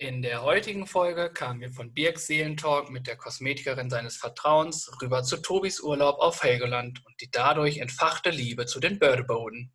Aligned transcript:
In 0.00 0.22
der 0.22 0.40
heutigen 0.40 0.86
Folge 0.86 1.30
kamen 1.30 1.60
wir 1.60 1.70
von 1.72 1.92
Birks 1.92 2.26
Seelentalk 2.26 2.88
mit 2.88 3.06
der 3.06 3.16
Kosmetikerin 3.16 3.90
seines 3.90 4.16
Vertrauens 4.16 4.90
rüber 5.02 5.22
zu 5.24 5.36
Tobis 5.36 5.78
Urlaub 5.78 6.20
auf 6.20 6.42
Helgoland 6.42 7.04
und 7.04 7.20
die 7.20 7.30
dadurch 7.30 7.76
entfachte 7.76 8.30
Liebe 8.30 8.64
zu 8.64 8.80
den 8.80 8.98
Bördeboden. 8.98 9.74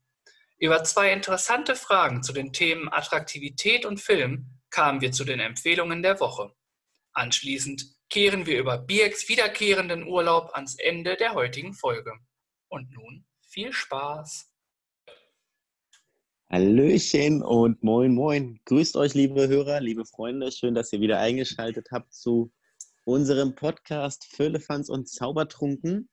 Über 0.58 0.84
zwei 0.84 1.14
interessante 1.14 1.76
Fragen 1.76 2.24
zu 2.24 2.34
den 2.34 2.54
Themen 2.54 2.92
Attraktivität 2.92 3.86
und 3.86 4.00
Film 4.00 4.60
kamen 4.72 5.00
wir 5.00 5.12
zu 5.12 5.26
den 5.26 5.40
Empfehlungen 5.40 6.02
der 6.02 6.20
Woche. 6.20 6.52
Anschließend 7.14 7.86
kehren 8.10 8.48
wir 8.48 8.58
über 8.58 8.80
Birks 8.80 9.30
wiederkehrenden 9.30 10.08
Urlaub 10.08 10.56
ans 10.56 10.74
Ende 10.80 11.18
der 11.18 11.36
heutigen 11.36 11.76
Folge. 11.76 12.14
Und 12.68 12.90
nun 12.90 13.28
viel 13.48 13.72
Spaß! 13.72 14.55
Hallöchen 16.48 17.42
und 17.42 17.82
moin 17.82 18.14
moin. 18.14 18.60
Grüßt 18.66 18.98
euch, 18.98 19.16
liebe 19.16 19.48
Hörer, 19.48 19.82
liebe 19.82 20.06
Freunde. 20.06 20.52
Schön, 20.52 20.76
dass 20.76 20.94
ihr 20.94 21.02
wieder 21.02 21.20
eingeschaltet 21.20 21.88
habt 21.92 22.14
zu 22.14 22.52
unserem 23.04 23.56
Podcast 23.56 24.28
Füllefanz 24.36 24.90
und 24.90 25.10
Zaubertrunken. 25.10 26.08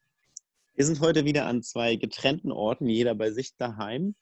Wir 0.75 0.87
sind 0.87 1.01
heute 1.01 1.27
wieder 1.27 1.45
an 1.45 1.63
zwei 1.63 1.97
getrennten 1.97 2.51
Orten, 2.51 2.89
jeder 2.89 3.15
bei 3.15 3.31
sich 3.31 3.57
daheim. 3.59 4.15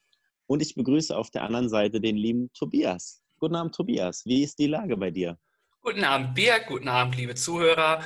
Und 0.47 0.63
ich 0.63 0.75
begrüße 0.75 1.17
auf 1.17 1.31
der 1.31 1.43
anderen 1.43 1.69
Seite 1.69 2.01
den 2.01 2.17
lieben 2.17 2.53
Tobias. 2.55 3.23
Guten 3.39 3.55
Abend, 3.55 3.77
Tobias. 3.77 4.27
Wie 4.27 4.43
ist 4.43 4.59
die 4.59 4.67
Lage 4.67 4.97
bei 4.97 5.13
dir? 5.13 5.39
Guten 5.81 6.03
Abend, 6.03 6.35
Birg. 6.35 6.67
Guten 6.67 6.89
Abend, 6.89 7.17
liebe 7.17 7.37
Zuhörer. 7.37 8.03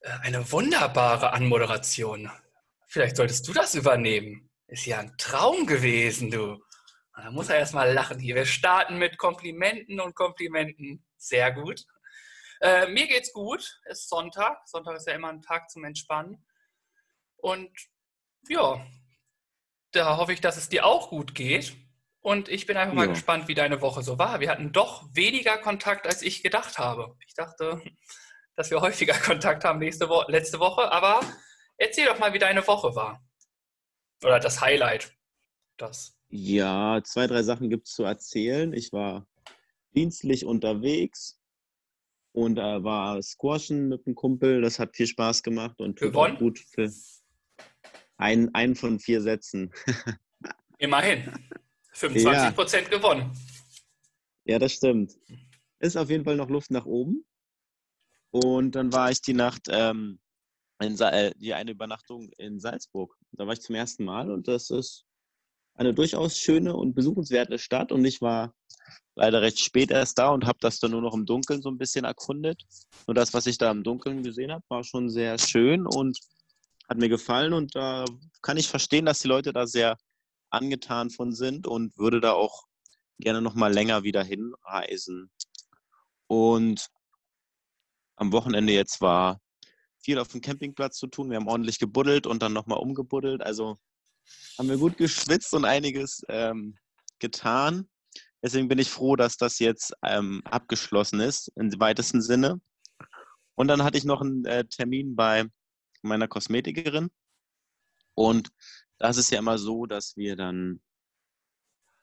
Äh, 0.00 0.10
eine 0.24 0.52
wunderbare 0.52 1.32
Anmoderation. 1.32 2.30
Vielleicht 2.86 3.16
solltest 3.16 3.48
du 3.48 3.54
das 3.54 3.74
übernehmen. 3.74 4.50
Ist 4.66 4.84
ja 4.84 4.98
ein 4.98 5.14
Traum 5.16 5.66
gewesen, 5.66 6.30
du. 6.30 6.58
Da 7.14 7.30
muss 7.30 7.48
er 7.48 7.56
erstmal 7.56 7.92
lachen 7.92 8.18
hier. 8.18 8.34
Wir 8.34 8.46
starten 8.46 8.96
mit 8.96 9.18
Komplimenten 9.18 10.00
und 10.00 10.14
Komplimenten. 10.14 11.04
Sehr 11.16 11.52
gut. 11.52 11.84
Äh, 12.60 12.88
mir 12.88 13.06
geht's 13.06 13.32
gut. 13.32 13.80
Es 13.84 14.00
ist 14.00 14.08
Sonntag. 14.08 14.66
Sonntag 14.66 14.96
ist 14.96 15.06
ja 15.06 15.14
immer 15.14 15.28
ein 15.28 15.42
Tag 15.42 15.70
zum 15.70 15.84
Entspannen. 15.84 16.44
Und 17.36 17.70
ja, 18.48 18.84
da 19.92 20.16
hoffe 20.16 20.32
ich, 20.32 20.40
dass 20.40 20.56
es 20.56 20.68
dir 20.68 20.86
auch 20.86 21.10
gut 21.10 21.34
geht. 21.34 21.76
Und 22.20 22.48
ich 22.48 22.66
bin 22.66 22.76
einfach 22.76 22.94
ja. 22.94 23.00
mal 23.00 23.08
gespannt, 23.08 23.48
wie 23.48 23.54
deine 23.54 23.80
Woche 23.80 24.02
so 24.02 24.18
war. 24.18 24.40
Wir 24.40 24.50
hatten 24.50 24.72
doch 24.72 25.08
weniger 25.14 25.56
Kontakt, 25.58 26.06
als 26.06 26.22
ich 26.22 26.42
gedacht 26.42 26.78
habe. 26.78 27.16
Ich 27.26 27.34
dachte, 27.34 27.82
dass 28.56 28.70
wir 28.70 28.80
häufiger 28.80 29.14
Kontakt 29.18 29.64
haben 29.64 29.78
nächste 29.78 30.08
Wo 30.08 30.22
letzte 30.28 30.60
Woche. 30.60 30.92
Aber 30.92 31.20
erzähl 31.78 32.06
doch 32.06 32.18
mal, 32.18 32.32
wie 32.34 32.38
deine 32.38 32.66
Woche 32.66 32.94
war. 32.94 33.24
Oder 34.22 34.38
das 34.38 34.60
Highlight. 34.60 35.14
Das. 35.78 36.19
Ja, 36.30 37.02
zwei, 37.04 37.26
drei 37.26 37.42
Sachen 37.42 37.68
gibt 37.70 37.88
es 37.88 37.94
zu 37.94 38.04
erzählen. 38.04 38.72
Ich 38.72 38.92
war 38.92 39.26
dienstlich 39.94 40.46
unterwegs 40.46 41.40
und 42.32 42.56
äh, 42.56 42.84
war 42.84 43.20
Squashen 43.20 43.88
mit 43.88 44.06
einem 44.06 44.14
Kumpel. 44.14 44.62
Das 44.62 44.78
hat 44.78 44.94
viel 44.94 45.08
Spaß 45.08 45.42
gemacht 45.42 45.80
und 45.80 45.98
Gewonnen? 45.98 46.36
gut 46.38 46.60
für 46.60 46.88
ein, 48.16 48.54
einen 48.54 48.76
von 48.76 49.00
vier 49.00 49.20
Sätzen. 49.20 49.72
Immerhin. 50.78 51.32
25 51.92 52.54
Prozent 52.54 52.88
ja. 52.90 52.96
gewonnen. 52.96 53.32
Ja, 54.44 54.60
das 54.60 54.74
stimmt. 54.74 55.18
Ist 55.80 55.96
auf 55.96 56.10
jeden 56.10 56.24
Fall 56.24 56.36
noch 56.36 56.48
Luft 56.48 56.70
nach 56.70 56.86
oben. 56.86 57.24
Und 58.30 58.76
dann 58.76 58.92
war 58.92 59.10
ich 59.10 59.20
die 59.20 59.32
Nacht, 59.32 59.66
ähm, 59.68 60.20
in, 60.80 60.98
äh, 61.00 61.32
die 61.36 61.54
eine 61.54 61.72
Übernachtung 61.72 62.30
in 62.38 62.60
Salzburg. 62.60 63.16
Da 63.32 63.46
war 63.46 63.52
ich 63.52 63.60
zum 63.60 63.74
ersten 63.74 64.04
Mal 64.04 64.30
und 64.30 64.46
das 64.46 64.70
ist 64.70 65.04
eine 65.80 65.94
durchaus 65.94 66.36
schöne 66.36 66.76
und 66.76 66.94
besuchenswerte 66.94 67.58
Stadt 67.58 67.90
und 67.90 68.04
ich 68.04 68.20
war 68.20 68.54
leider 69.14 69.40
recht 69.40 69.60
spät 69.60 69.90
erst 69.90 70.18
da 70.18 70.28
und 70.28 70.44
habe 70.44 70.58
das 70.60 70.78
dann 70.78 70.90
nur 70.90 71.00
noch 71.00 71.14
im 71.14 71.24
Dunkeln 71.24 71.62
so 71.62 71.70
ein 71.70 71.78
bisschen 71.78 72.04
erkundet. 72.04 72.62
Und 73.06 73.16
das, 73.16 73.32
was 73.32 73.46
ich 73.46 73.56
da 73.56 73.70
im 73.70 73.82
Dunkeln 73.82 74.22
gesehen 74.22 74.52
habe, 74.52 74.62
war 74.68 74.84
schon 74.84 75.08
sehr 75.08 75.38
schön 75.38 75.86
und 75.86 76.18
hat 76.86 76.98
mir 76.98 77.08
gefallen 77.08 77.54
und 77.54 77.74
da 77.74 78.04
kann 78.42 78.58
ich 78.58 78.68
verstehen, 78.68 79.06
dass 79.06 79.20
die 79.20 79.28
Leute 79.28 79.54
da 79.54 79.66
sehr 79.66 79.96
angetan 80.50 81.08
von 81.08 81.32
sind 81.32 81.66
und 81.66 81.96
würde 81.96 82.20
da 82.20 82.32
auch 82.32 82.64
gerne 83.18 83.40
noch 83.40 83.54
mal 83.54 83.72
länger 83.72 84.02
wieder 84.02 84.22
hinreisen. 84.22 85.30
Und 86.26 86.88
am 88.16 88.32
Wochenende 88.32 88.74
jetzt 88.74 89.00
war 89.00 89.40
viel 89.98 90.18
auf 90.18 90.28
dem 90.28 90.42
Campingplatz 90.42 90.98
zu 90.98 91.06
tun. 91.06 91.30
Wir 91.30 91.36
haben 91.36 91.48
ordentlich 91.48 91.78
gebuddelt 91.78 92.26
und 92.26 92.42
dann 92.42 92.52
nochmal 92.52 92.80
umgebuddelt. 92.80 93.42
Also 93.42 93.78
haben 94.58 94.68
wir 94.68 94.78
gut 94.78 94.96
geschwitzt 94.96 95.54
und 95.54 95.64
einiges 95.64 96.22
ähm, 96.28 96.76
getan. 97.18 97.88
Deswegen 98.42 98.68
bin 98.68 98.78
ich 98.78 98.90
froh, 98.90 99.16
dass 99.16 99.36
das 99.36 99.58
jetzt 99.58 99.92
ähm, 100.02 100.42
abgeschlossen 100.44 101.20
ist, 101.20 101.52
im 101.56 101.78
weitesten 101.78 102.22
Sinne. 102.22 102.60
Und 103.54 103.68
dann 103.68 103.84
hatte 103.84 103.98
ich 103.98 104.04
noch 104.04 104.22
einen 104.22 104.44
äh, 104.46 104.64
Termin 104.64 105.14
bei 105.14 105.46
meiner 106.02 106.28
Kosmetikerin. 106.28 107.10
Und 108.14 108.48
das 108.98 109.16
ist 109.16 109.30
ja 109.30 109.38
immer 109.38 109.58
so, 109.58 109.86
dass 109.86 110.16
wir 110.16 110.36
dann 110.36 110.80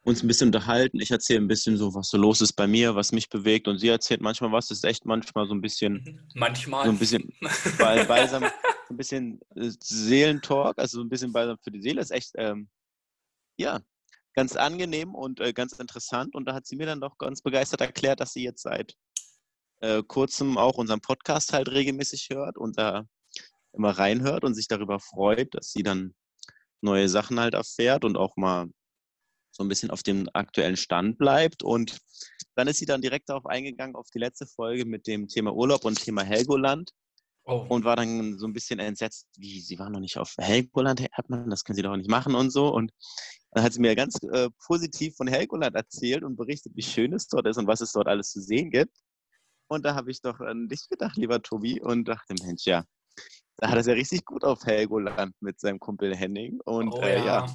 uns 0.07 0.23
ein 0.23 0.28
bisschen 0.28 0.47
unterhalten. 0.47 1.01
Ich 1.01 1.12
erzähle 1.12 1.41
ein 1.41 1.50
bisschen 1.50 1.75
so, 1.75 1.94
was 1.94 2.07
so 2.09 2.18
los 2.18 2.40
ist 2.40 2.53
bei 2.53 2.66
mir, 2.66 2.95
was 2.95 3.12
mich 3.12 3.29
bewegt. 3.29 3.68
Und 3.68 3.78
sie 3.79 3.90
erzählt 3.90 4.22
manchmal 4.22 4.53
was. 4.53 4.68
Das 4.68 4.78
ist 4.78 4.85
echt 4.85 5.06
manchmal 5.06 5.47
so 5.47 5.53
ein 5.53 5.59
bisschen. 5.59 6.25
Manchmal. 6.34 6.85
So 6.85 6.91
ein 6.91 6.97
bisschen 6.97 7.34
bei, 7.78 8.06
beisam, 8.06 8.44
so 8.44 8.94
ein 8.94 8.97
bisschen 8.97 9.41
äh, 9.56 9.69
Seelentalk, 9.84 10.78
also 10.79 11.00
so 11.00 11.03
ein 11.03 11.09
bisschen 11.09 11.34
beisam 11.34 11.57
für 11.62 11.72
die 11.72 11.81
Seele. 11.81 12.00
Ist 12.00 12.12
echt, 12.12 12.31
ähm, 12.38 12.69
ja, 13.57 13.81
ganz 14.34 14.56
angenehm 14.56 15.13
und 15.13 15.41
äh, 15.41 15.51
ganz 15.51 15.73
interessant. 15.73 16.35
Und 16.35 16.46
da 16.46 16.53
hat 16.53 16.66
sie 16.66 16.78
mir 16.78 16.85
dann 16.85 17.01
doch 17.01 17.17
ganz 17.17 17.41
begeistert 17.41 17.81
erklärt, 17.81 18.22
dass 18.22 18.31
sie 18.31 18.44
jetzt 18.44 18.63
seit 18.63 18.96
äh, 19.81 20.01
kurzem 20.03 20.57
auch 20.57 20.78
unseren 20.78 21.01
Podcast 21.01 21.51
halt 21.51 21.67
regelmäßig 21.67 22.29
hört 22.31 22.57
und 22.57 22.79
da 22.79 23.03
immer 23.73 23.91
reinhört 23.91 24.46
und 24.46 24.53
sich 24.53 24.69
darüber 24.69 25.01
freut, 25.01 25.53
dass 25.53 25.73
sie 25.73 25.84
dann 25.84 26.16
neue 26.79 27.09
Sachen 27.09 27.41
halt 27.41 27.56
erfährt 27.56 28.06
und 28.06 28.16
auch 28.16 28.38
mal 28.38 28.67
so 29.57 29.63
ein 29.63 29.68
bisschen 29.68 29.90
auf 29.90 30.03
dem 30.03 30.29
aktuellen 30.34 30.78
Stand 30.78 31.18
bleibt. 31.18 31.63
Und 31.63 31.97
dann 32.56 32.68
ist 32.68 32.78
sie 32.78 32.85
dann 32.85 33.01
direkt 33.01 33.29
darauf 33.29 33.45
eingegangen, 33.45 33.95
auf 33.95 34.07
die 34.13 34.19
letzte 34.19 34.45
Folge 34.45 34.85
mit 34.85 35.07
dem 35.07 35.28
Thema 35.28 35.53
Urlaub 35.53 35.84
und 35.84 36.01
Thema 36.01 36.23
Helgoland. 36.23 36.91
Oh. 37.50 37.66
Und 37.69 37.85
war 37.85 37.96
dann 37.96 38.38
so 38.38 38.46
ein 38.46 38.51
bisschen 38.51 38.79
entsetzt, 38.79 39.25
wie, 39.38 39.62
sie 39.62 39.79
war 39.79 39.90
noch 39.90 40.01
nicht 40.01 40.17
auf 40.17 40.34
Helgoland, 40.38 41.01
hat 41.13 41.29
man, 41.29 41.50
das 41.50 41.63
können 41.63 41.78
sie 41.78 41.81
doch 41.81 41.96
nicht 41.96 42.09
machen 42.09 42.35
und 42.35 42.51
so. 42.51 42.67
Und 42.73 42.91
dann 43.51 43.63
hat 43.63 43.73
sie 43.73 43.79
mir 43.79 43.96
ganz 43.96 44.22
äh, 44.34 44.50
positiv 44.66 45.16
von 45.16 45.28
Helgoland 45.28 45.75
erzählt 45.75 46.23
und 46.23 46.35
berichtet, 46.35 46.73
wie 46.75 46.84
schön 46.84 47.13
es 47.13 47.28
dort 47.28 47.47
ist 47.47 47.57
und 47.57 47.67
was 47.67 47.79
es 47.79 47.94
dort 47.94 48.07
alles 48.07 48.31
zu 48.31 48.41
sehen 48.41 48.69
gibt. 48.69 48.97
Und 49.69 49.85
da 49.85 49.96
habe 49.96 50.12
ich 50.12 50.22
doch 50.22 50.40
an 50.41 50.67
dich 50.67 50.88
gedacht, 50.90 51.16
lieber 51.16 51.41
Tobi, 51.41 51.81
und 51.81 52.06
dachte, 52.06 52.35
Mensch, 52.44 52.66
ja, 52.66 52.84
da 53.57 53.69
hat 53.69 53.75
er 53.75 53.79
es 53.79 53.88
ja 53.88 53.94
richtig 53.94 54.25
gut 54.25 54.44
auf 54.44 54.66
Helgoland 54.66 55.34
mit 55.40 55.59
seinem 55.59 55.79
Kumpel 55.79 56.16
Henning. 56.16 56.59
Und 56.66 56.94
oh, 56.94 57.01
äh, 57.01 57.25
ja. 57.25 57.47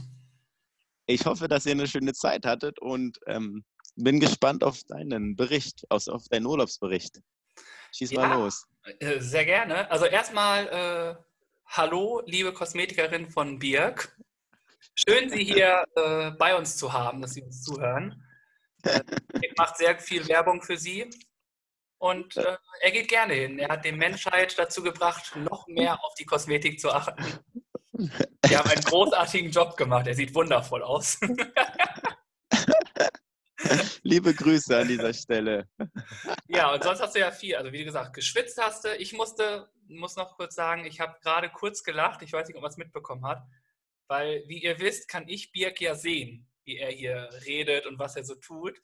Ich 1.13 1.27
hoffe, 1.27 1.49
dass 1.49 1.67
ihr 1.67 1.73
eine 1.73 1.87
schöne 1.87 2.13
Zeit 2.13 2.47
hattet 2.47 2.79
und 2.81 3.19
ähm, 3.27 3.65
bin 3.97 4.21
gespannt 4.21 4.65
auf 4.65 4.83
deinen 4.85 5.37
Bericht, 5.37 5.85
auf, 5.91 6.09
auf 6.09 6.25
deinen 6.29 6.47
Urlaubsbericht. 6.47 7.21
Schieß 7.95 8.13
ja, 8.13 8.27
mal 8.27 8.39
los. 8.39 8.67
Äh, 9.01 9.21
sehr 9.21 9.45
gerne. 9.45 9.91
Also 9.91 10.07
erstmal 10.07 10.67
äh, 10.69 11.23
hallo, 11.67 12.23
liebe 12.27 12.53
Kosmetikerin 12.53 13.31
von 13.31 13.59
Birk. 13.59 14.17
Schön, 14.95 15.29
Sie 15.29 15.45
hier 15.45 15.85
äh, 15.97 16.31
bei 16.33 16.57
uns 16.57 16.77
zu 16.77 16.93
haben, 16.93 17.21
dass 17.21 17.35
Sie 17.35 17.43
uns 17.43 17.63
zuhören. 17.63 18.25
Äh, 18.83 19.01
macht 19.57 19.77
sehr 19.77 19.99
viel 19.99 20.27
Werbung 20.29 20.63
für 20.63 20.77
Sie. 20.77 21.09
Und 21.99 22.37
äh, 22.37 22.57
er 22.81 22.91
geht 22.91 23.09
gerne 23.09 23.35
hin. 23.35 23.59
Er 23.59 23.69
hat 23.69 23.85
die 23.85 23.93
Menschheit 23.93 24.59
dazu 24.59 24.83
gebracht, 24.83 25.37
noch 25.37 25.69
mehr 25.69 26.03
auf 26.03 26.15
die 26.15 26.25
Kosmetik 26.25 26.81
zu 26.81 26.91
achten. 26.91 27.23
Wir 28.47 28.59
haben 28.59 28.71
einen 28.71 28.83
großartigen 28.83 29.51
Job 29.51 29.77
gemacht. 29.77 30.07
Er 30.07 30.15
sieht 30.15 30.35
wundervoll 30.35 30.83
aus. 30.83 31.19
Liebe 34.03 34.35
Grüße 34.35 34.77
an 34.77 34.89
dieser 34.89 35.13
Stelle. 35.15 35.69
Ja, 36.49 36.75
und 36.75 36.83
sonst 36.83 37.01
hast 37.01 37.15
du 37.15 37.21
ja 37.21 37.31
viel. 37.31 37.57
Also 37.57 37.73
wie 37.73 37.85
gesagt, 37.85 38.13
geschwitzt 38.13 38.61
hast 38.61 38.85
du. 38.85 38.95
Ich 38.97 39.15
musste, 39.15 39.71
muss 39.89 40.17
noch 40.17 40.37
kurz 40.37 40.55
sagen, 40.55 40.85
ich 40.85 41.01
habe 41.01 41.17
gerade 41.23 41.49
kurz 41.49 41.83
gelacht. 41.83 42.21
Ich 42.21 42.33
weiß 42.33 42.47
nicht, 42.47 42.57
ob 42.57 42.63
man 42.63 42.71
es 42.71 42.77
mitbekommen 42.77 43.25
hat. 43.25 43.43
Weil, 44.07 44.45
wie 44.49 44.63
ihr 44.63 44.79
wisst, 44.79 45.09
kann 45.09 45.27
ich 45.29 45.51
Birk 45.53 45.81
ja 45.81 45.95
sehen, 45.95 46.47
wie 46.65 46.77
er 46.77 46.91
hier 46.91 47.31
redet 47.47 47.87
und 47.87 47.99
was 47.99 48.17
er 48.17 48.25
so 48.25 48.35
tut. 48.35 48.79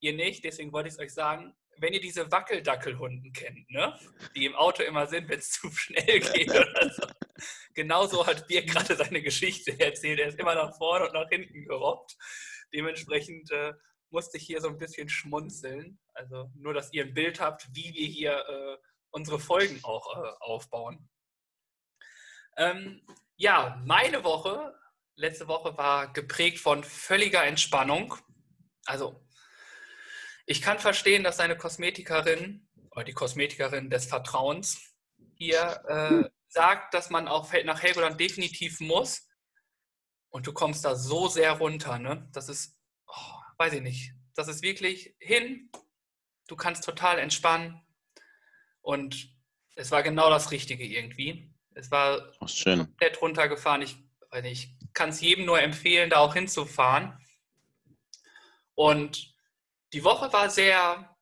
Ihr 0.00 0.14
nicht, 0.14 0.42
deswegen 0.42 0.72
wollte 0.72 0.88
ich 0.88 0.94
es 0.94 1.00
euch 1.00 1.14
sagen 1.14 1.54
wenn 1.78 1.92
ihr 1.92 2.00
diese 2.00 2.30
Wackeldackelhunden 2.30 3.32
kennt, 3.32 3.70
ne? 3.70 3.98
die 4.34 4.46
im 4.46 4.54
Auto 4.54 4.82
immer 4.82 5.06
sind, 5.06 5.28
wenn 5.28 5.38
es 5.38 5.50
zu 5.50 5.70
schnell 5.70 6.20
geht 6.20 6.50
oder 6.50 6.90
so. 6.90 7.02
Genauso 7.74 8.26
hat 8.26 8.46
Bier 8.46 8.64
gerade 8.64 8.96
seine 8.96 9.22
Geschichte 9.22 9.78
erzählt. 9.78 10.20
Er 10.20 10.28
ist 10.28 10.38
immer 10.38 10.54
nach 10.54 10.76
vorne 10.76 11.06
und 11.06 11.14
nach 11.14 11.28
hinten 11.28 11.64
gerobbt. 11.64 12.16
Dementsprechend 12.72 13.50
äh, 13.50 13.72
musste 14.10 14.36
ich 14.36 14.44
hier 14.44 14.60
so 14.60 14.68
ein 14.68 14.78
bisschen 14.78 15.08
schmunzeln. 15.08 15.98
Also 16.14 16.50
nur, 16.54 16.74
dass 16.74 16.92
ihr 16.92 17.04
ein 17.04 17.14
Bild 17.14 17.40
habt, 17.40 17.68
wie 17.74 17.92
wir 17.94 18.06
hier 18.06 18.32
äh, 18.32 18.76
unsere 19.10 19.38
Folgen 19.38 19.80
auch 19.82 20.16
äh, 20.16 20.28
aufbauen. 20.40 21.08
Ähm, 22.56 23.02
ja, 23.36 23.80
meine 23.84 24.24
Woche, 24.24 24.74
letzte 25.16 25.48
Woche 25.48 25.76
war 25.76 26.12
geprägt 26.12 26.58
von 26.58 26.84
völliger 26.84 27.44
Entspannung. 27.44 28.14
Also 28.84 29.26
ich 30.46 30.60
kann 30.60 30.78
verstehen, 30.78 31.24
dass 31.24 31.38
deine 31.38 31.56
Kosmetikerin 31.56 32.68
oder 32.90 33.04
die 33.04 33.12
Kosmetikerin 33.12 33.90
des 33.90 34.06
Vertrauens 34.06 34.94
hier 35.34 35.82
äh, 35.88 36.30
sagt, 36.52 36.94
dass 36.94 37.10
man 37.10 37.28
auch 37.28 37.50
nach 37.64 37.82
Helgoland 37.82 38.20
definitiv 38.20 38.80
muss. 38.80 39.26
Und 40.30 40.46
du 40.46 40.52
kommst 40.52 40.84
da 40.84 40.94
so 40.94 41.28
sehr 41.28 41.52
runter, 41.52 41.98
ne? 41.98 42.28
Das 42.32 42.48
ist, 42.48 42.78
oh, 43.06 43.34
weiß 43.58 43.74
ich 43.74 43.82
nicht. 43.82 44.12
Das 44.34 44.48
ist 44.48 44.62
wirklich 44.62 45.14
hin. 45.18 45.70
Du 46.48 46.56
kannst 46.56 46.84
total 46.84 47.18
entspannen. 47.18 47.80
Und 48.80 49.30
es 49.76 49.90
war 49.90 50.02
genau 50.02 50.30
das 50.30 50.50
Richtige 50.50 50.84
irgendwie. 50.84 51.50
Es 51.74 51.90
war 51.90 52.32
oh, 52.40 52.46
schön. 52.46 52.80
komplett 52.80 53.20
runtergefahren. 53.20 53.82
Ich, 53.82 53.96
ich 54.44 54.74
kann 54.92 55.10
es 55.10 55.20
jedem 55.20 55.46
nur 55.46 55.60
empfehlen, 55.60 56.10
da 56.10 56.18
auch 56.18 56.34
hinzufahren. 56.34 57.18
Und 58.74 59.34
die 59.92 60.04
Woche 60.04 60.32
war 60.32 60.50
sehr, 60.50 61.16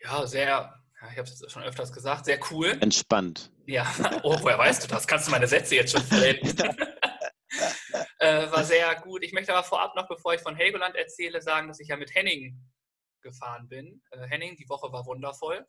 ja, 0.00 0.26
sehr, 0.26 0.82
ich 1.12 1.18
habe 1.18 1.28
es 1.28 1.44
schon 1.50 1.62
öfters 1.62 1.92
gesagt, 1.92 2.24
sehr 2.24 2.40
cool. 2.50 2.78
Entspannt. 2.80 3.51
Ja, 3.66 3.86
oh, 4.22 4.36
woher 4.40 4.58
weißt 4.58 4.84
du 4.84 4.88
das? 4.88 5.06
Kannst 5.06 5.26
du 5.26 5.30
meine 5.30 5.46
Sätze 5.46 5.76
jetzt 5.76 5.92
schon 5.92 6.02
vollenden? 6.02 6.58
äh, 8.18 8.50
war 8.50 8.64
sehr 8.64 8.94
gut. 8.96 9.22
Ich 9.22 9.32
möchte 9.32 9.52
aber 9.52 9.64
vorab 9.64 9.94
noch, 9.94 10.08
bevor 10.08 10.34
ich 10.34 10.40
von 10.40 10.56
Helgoland 10.56 10.96
erzähle, 10.96 11.40
sagen, 11.40 11.68
dass 11.68 11.80
ich 11.80 11.88
ja 11.88 11.96
mit 11.96 12.14
Henning 12.14 12.58
gefahren 13.20 13.68
bin. 13.68 14.02
Äh, 14.10 14.26
Henning, 14.26 14.56
die 14.56 14.68
Woche 14.68 14.92
war 14.92 15.06
wundervoll. 15.06 15.66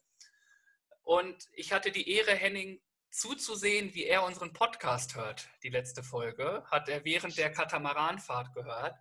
Und 1.03 1.47
ich 1.51 1.71
hatte 1.71 1.91
die 1.91 2.09
Ehre, 2.09 2.33
Henning 2.33 2.81
zuzusehen, 3.11 3.93
wie 3.93 4.05
er 4.05 4.23
unseren 4.23 4.53
Podcast 4.53 5.15
hört. 5.15 5.47
Die 5.61 5.69
letzte 5.69 6.01
Folge 6.01 6.63
hat 6.71 6.89
er 6.89 7.05
während 7.05 7.37
der 7.37 7.51
Katamaranfahrt 7.51 8.53
gehört. 8.53 8.97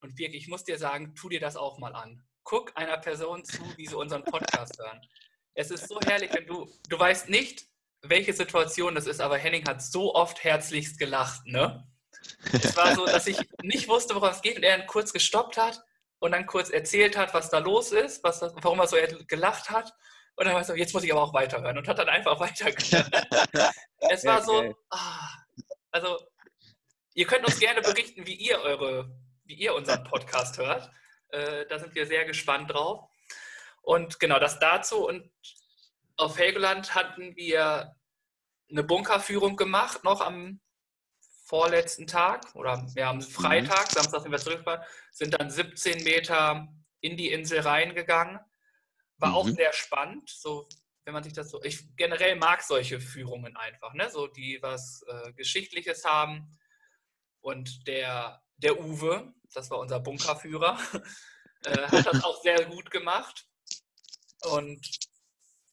Und 0.00 0.18
wirklich, 0.18 0.42
ich 0.42 0.48
muss 0.48 0.64
dir 0.64 0.78
sagen, 0.78 1.14
tu 1.14 1.28
dir 1.28 1.40
das 1.40 1.56
auch 1.56 1.78
mal 1.78 1.94
an. 1.94 2.22
Guck 2.44 2.76
einer 2.76 2.98
Person 2.98 3.44
zu, 3.44 3.62
wie 3.76 3.86
sie 3.86 3.94
unseren 3.94 4.24
Podcast 4.24 4.78
hören. 4.78 5.00
Es 5.58 5.72
ist 5.72 5.88
so 5.88 5.98
herrlich, 6.06 6.32
wenn 6.32 6.46
du, 6.46 6.72
du 6.88 6.96
weißt 6.96 7.28
nicht, 7.28 7.66
welche 8.02 8.32
Situation 8.32 8.94
das 8.94 9.06
ist, 9.06 9.20
aber 9.20 9.38
Henning 9.38 9.66
hat 9.66 9.82
so 9.82 10.14
oft 10.14 10.44
herzlichst 10.44 11.00
gelacht, 11.00 11.44
ne? 11.46 11.84
Es 12.52 12.76
war 12.76 12.94
so, 12.94 13.06
dass 13.06 13.26
ich 13.26 13.38
nicht 13.64 13.88
wusste, 13.88 14.14
worum 14.14 14.28
es 14.28 14.40
geht 14.40 14.56
und 14.56 14.62
er 14.62 14.86
kurz 14.86 15.12
gestoppt 15.12 15.56
hat 15.56 15.82
und 16.20 16.30
dann 16.30 16.46
kurz 16.46 16.70
erzählt 16.70 17.16
hat, 17.16 17.34
was 17.34 17.50
da 17.50 17.58
los 17.58 17.90
ist, 17.90 18.22
was, 18.22 18.40
warum 18.40 18.78
er 18.78 18.86
so 18.86 18.96
gelacht 19.26 19.68
hat. 19.68 19.92
Und 20.36 20.44
dann 20.44 20.54
war 20.54 20.60
ich 20.60 20.66
so, 20.68 20.76
jetzt 20.76 20.94
muss 20.94 21.02
ich 21.02 21.10
aber 21.10 21.22
auch 21.22 21.34
weiterhören 21.34 21.76
und 21.76 21.88
hat 21.88 21.98
dann 21.98 22.08
einfach 22.08 22.38
weitergehört. 22.40 23.10
es 24.10 24.24
war 24.24 24.44
so, 24.44 24.76
ah, 24.90 25.28
also 25.90 26.20
ihr 27.14 27.26
könnt 27.26 27.44
uns 27.44 27.58
gerne 27.58 27.80
berichten, 27.80 28.24
wie 28.28 28.34
ihr 28.34 28.60
eure, 28.60 29.10
wie 29.42 29.54
ihr 29.54 29.74
unseren 29.74 30.04
Podcast 30.04 30.56
hört. 30.56 30.88
Äh, 31.30 31.66
da 31.66 31.80
sind 31.80 31.96
wir 31.96 32.06
sehr 32.06 32.24
gespannt 32.26 32.72
drauf. 32.72 33.07
Und 33.88 34.20
genau 34.20 34.38
das 34.38 34.58
dazu. 34.58 35.08
Und 35.08 35.30
auf 36.18 36.36
Helgoland 36.36 36.94
hatten 36.94 37.34
wir 37.36 37.96
eine 38.70 38.84
Bunkerführung 38.84 39.56
gemacht, 39.56 40.04
noch 40.04 40.20
am 40.20 40.60
vorletzten 41.46 42.06
Tag 42.06 42.54
oder 42.54 42.86
ja, 42.96 43.08
am 43.08 43.22
Freitag, 43.22 43.88
mhm. 43.88 43.94
Samstag 43.94 44.20
sind 44.20 44.30
wir 44.30 44.38
zurückgefahren, 44.38 44.82
sind 45.10 45.40
dann 45.40 45.50
17 45.50 46.04
Meter 46.04 46.68
in 47.00 47.16
die 47.16 47.30
Insel 47.32 47.60
reingegangen. 47.60 48.38
War 49.16 49.30
mhm. 49.30 49.34
auch 49.36 49.48
sehr 49.48 49.72
spannend, 49.72 50.28
so 50.28 50.68
wenn 51.06 51.14
man 51.14 51.24
sich 51.24 51.32
das 51.32 51.48
so. 51.48 51.62
Ich 51.62 51.96
generell 51.96 52.36
mag 52.36 52.62
solche 52.62 53.00
Führungen 53.00 53.56
einfach, 53.56 53.94
ne? 53.94 54.10
So 54.10 54.26
die 54.26 54.58
was 54.60 55.02
äh, 55.08 55.32
Geschichtliches 55.32 56.04
haben. 56.04 56.58
Und 57.40 57.86
der, 57.86 58.42
der 58.58 58.78
Uwe, 58.78 59.32
das 59.54 59.70
war 59.70 59.78
unser 59.78 59.98
Bunkerführer, 59.98 60.78
äh, 61.64 61.88
hat 61.88 62.04
das 62.04 62.22
auch 62.22 62.42
sehr 62.42 62.66
gut 62.66 62.90
gemacht. 62.90 63.47
Und 64.44 64.86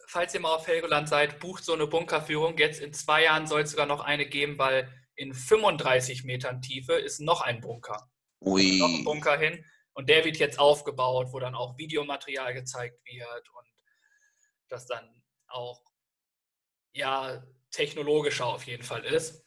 falls 0.08 0.34
ihr 0.34 0.40
mal 0.40 0.56
auf 0.56 0.68
Helgoland 0.68 1.10
seid, 1.10 1.40
bucht 1.40 1.64
so 1.64 1.74
eine 1.74 1.88
Bunkerführung. 1.88 2.58
Jetzt 2.58 2.82
in 2.82 2.94
zwei 2.94 3.24
Jahren 3.24 3.48
soll 3.48 3.62
es 3.62 3.72
sogar 3.72 3.86
noch 3.86 4.02
eine 4.02 4.26
geben, 4.26 4.58
weil 4.58 4.92
in 5.16 5.34
35 5.34 6.24
Metern 6.24 6.62
Tiefe 6.62 6.94
ist 6.94 7.20
noch 7.20 7.42
ein 7.42 7.62
Bunker. 7.62 8.10
Ui. 8.42 8.78
Noch 8.78 8.90
ein 8.90 9.04
Bunker 9.04 9.38
hin. 9.38 9.66
Und 9.94 10.10
der 10.10 10.26
wird 10.26 10.38
jetzt 10.38 10.60
aufgebaut, 10.60 11.28
wo 11.32 11.40
dann 11.40 11.56
auch 11.56 11.78
Videomaterial 11.78 12.54
gezeigt 12.54 13.00
wird 13.06 13.50
und 13.50 13.68
das 14.68 14.86
dann 14.86 15.24
auch 15.48 15.82
ja 16.92 17.44
technologischer 17.72 18.46
auf 18.46 18.66
jeden 18.66 18.84
Fall 18.84 19.06
ist. 19.06 19.46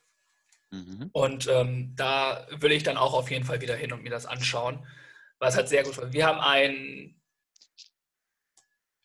Mhm. 0.71 1.11
Und 1.13 1.49
ähm, 1.49 1.95
da 1.97 2.47
will 2.51 2.73
ich 2.73 2.83
dann 2.83 2.97
auch 2.97 3.15
auf 3.15 3.31
jeden 3.31 3.45
Fall 3.45 3.61
wieder 3.61 3.77
hin 3.77 3.93
und 3.93 4.03
mir 4.03 4.11
das 4.11 4.27
anschauen, 4.27 4.87
weil 5.39 5.51
es 5.51 5.57
hat 5.57 5.69
sehr 5.69 5.83
gut. 5.83 6.13
Wir 6.13 6.27
haben 6.27 6.41
ein 6.41 7.18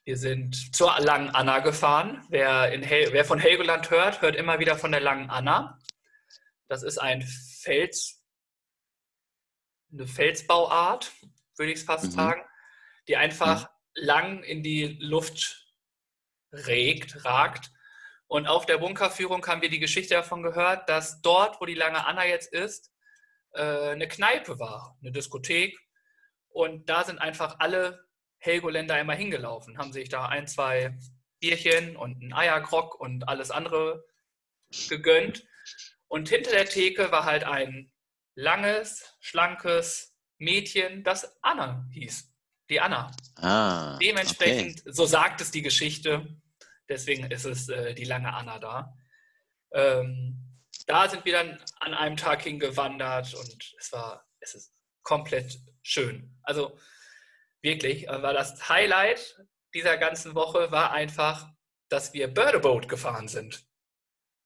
wir 0.06 0.18
sind 0.18 0.76
zur 0.76 1.00
Langen 1.00 1.30
Anna 1.30 1.60
gefahren. 1.60 2.26
Wer, 2.30 2.72
Hel 2.82 3.14
wer 3.14 3.26
von 3.26 3.40
Helgoland 3.40 3.90
hört, 3.90 4.22
hört 4.22 4.36
immer 4.36 4.60
wieder 4.60 4.78
von 4.78 4.92
der 4.92 5.00
Langen 5.00 5.30
Anna. 5.30 5.80
Das 6.68 6.84
ist 6.84 6.98
ein 6.98 7.22
Fels, 7.22 8.22
eine 9.92 10.08
Felsbauart, 10.08 11.12
würde 11.58 11.72
ich 11.72 11.80
es 11.80 11.86
fast 11.86 12.06
mhm. 12.06 12.12
sagen, 12.12 12.42
die 13.08 13.16
einfach 13.16 13.64
mhm. 13.64 13.68
lang 13.94 14.44
in 14.44 14.64
die 14.64 14.98
Luft 15.00 15.70
regt, 16.52 17.24
ragt. 17.24 17.72
Und 18.28 18.48
auf 18.48 18.66
der 18.66 18.80
Bunkerführung 18.80 19.46
haben 19.46 19.62
wir 19.62 19.70
die 19.70 19.80
Geschichte 19.80 20.16
davon 20.16 20.44
gehört, 20.44 20.90
dass 20.90 21.22
dort, 21.22 21.62
wo 21.62 21.66
die 21.66 21.76
Lange 21.76 22.06
Anna 22.06 22.26
jetzt 22.26 22.52
ist, 22.52 22.92
äh, 23.54 23.92
eine 23.92 24.08
Kneipe 24.08 24.60
war, 24.60 24.98
eine 25.02 25.12
Diskothek. 25.12 25.78
Und 26.50 26.90
da 26.90 27.04
sind 27.04 27.20
einfach 27.20 27.60
alle 27.60 28.06
Helgoländer 28.44 29.00
immer 29.00 29.16
hingelaufen, 29.16 29.78
haben 29.78 29.94
sich 29.94 30.10
da 30.10 30.26
ein, 30.26 30.48
zwei 30.48 30.98
Bierchen 31.40 31.96
und 31.96 32.22
ein 32.22 32.34
Eierkrog 32.34 33.00
und 33.00 33.30
alles 33.30 33.52
andere 33.52 34.06
gegönnt. 34.90 35.48
Und 36.10 36.28
hinter 36.28 36.52
der 36.52 36.66
Theke 36.66 37.10
war 37.10 37.24
halt 37.24 37.46
ein 37.46 37.92
langes, 38.36 39.16
schlankes 39.22 40.14
Mädchen, 40.38 41.06
das 41.06 41.38
Anna 41.42 41.88
hieß. 41.94 42.34
Die 42.70 42.82
Anna. 42.82 43.12
Ah, 43.38 43.98
Dementsprechend, 44.00 44.82
okay. 44.82 44.92
so 44.92 45.06
sagt 45.06 45.40
es 45.40 45.52
die 45.52 45.62
Geschichte, 45.62 46.28
deswegen 46.90 47.32
ist 47.32 47.46
es 47.46 47.70
äh, 47.70 47.94
die 47.94 48.06
lange 48.06 48.34
Anna 48.34 48.60
da. 48.60 48.98
Ähm, 49.72 50.60
da 50.86 51.08
sind 51.08 51.24
wir 51.24 51.34
dann 51.34 51.64
an 51.80 51.94
einem 51.94 52.18
Tag 52.18 52.42
hingewandert 52.42 53.34
und 53.36 53.74
es 53.80 53.92
war, 53.94 54.28
es 54.42 54.54
ist 54.54 54.74
komplett 55.02 55.60
schön. 55.82 56.38
Also 56.44 56.78
Wirklich, 57.64 58.10
aber 58.10 58.34
das 58.34 58.68
Highlight 58.68 59.42
dieser 59.74 59.98
ganzen 59.98 60.36
Woche 60.36 60.70
war 60.72 60.92
einfach, 60.92 61.48
dass 61.90 62.14
wir 62.14 62.28
Birdeboat 62.28 62.90
gefahren 62.90 63.28
sind. 63.28 63.66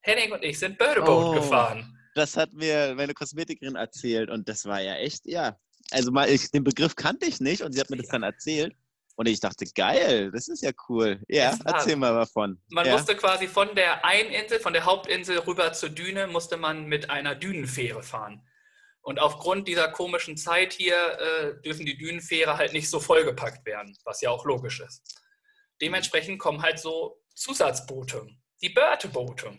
Henning 0.01 0.31
und 0.31 0.43
ich 0.43 0.59
sind 0.59 0.77
Birdeboat 0.77 1.25
oh, 1.25 1.31
gefahren. 1.33 1.97
Das 2.13 2.37
hat 2.37 2.53
mir 2.53 2.93
meine 2.95 3.13
Kosmetikerin 3.13 3.75
erzählt 3.75 4.29
und 4.29 4.47
das 4.47 4.65
war 4.65 4.81
ja 4.81 4.95
echt, 4.95 5.25
ja. 5.25 5.57
Also 5.91 6.11
mal, 6.11 6.29
ich, 6.29 6.51
den 6.51 6.63
Begriff 6.63 6.95
kannte 6.95 7.25
ich 7.25 7.39
nicht 7.39 7.63
und 7.63 7.73
sie 7.73 7.79
hat 7.79 7.89
mir 7.89 7.97
das 7.97 8.07
dann 8.07 8.23
erzählt. 8.23 8.73
Und 9.15 9.27
ich 9.27 9.39
dachte, 9.39 9.65
geil, 9.73 10.31
das 10.31 10.47
ist 10.47 10.61
ja 10.61 10.71
cool. 10.87 11.19
Ja, 11.27 11.57
erzähl 11.65 11.95
mal 11.95 12.13
davon. 12.13 12.61
Man 12.69 12.85
ja. 12.85 12.93
musste 12.93 13.15
quasi 13.15 13.47
von 13.47 13.73
der 13.73 14.05
einen 14.05 14.29
Insel, 14.29 14.59
von 14.59 14.73
der 14.73 14.85
Hauptinsel 14.85 15.39
rüber 15.39 15.73
zur 15.73 15.89
Düne, 15.89 16.27
musste 16.27 16.55
man 16.55 16.85
mit 16.85 17.09
einer 17.09 17.33
Dünenfähre 17.33 18.03
fahren. 18.03 18.46
Und 19.07 19.21
aufgrund 19.21 19.69
dieser 19.69 19.87
komischen 19.87 20.35
Zeit 20.35 20.73
hier 20.73 20.97
äh, 20.97 21.61
dürfen 21.61 21.85
die 21.85 21.97
Dünenfähre 21.97 22.57
halt 22.57 22.73
nicht 22.73 22.89
so 22.89 22.99
vollgepackt 22.99 23.65
werden, 23.65 23.97
was 24.03 24.19
ja 24.19 24.29
auch 24.31 24.43
logisch 24.43 24.81
ist. 24.81 25.21
Dementsprechend 25.81 26.39
kommen 26.39 26.61
halt 26.61 26.77
so 26.77 27.23
Zusatzboote, 27.33 28.27
die 28.61 28.67
Börteboote. 28.67 29.55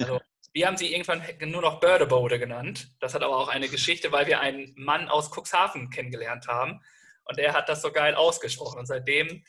Also, 0.00 0.20
wir 0.52 0.66
haben 0.66 0.76
sie 0.76 0.92
irgendwann 0.92 1.22
nur 1.48 1.62
noch 1.62 1.78
Bördeboote 1.78 2.40
genannt. 2.40 2.90
Das 2.98 3.14
hat 3.14 3.22
aber 3.22 3.36
auch 3.36 3.46
eine 3.46 3.68
Geschichte, 3.68 4.10
weil 4.10 4.26
wir 4.26 4.40
einen 4.40 4.74
Mann 4.76 5.08
aus 5.08 5.30
Cuxhaven 5.30 5.90
kennengelernt 5.90 6.48
haben. 6.48 6.80
Und 7.26 7.38
er 7.38 7.52
hat 7.52 7.68
das 7.68 7.80
so 7.80 7.92
geil 7.92 8.16
ausgesprochen. 8.16 8.80
Und 8.80 8.86
seitdem 8.86 9.44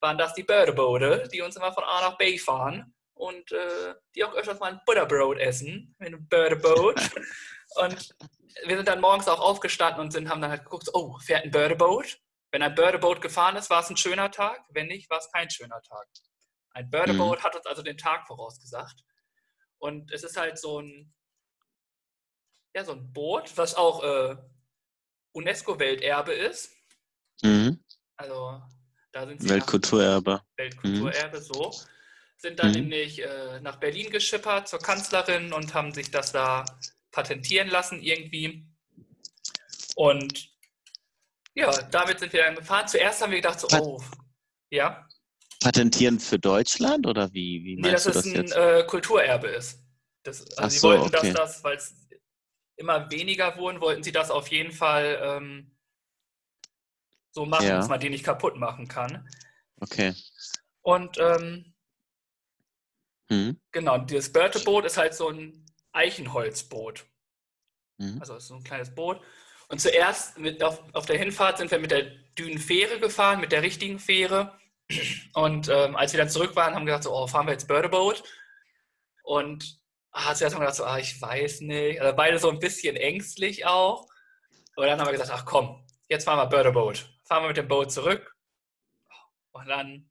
waren 0.00 0.16
das 0.16 0.32
die 0.32 0.42
Bördeboote, 0.42 1.28
die 1.30 1.42
uns 1.42 1.56
immer 1.56 1.74
von 1.74 1.84
A 1.84 2.00
nach 2.00 2.16
B 2.16 2.38
fahren 2.38 2.94
und 3.12 3.52
äh, 3.52 3.94
die 4.14 4.24
auch 4.24 4.34
öfters 4.34 4.58
mal 4.58 4.72
ein 4.72 4.80
Butterbrot 4.86 5.36
essen, 5.36 5.94
in 5.98 6.06
einem 6.06 6.26
Bördeboot. 6.26 6.98
und 7.76 8.14
wir 8.66 8.76
sind 8.76 8.88
dann 8.88 9.00
morgens 9.00 9.28
auch 9.28 9.40
aufgestanden 9.40 10.00
und 10.00 10.10
sind, 10.12 10.28
haben 10.28 10.40
dann 10.40 10.50
halt 10.50 10.64
geguckt, 10.64 10.88
oh, 10.92 11.18
fährt 11.18 11.44
ein 11.44 11.50
Birdeboat? 11.50 12.18
Wenn 12.50 12.62
ein 12.62 12.74
Birdeboat 12.74 13.20
gefahren 13.20 13.56
ist, 13.56 13.70
war 13.70 13.82
es 13.82 13.90
ein 13.90 13.96
schöner 13.96 14.30
Tag. 14.30 14.64
Wenn 14.68 14.86
nicht, 14.86 15.10
war 15.10 15.18
es 15.18 15.30
kein 15.32 15.50
schöner 15.50 15.82
Tag. 15.82 16.06
Ein 16.70 16.90
Birdeboat 16.90 17.38
mhm. 17.38 17.42
hat 17.42 17.56
uns 17.56 17.66
also 17.66 17.82
den 17.82 17.98
Tag 17.98 18.26
vorausgesagt. 18.26 19.02
Und 19.78 20.12
es 20.12 20.22
ist 20.22 20.36
halt 20.36 20.58
so 20.58 20.80
ein, 20.80 21.12
ja, 22.74 22.84
so 22.84 22.92
ein 22.92 23.12
Boot, 23.12 23.56
was 23.56 23.74
auch 23.74 24.02
äh, 24.02 24.36
UNESCO-Welterbe 25.32 26.32
ist. 26.32 26.72
Mhm. 27.42 27.82
Also 28.16 28.62
da 29.12 29.26
sind 29.26 29.42
sie 29.42 29.48
Weltkulturerbe. 29.48 30.42
Weltkulturerbe, 30.56 31.38
mhm. 31.38 31.42
so. 31.42 31.74
Sind 32.36 32.58
dann 32.58 32.68
mhm. 32.68 32.74
nämlich 32.74 33.22
äh, 33.22 33.60
nach 33.60 33.76
Berlin 33.76 34.10
geschippert 34.10 34.68
zur 34.68 34.80
Kanzlerin 34.80 35.52
und 35.52 35.74
haben 35.74 35.92
sich 35.92 36.10
das 36.10 36.32
da 36.32 36.64
patentieren 37.14 37.68
lassen 37.68 38.02
irgendwie. 38.02 38.66
Und 39.96 40.52
Ja, 41.56 41.70
damit 41.82 42.18
sind 42.18 42.32
wir 42.32 42.42
dann 42.42 42.56
gefahren. 42.56 42.88
Zuerst 42.88 43.22
haben 43.22 43.30
wir 43.30 43.38
gedacht, 43.38 43.60
so, 43.60 43.68
oh, 43.78 44.02
ja. 44.70 45.08
Patentieren 45.60 46.18
für 46.18 46.38
Deutschland 46.38 47.06
oder 47.06 47.32
wie, 47.32 47.62
wie 47.64 47.76
Nee, 47.76 47.92
dass 47.92 48.06
es 48.06 48.26
ein 48.26 48.34
das 48.34 48.42
jetzt? 48.50 48.56
äh, 48.56 48.84
Kulturerbe 48.88 49.46
ist. 49.48 49.80
Das, 50.24 50.40
also 50.40 50.54
Ach 50.58 50.70
sie 50.70 50.78
so, 50.78 50.88
wollten, 50.88 51.14
okay. 51.14 51.32
dass 51.32 51.54
das, 51.54 51.64
weil 51.64 51.76
es 51.76 51.94
immer 52.76 53.08
weniger 53.12 53.56
wurden, 53.56 53.80
wollten 53.80 54.02
sie 54.02 54.10
das 54.10 54.32
auf 54.32 54.48
jeden 54.48 54.72
Fall 54.72 55.20
ähm, 55.22 55.76
so 57.30 57.46
machen, 57.46 57.66
Ja. 57.68 57.76
dass 57.76 57.88
man 57.88 58.00
die 58.00 58.10
nicht 58.10 58.24
kaputt 58.24 58.56
machen 58.56 58.88
kann. 58.88 59.28
Okay. 59.80 60.12
Und 60.82 61.16
ähm, 61.18 61.72
Hm? 63.30 63.58
genau, 63.70 63.98
dieses 63.98 64.32
Börteboot 64.32 64.84
ist 64.86 64.96
halt 64.98 65.14
so 65.14 65.28
ein 65.30 65.63
Eichenholzboot. 65.94 67.06
Hm? 67.98 68.18
Also 68.20 68.38
so 68.38 68.56
ein 68.56 68.64
kleines 68.64 68.94
Boot. 68.94 69.20
Und 69.68 69.80
zuerst 69.80 70.38
mit 70.38 70.62
auf, 70.62 70.82
auf 70.92 71.06
der 71.06 71.18
Hinfahrt 71.18 71.58
sind 71.58 71.70
wir 71.70 71.78
mit 71.78 71.90
der 71.90 72.02
Dünenfähre 72.38 73.00
gefahren, 73.00 73.40
mit 73.40 73.52
der 73.52 73.62
richtigen 73.62 73.98
Fähre. 73.98 74.58
Und 75.32 75.68
ähm, 75.68 75.96
als 75.96 76.12
wir 76.12 76.18
dann 76.18 76.28
zurück 76.28 76.54
waren, 76.56 76.74
haben 76.74 76.82
wir 76.82 76.92
gesagt, 76.92 77.04
so, 77.04 77.14
oh, 77.14 77.26
fahren 77.26 77.46
wir 77.46 77.52
jetzt 77.52 77.68
Bördeboot? 77.68 78.22
Und 79.22 79.80
ah, 80.10 80.34
zuerst 80.34 80.54
haben 80.54 80.60
wir 80.60 80.66
gedacht, 80.66 80.76
so, 80.76 80.84
ah, 80.84 80.98
ich 80.98 81.20
weiß 81.20 81.62
nicht. 81.62 82.00
Also 82.00 82.14
beide 82.14 82.38
so 82.38 82.50
ein 82.50 82.58
bisschen 82.58 82.96
ängstlich 82.96 83.64
auch. 83.64 84.06
Und 84.76 84.86
dann 84.86 85.00
haben 85.00 85.06
wir 85.06 85.12
gesagt, 85.12 85.30
ach 85.32 85.46
komm, 85.46 85.84
jetzt 86.08 86.24
fahren 86.24 86.38
wir 86.38 86.46
Bördeboot. 86.46 87.08
Fahren 87.24 87.44
wir 87.44 87.48
mit 87.48 87.56
dem 87.56 87.68
Boot 87.68 87.90
zurück. 87.90 88.36
Und 89.52 89.68
dann, 89.68 90.10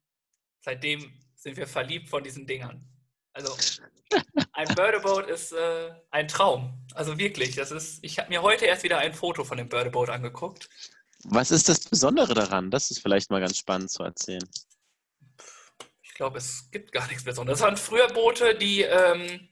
seitdem 0.61 1.21
sind 1.35 1.57
wir 1.57 1.67
verliebt 1.67 2.09
von 2.09 2.23
diesen 2.23 2.47
Dingern. 2.47 2.89
Also 3.33 3.55
ein 4.53 4.67
Birdeboat 4.75 5.27
ist 5.27 5.51
äh, 5.53 5.91
ein 6.11 6.27
Traum. 6.27 6.85
Also 6.93 7.17
wirklich, 7.17 7.55
das 7.55 7.71
ist. 7.71 8.03
Ich 8.03 8.19
habe 8.19 8.29
mir 8.29 8.41
heute 8.41 8.65
erst 8.65 8.83
wieder 8.83 8.99
ein 8.99 9.13
Foto 9.13 9.43
von 9.43 9.57
dem 9.57 9.69
Birdeboat 9.69 10.09
angeguckt. 10.09 10.69
Was 11.23 11.51
ist 11.51 11.69
das 11.69 11.79
Besondere 11.79 12.33
daran? 12.33 12.69
Das 12.69 12.91
ist 12.91 13.01
vielleicht 13.01 13.31
mal 13.31 13.39
ganz 13.39 13.57
spannend 13.57 13.89
zu 13.89 14.03
erzählen. 14.03 14.47
Ich 16.01 16.13
glaube, 16.13 16.37
es 16.37 16.69
gibt 16.69 16.91
gar 16.91 17.07
nichts 17.07 17.23
Besonderes. 17.23 17.59
Das 17.59 17.65
waren 17.65 17.77
früher 17.77 18.07
Boote, 18.09 18.55
die, 18.55 18.81
ähm, 18.81 19.49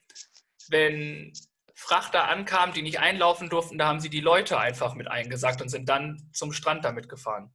wenn 0.69 1.33
Frachter 1.73 2.27
ankamen, 2.27 2.75
die 2.75 2.83
nicht 2.83 2.99
einlaufen 2.99 3.49
durften, 3.49 3.79
da 3.79 3.87
haben 3.87 3.99
sie 3.99 4.11
die 4.11 4.19
Leute 4.19 4.59
einfach 4.59 4.93
mit 4.93 5.07
eingesackt 5.07 5.61
und 5.61 5.69
sind 5.69 5.89
dann 5.89 6.29
zum 6.33 6.53
Strand 6.53 6.85
damit 6.85 7.09
gefahren. 7.09 7.51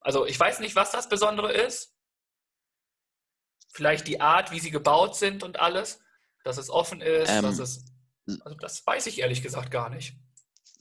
Also 0.00 0.24
ich 0.26 0.40
weiß 0.40 0.60
nicht, 0.60 0.74
was 0.76 0.92
das 0.92 1.08
Besondere 1.08 1.52
ist. 1.52 1.93
Vielleicht 3.74 4.06
die 4.06 4.20
Art, 4.20 4.52
wie 4.52 4.60
sie 4.60 4.70
gebaut 4.70 5.16
sind 5.16 5.42
und 5.42 5.58
alles. 5.58 5.98
Dass 6.44 6.58
es 6.58 6.70
offen 6.70 7.00
ist, 7.00 7.28
Ähm, 7.30 7.42
dass 7.42 7.58
es. 7.58 7.84
Also 8.40 8.56
das 8.58 8.86
weiß 8.86 9.06
ich 9.08 9.18
ehrlich 9.18 9.42
gesagt 9.42 9.70
gar 9.70 9.90
nicht. 9.90 10.16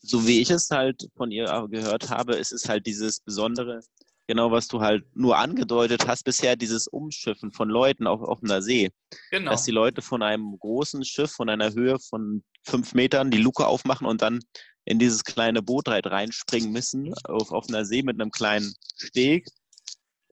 So 0.02 0.28
wie 0.28 0.42
ich 0.42 0.50
es 0.50 0.70
halt 0.70 1.10
von 1.16 1.32
ihr 1.32 1.46
gehört 1.70 2.10
habe, 2.10 2.36
ist 2.36 2.52
es 2.52 2.70
halt 2.70 2.86
dieses 2.86 3.22
Besondere, 3.22 3.80
genau 4.28 4.52
was 4.52 4.68
du 4.68 4.82
halt 4.82 5.04
nur 5.16 5.38
angedeutet 5.38 6.08
hast 6.08 6.24
bisher, 6.24 6.56
dieses 6.56 6.88
Umschiffen 6.88 7.52
von 7.52 7.70
Leuten 7.70 8.06
auf 8.06 8.22
offener 8.22 8.62
See. 8.62 8.92
Genau. 9.32 9.52
Dass 9.52 9.64
die 9.64 9.72
Leute 9.72 10.02
von 10.02 10.22
einem 10.22 10.58
großen 10.60 11.04
Schiff 11.04 11.32
von 11.32 11.50
einer 11.50 11.74
Höhe 11.74 11.98
von 12.00 12.44
fünf 12.64 12.94
Metern 12.94 13.32
die 13.32 13.38
Luke 13.38 13.66
aufmachen 13.66 14.06
und 14.06 14.22
dann 14.22 14.40
in 14.86 15.00
dieses 15.00 15.24
kleine 15.24 15.62
Boot 15.62 15.88
halt 15.88 16.06
reinspringen 16.08 16.72
müssen 16.72 17.14
auf 17.24 17.52
offener 17.52 17.86
See 17.86 18.04
mit 18.04 18.20
einem 18.20 18.32
kleinen 18.32 18.74
Steg 18.98 19.48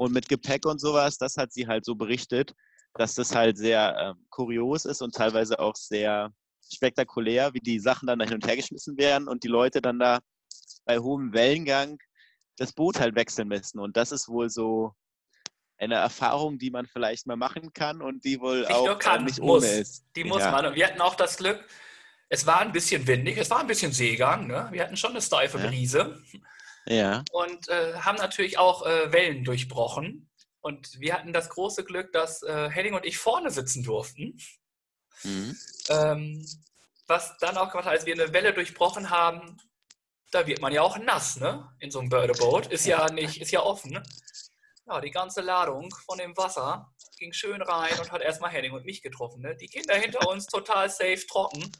und 0.02 0.14
mit 0.14 0.28
Gepäck 0.28 0.66
und 0.66 0.80
sowas. 0.82 1.20
Das 1.20 1.38
hat 1.38 1.54
sie 1.54 1.68
halt 1.68 1.86
so 1.86 1.94
berichtet, 1.94 2.56
dass 2.96 3.14
das 3.14 3.36
halt 3.36 3.56
sehr 3.58 3.96
ähm, 4.00 4.26
kurios 4.32 4.86
ist 4.86 5.02
und 5.04 5.14
teilweise 5.14 5.60
auch 5.60 5.76
sehr 5.76 6.32
spektakulär, 6.74 7.54
wie 7.54 7.60
die 7.60 7.80
Sachen 7.80 8.08
dann 8.08 8.18
da 8.18 8.26
hin 8.26 8.34
und 8.34 8.48
her 8.48 8.56
geschmissen 8.56 8.98
werden 8.98 9.28
und 9.28 9.44
die 9.44 9.48
Leute 9.48 9.80
dann 9.80 10.00
da 10.00 10.20
bei 10.86 10.98
hohem 10.98 11.34
Wellengang 11.34 12.00
das 12.58 12.74
Boot 12.74 13.00
halt 13.00 13.16
wechseln 13.16 13.48
müssen. 13.48 13.80
Und 13.80 13.96
das 13.96 14.12
ist 14.12 14.28
wohl 14.28 14.50
so 14.50 14.94
eine 15.78 15.96
Erfahrung, 15.96 16.58
die 16.58 16.72
man 16.72 16.88
vielleicht 16.88 17.28
mal 17.28 17.38
machen 17.38 17.72
kann 17.72 18.02
und 18.02 18.26
die 18.26 18.40
wohl 18.40 18.62
Nicht 18.62 18.72
auch 18.72 18.86
nur 18.88 18.98
kann, 18.98 19.22
äh, 19.22 19.26
nicht 19.26 19.40
muss. 19.40 19.64
ohne 19.64 19.72
ist. 19.74 20.04
Die 20.16 20.24
muss 20.24 20.40
Ja. 20.40 20.50
man. 20.52 20.66
Und 20.66 20.76
wir 20.76 20.88
hatten 20.88 21.02
auch 21.02 21.16
das 21.16 21.38
Glück, 21.38 21.64
es 22.28 22.48
war 22.48 22.62
ein 22.62 22.72
bisschen 22.72 23.06
windig, 23.06 23.38
es 23.38 23.52
war 23.52 23.60
ein 23.60 23.68
bisschen 23.68 23.92
Seegang. 23.92 24.48
Ne? 24.48 24.68
Wir 24.72 24.82
hatten 24.84 24.98
schon 24.98 25.12
eine 25.12 25.22
steife. 25.22 25.60
Brise 25.60 26.24
Ja. 26.32 26.40
Und 27.32 27.70
äh, 27.70 27.94
haben 27.96 28.18
natürlich 28.18 28.58
auch 28.58 28.86
äh, 28.86 29.12
Wellen 29.12 29.44
durchbrochen. 29.44 30.30
Und 30.62 31.00
wir 31.00 31.14
hatten 31.14 31.34
das 31.34 31.50
große 31.50 31.84
Glück, 31.84 32.12
dass 32.14 32.44
äh, 32.44 32.70
Henning 32.70 32.94
und 32.94 33.06
ich 33.06 33.18
vorne 33.18 33.50
sitzen 33.50 33.84
durften. 33.84 34.38
Mhm. 35.24 35.58
Ähm, 35.90 36.46
was 37.08 37.38
dann 37.40 37.58
auch 37.58 37.70
gemacht 37.72 37.86
hat, 37.86 37.94
als 37.94 38.06
wir 38.06 38.14
eine 38.14 38.32
Welle 38.34 38.54
durchbrochen 38.54 39.10
haben, 39.10 39.58
da 40.32 40.48
wird 40.48 40.62
man 40.62 40.72
ja 40.72 40.82
auch 40.82 40.98
nass, 40.98 41.38
ne? 41.38 41.70
In 41.80 41.92
so 41.92 42.00
einem 42.00 42.10
Birdeboat. 42.10 42.68
Ist 42.68 42.86
ja 42.86 43.12
nicht, 43.12 43.42
ist 43.42 43.52
ja 43.52 43.62
offen. 43.62 43.92
Ne? 43.92 44.04
Ja, 44.88 45.02
die 45.02 45.12
ganze 45.12 45.42
Ladung 45.42 45.94
von 46.06 46.18
dem 46.18 46.36
Wasser 46.38 46.92
ging 47.18 47.34
schön 47.34 47.62
rein 47.62 48.00
und 48.00 48.12
hat 48.12 48.22
erstmal 48.22 48.52
Henning 48.52 48.72
und 48.72 48.86
mich 48.86 49.02
getroffen. 49.02 49.42
Ne? 49.42 49.56
Die 49.56 49.68
Kinder 49.68 49.96
hinter 49.96 50.28
uns 50.30 50.48
total 50.48 50.90
safe 50.90 51.26
trocken, 51.28 51.72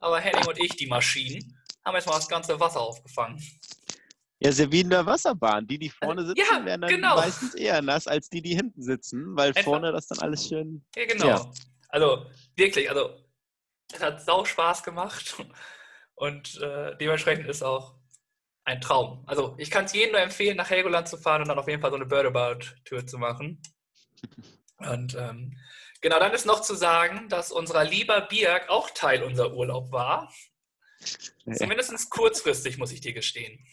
aber 0.00 0.20
Henning 0.20 0.46
und 0.46 0.58
ich, 0.58 0.76
die 0.76 0.86
Maschinen, 0.86 1.58
haben 1.84 1.94
erstmal 1.94 2.18
das 2.18 2.28
ganze 2.28 2.58
Wasser 2.60 2.80
aufgefangen. 2.80 3.40
Ja, 4.44 4.50
ja 4.50 4.72
wie 4.72 4.80
in 4.80 4.90
der 4.90 5.06
Wasserbahn. 5.06 5.66
Die, 5.66 5.78
die 5.78 5.90
vorne 5.90 6.26
sitzen, 6.26 6.44
ja, 6.50 6.64
werden 6.64 6.82
dann 6.82 6.90
genau. 6.90 7.16
meistens 7.16 7.54
eher 7.54 7.80
nass, 7.82 8.06
als 8.06 8.28
die, 8.28 8.42
die 8.42 8.54
hinten 8.54 8.82
sitzen, 8.82 9.36
weil 9.36 9.48
Einfach- 9.48 9.62
vorne 9.62 9.92
das 9.92 10.08
dann 10.08 10.18
alles 10.18 10.48
schön. 10.48 10.84
Ja, 10.96 11.04
genau. 11.06 11.26
Ja. 11.26 11.52
Also 11.88 12.26
wirklich, 12.56 12.88
also 12.88 13.18
es 13.92 14.00
hat 14.00 14.22
sau 14.22 14.44
Spaß 14.44 14.82
gemacht 14.82 15.36
und 16.14 16.60
äh, 16.60 16.96
dementsprechend 16.96 17.46
ist 17.46 17.62
auch 17.62 17.96
ein 18.64 18.80
Traum. 18.80 19.24
Also 19.26 19.54
ich 19.58 19.70
kann 19.70 19.84
es 19.84 19.92
jedem 19.92 20.12
nur 20.12 20.20
empfehlen, 20.20 20.56
nach 20.56 20.70
Helgoland 20.70 21.08
zu 21.08 21.16
fahren 21.16 21.42
und 21.42 21.48
dann 21.48 21.58
auf 21.58 21.68
jeden 21.68 21.80
Fall 21.80 21.90
so 21.90 21.96
eine 21.96 22.06
Birdabout-Tour 22.06 23.06
zu 23.06 23.18
machen. 23.18 23.60
Und 24.78 25.14
ähm, 25.14 25.56
genau, 26.00 26.18
dann 26.18 26.32
ist 26.32 26.44
noch 26.44 26.60
zu 26.60 26.74
sagen, 26.74 27.28
dass 27.28 27.52
unser 27.52 27.84
lieber 27.84 28.22
Birg 28.22 28.68
auch 28.68 28.90
Teil 28.90 29.22
unserer 29.22 29.54
Urlaub 29.54 29.92
war. 29.92 30.32
Zumindest 31.54 32.10
kurzfristig, 32.10 32.78
muss 32.78 32.92
ich 32.92 33.00
dir 33.00 33.12
gestehen. 33.12 33.64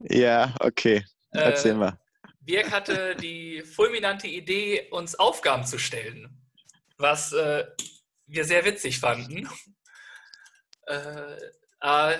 Ja, 0.00 0.54
okay. 0.60 1.04
Erzähl 1.30 1.72
Äh, 1.72 1.74
mal. 1.74 1.98
Birg 2.40 2.70
hatte 2.70 3.16
die 3.16 3.62
fulminante 3.62 4.28
Idee, 4.28 4.88
uns 4.90 5.16
Aufgaben 5.16 5.64
zu 5.64 5.78
stellen, 5.78 6.40
was 6.96 7.32
äh, 7.32 7.66
wir 8.26 8.44
sehr 8.44 8.64
witzig 8.64 9.00
fanden. 9.00 9.48
Äh, 10.86 11.36
äh, 11.80 12.18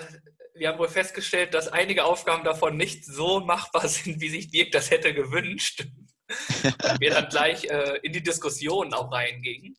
wir 0.53 0.67
haben 0.67 0.79
wohl 0.79 0.89
festgestellt, 0.89 1.53
dass 1.53 1.67
einige 1.67 2.03
Aufgaben 2.03 2.43
davon 2.43 2.77
nicht 2.77 3.05
so 3.05 3.39
machbar 3.39 3.87
sind, 3.87 4.19
wie 4.19 4.29
sich 4.29 4.51
Birg 4.51 4.71
das 4.71 4.91
hätte 4.91 5.13
gewünscht. 5.13 5.85
Und 6.27 6.99
wir 6.99 7.11
dann 7.11 7.29
gleich 7.29 7.65
äh, 7.65 7.99
in 8.03 8.11
die 8.11 8.23
Diskussion 8.23 8.93
auch 8.93 9.11
reingingen. 9.11 9.77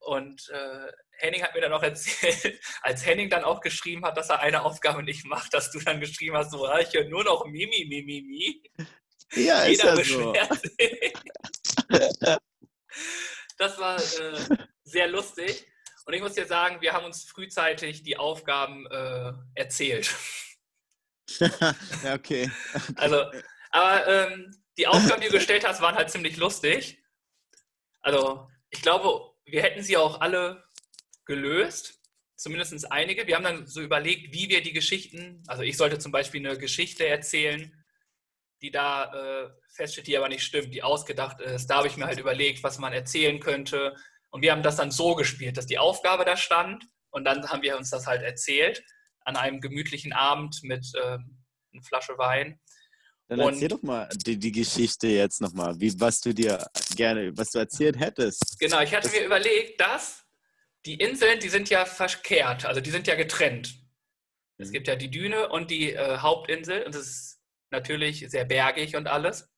Und 0.00 0.48
äh, 0.48 0.92
Henning 1.18 1.42
hat 1.42 1.54
mir 1.54 1.60
dann 1.60 1.72
auch 1.72 1.82
erzählt, 1.82 2.60
als 2.82 3.04
Henning 3.04 3.28
dann 3.28 3.44
auch 3.44 3.60
geschrieben 3.60 4.04
hat, 4.04 4.16
dass 4.16 4.30
er 4.30 4.40
eine 4.40 4.62
Aufgabe 4.62 5.02
nicht 5.02 5.26
macht, 5.26 5.52
dass 5.52 5.70
du 5.70 5.80
dann 5.80 6.00
geschrieben 6.00 6.36
hast, 6.36 6.52
so, 6.52 6.64
ah, 6.64 6.78
ich 6.78 6.92
höre 6.92 7.08
nur 7.08 7.24
noch 7.24 7.44
Mimi, 7.44 7.86
Mimi, 7.88 8.22
Mimi. 8.22 8.62
Ja, 9.34 9.64
ist 9.64 9.82
Jeder 9.82 9.84
ja 9.84 10.04
so. 10.04 10.32
beschwert 10.32 10.62
sich. 10.62 11.12
Das 13.58 13.76
war 13.76 13.96
äh, 13.96 14.56
sehr 14.84 15.08
lustig. 15.08 15.66
Und 16.06 16.14
ich 16.14 16.22
muss 16.22 16.34
dir 16.34 16.46
sagen, 16.46 16.80
wir 16.80 16.92
haben 16.94 17.04
uns 17.04 17.24
frühzeitig 17.24 18.02
die 18.04 18.16
Aufgaben 18.16 18.86
äh, 18.86 19.32
erzählt. 19.54 20.14
ja, 21.38 22.14
okay. 22.14 22.50
Also, 22.94 23.30
aber 23.70 24.06
ähm, 24.06 24.56
die 24.78 24.86
Aufgaben, 24.86 25.20
die 25.20 25.26
du 25.26 25.34
gestellt 25.34 25.66
hast, 25.66 25.82
waren 25.82 25.96
halt 25.96 26.10
ziemlich 26.10 26.36
lustig. 26.38 27.02
Also, 28.00 28.48
ich 28.70 28.80
glaube, 28.80 29.34
wir 29.44 29.62
hätten 29.62 29.82
sie 29.82 29.96
auch 29.96 30.20
alle 30.20 30.64
gelöst. 31.28 32.00
Zumindest 32.34 32.90
einige. 32.90 33.26
Wir 33.26 33.36
haben 33.36 33.44
dann 33.44 33.66
so 33.66 33.80
überlegt, 33.80 34.32
wie 34.34 34.48
wir 34.48 34.62
die 34.62 34.72
Geschichten, 34.72 35.42
also 35.46 35.62
ich 35.62 35.76
sollte 35.76 35.98
zum 35.98 36.12
Beispiel 36.12 36.44
eine 36.44 36.58
Geschichte 36.58 37.06
erzählen, 37.06 37.72
die 38.62 38.70
da 38.70 39.12
äh, 39.12 39.50
feststeht, 39.70 40.06
die 40.08 40.16
aber 40.16 40.28
nicht 40.28 40.42
stimmt, 40.42 40.74
die 40.74 40.82
ausgedacht 40.82 41.40
ist. 41.40 41.66
Da 41.68 41.76
habe 41.76 41.88
ich 41.88 41.96
mir 41.96 42.06
halt 42.06 42.18
überlegt, 42.18 42.62
was 42.64 42.78
man 42.78 42.92
erzählen 42.92 43.38
könnte. 43.40 43.94
Und 44.30 44.42
wir 44.42 44.52
haben 44.52 44.62
das 44.62 44.76
dann 44.76 44.90
so 44.90 45.14
gespielt, 45.14 45.56
dass 45.56 45.66
die 45.66 45.78
Aufgabe 45.78 46.24
da 46.24 46.36
stand 46.36 46.84
und 47.10 47.24
dann 47.24 47.48
haben 47.48 47.62
wir 47.62 47.76
uns 47.76 47.90
das 47.90 48.06
halt 48.06 48.22
erzählt 48.22 48.82
an 49.24 49.36
einem 49.36 49.60
gemütlichen 49.60 50.12
Abend 50.12 50.60
mit 50.62 50.86
ähm, 51.02 51.38
einer 51.72 51.82
Flasche 51.82 52.18
Wein. 52.18 52.60
Dann 53.28 53.40
Und- 53.40 53.54
erzähl 53.54 53.68
doch 53.68 53.82
mal 53.82 54.08
die, 54.26 54.38
die 54.38 54.52
Geschichte 54.52 55.08
jetzt 55.08 55.40
nochmal, 55.40 55.74
wie, 55.78 55.98
was 56.00 56.20
du 56.20 56.32
dir 56.32 56.64
gerne, 56.96 57.36
was 57.36 57.50
du 57.50 57.58
erzählt 57.58 57.98
hättest. 57.98 58.58
Genau, 58.58 58.80
ich 58.80 58.94
hatte 58.94 59.10
mir 59.10 59.24
überlegt, 59.24 59.80
dass 59.80 60.24
die 60.88 60.94
Inseln, 60.94 61.38
die 61.38 61.50
sind 61.50 61.68
ja 61.68 61.84
verkehrt, 61.84 62.64
also 62.64 62.80
die 62.80 62.90
sind 62.90 63.06
ja 63.06 63.14
getrennt. 63.14 63.74
Es 64.56 64.68
Mhm. 64.68 64.72
gibt 64.72 64.88
ja 64.88 64.96
die 64.96 65.10
Düne 65.10 65.50
und 65.50 65.70
die 65.70 65.92
äh, 65.92 66.18
Hauptinsel 66.18 66.82
und 66.84 66.94
es 66.94 67.06
ist 67.06 67.42
natürlich 67.70 68.24
sehr 68.30 68.46
bergig 68.46 68.96
und 68.96 69.06
alles. 69.06 69.52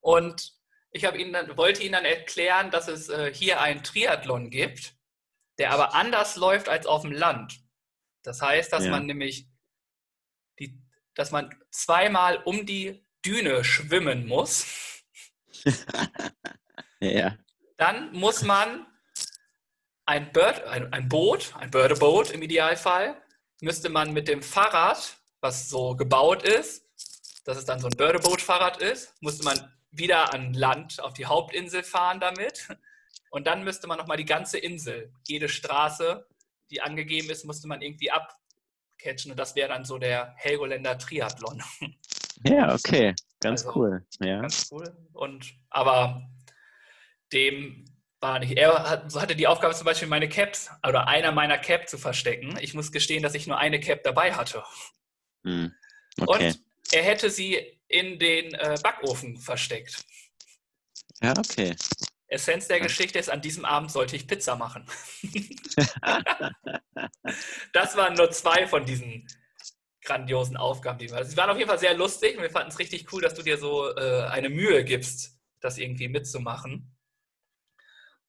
Und 0.00 0.52
ich 0.90 1.04
ihnen 1.04 1.32
dann, 1.32 1.56
wollte 1.56 1.82
ihnen 1.82 1.92
dann 1.92 2.04
erklären, 2.04 2.72
dass 2.72 2.88
es 2.88 3.08
äh, 3.08 3.32
hier 3.32 3.60
einen 3.60 3.84
Triathlon 3.84 4.50
gibt, 4.50 4.96
der 5.58 5.70
aber 5.70 5.94
anders 5.94 6.34
läuft 6.34 6.68
als 6.68 6.86
auf 6.86 7.02
dem 7.02 7.12
Land. 7.12 7.60
Das 8.24 8.42
heißt, 8.42 8.72
dass 8.72 8.86
Ja. 8.86 8.90
man 8.90 9.06
nämlich 9.06 9.46
die 10.58 10.82
dass 11.14 11.30
man 11.30 11.54
zweimal 11.70 12.38
um 12.44 12.66
die 12.66 13.04
Düne 13.24 13.62
schwimmen 13.64 14.26
muss. 14.26 14.66
ja. 17.00 17.36
Dann 17.76 18.12
muss 18.12 18.42
man 18.42 18.86
ein, 20.08 20.32
Bird, 20.32 20.64
ein, 20.64 20.90
ein 20.90 21.06
Boot, 21.06 21.54
ein 21.58 21.70
Birdeboat 21.70 22.30
im 22.30 22.40
Idealfall, 22.40 23.20
müsste 23.60 23.90
man 23.90 24.14
mit 24.14 24.26
dem 24.26 24.42
Fahrrad, 24.42 25.18
was 25.42 25.68
so 25.68 25.94
gebaut 25.96 26.42
ist, 26.42 26.86
dass 27.44 27.58
es 27.58 27.66
dann 27.66 27.78
so 27.78 27.88
ein 27.88 27.96
Birdeboat-Fahrrad 27.96 28.78
ist, 28.78 29.12
musste 29.20 29.44
man 29.44 29.70
wieder 29.90 30.32
an 30.32 30.54
Land 30.54 31.02
auf 31.02 31.12
die 31.12 31.26
Hauptinsel 31.26 31.82
fahren 31.82 32.20
damit. 32.20 32.68
Und 33.30 33.46
dann 33.46 33.62
müsste 33.62 33.86
man 33.86 33.98
nochmal 33.98 34.16
die 34.16 34.24
ganze 34.24 34.56
Insel, 34.56 35.12
jede 35.26 35.50
Straße, 35.50 36.26
die 36.70 36.80
angegeben 36.80 37.28
ist, 37.28 37.44
musste 37.44 37.68
man 37.68 37.82
irgendwie 37.82 38.10
abcatchen. 38.10 39.32
Und 39.32 39.36
das 39.36 39.54
wäre 39.54 39.68
dann 39.68 39.84
so 39.84 39.98
der 39.98 40.32
Helgoländer 40.36 40.96
Triathlon. 40.96 41.62
Ja, 42.44 42.72
okay. 42.72 43.14
Ganz 43.40 43.66
Also, 43.66 43.78
cool. 43.78 44.06
Ja. 44.20 44.40
Ganz 44.40 44.70
cool. 44.70 44.96
Und, 45.12 45.54
aber 45.68 46.22
dem 47.32 47.84
war 48.20 48.38
nicht. 48.38 48.56
Er 48.56 49.02
hatte 49.14 49.36
die 49.36 49.46
Aufgabe 49.46 49.74
zum 49.74 49.84
Beispiel 49.84 50.08
meine 50.08 50.28
Caps 50.28 50.70
oder 50.86 51.06
einer 51.08 51.32
meiner 51.32 51.58
Cap 51.58 51.88
zu 51.88 51.98
verstecken. 51.98 52.58
Ich 52.60 52.74
muss 52.74 52.92
gestehen, 52.92 53.22
dass 53.22 53.34
ich 53.34 53.46
nur 53.46 53.58
eine 53.58 53.80
Cap 53.80 54.02
dabei 54.02 54.34
hatte. 54.34 54.62
Hm. 55.44 55.72
Okay. 56.20 56.48
Und 56.48 56.60
er 56.92 57.02
hätte 57.02 57.30
sie 57.30 57.56
in 57.86 58.18
den 58.18 58.54
äh, 58.54 58.76
Backofen 58.82 59.38
versteckt. 59.38 60.04
Ja, 61.22 61.32
okay. 61.36 61.76
Essenz 62.28 62.68
der 62.68 62.80
Geschichte 62.80 63.18
ist, 63.18 63.30
an 63.30 63.40
diesem 63.40 63.64
Abend 63.64 63.90
sollte 63.90 64.14
ich 64.14 64.26
Pizza 64.26 64.56
machen. 64.56 64.84
das 67.72 67.96
waren 67.96 68.14
nur 68.14 68.30
zwei 68.30 68.66
von 68.66 68.84
diesen 68.84 69.26
grandiosen 70.02 70.56
Aufgaben, 70.56 70.98
die 70.98 71.08
wir 71.08 71.16
hatten. 71.16 71.28
Sie 71.28 71.36
waren 71.36 71.50
auf 71.50 71.56
jeden 71.56 71.68
Fall 71.68 71.78
sehr 71.78 71.94
lustig 71.94 72.36
und 72.36 72.42
wir 72.42 72.50
fanden 72.50 72.70
es 72.70 72.78
richtig 72.78 73.12
cool, 73.12 73.22
dass 73.22 73.34
du 73.34 73.42
dir 73.42 73.58
so 73.58 73.94
äh, 73.96 74.24
eine 74.24 74.50
Mühe 74.50 74.84
gibst, 74.84 75.38
das 75.60 75.78
irgendwie 75.78 76.08
mitzumachen. 76.08 76.97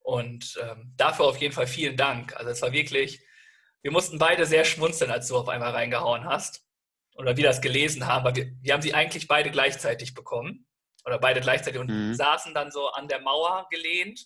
Und 0.09 0.57
ähm, 0.59 0.91
dafür 0.97 1.25
auf 1.25 1.37
jeden 1.37 1.53
Fall 1.53 1.67
vielen 1.67 1.95
Dank. 1.95 2.35
Also 2.35 2.49
es 2.49 2.63
war 2.63 2.71
wirklich, 2.71 3.23
wir 3.83 3.91
mussten 3.91 4.17
beide 4.17 4.47
sehr 4.47 4.65
schmunzeln, 4.65 5.11
als 5.11 5.27
du 5.27 5.37
auf 5.37 5.47
einmal 5.47 5.69
reingehauen 5.69 6.25
hast. 6.25 6.65
Oder 7.13 7.37
wir 7.37 7.43
das 7.43 7.61
gelesen 7.61 8.07
haben, 8.07 8.25
weil 8.25 8.35
wir, 8.35 8.51
wir 8.59 8.73
haben 8.73 8.81
sie 8.81 8.95
eigentlich 8.95 9.27
beide 9.27 9.51
gleichzeitig 9.51 10.15
bekommen. 10.15 10.65
Oder 11.05 11.19
beide 11.19 11.41
gleichzeitig 11.41 11.79
und 11.79 11.91
Mhm. 11.91 12.15
saßen 12.15 12.55
dann 12.55 12.71
so 12.71 12.89
an 12.89 13.07
der 13.07 13.21
Mauer 13.21 13.67
gelehnt. 13.69 14.25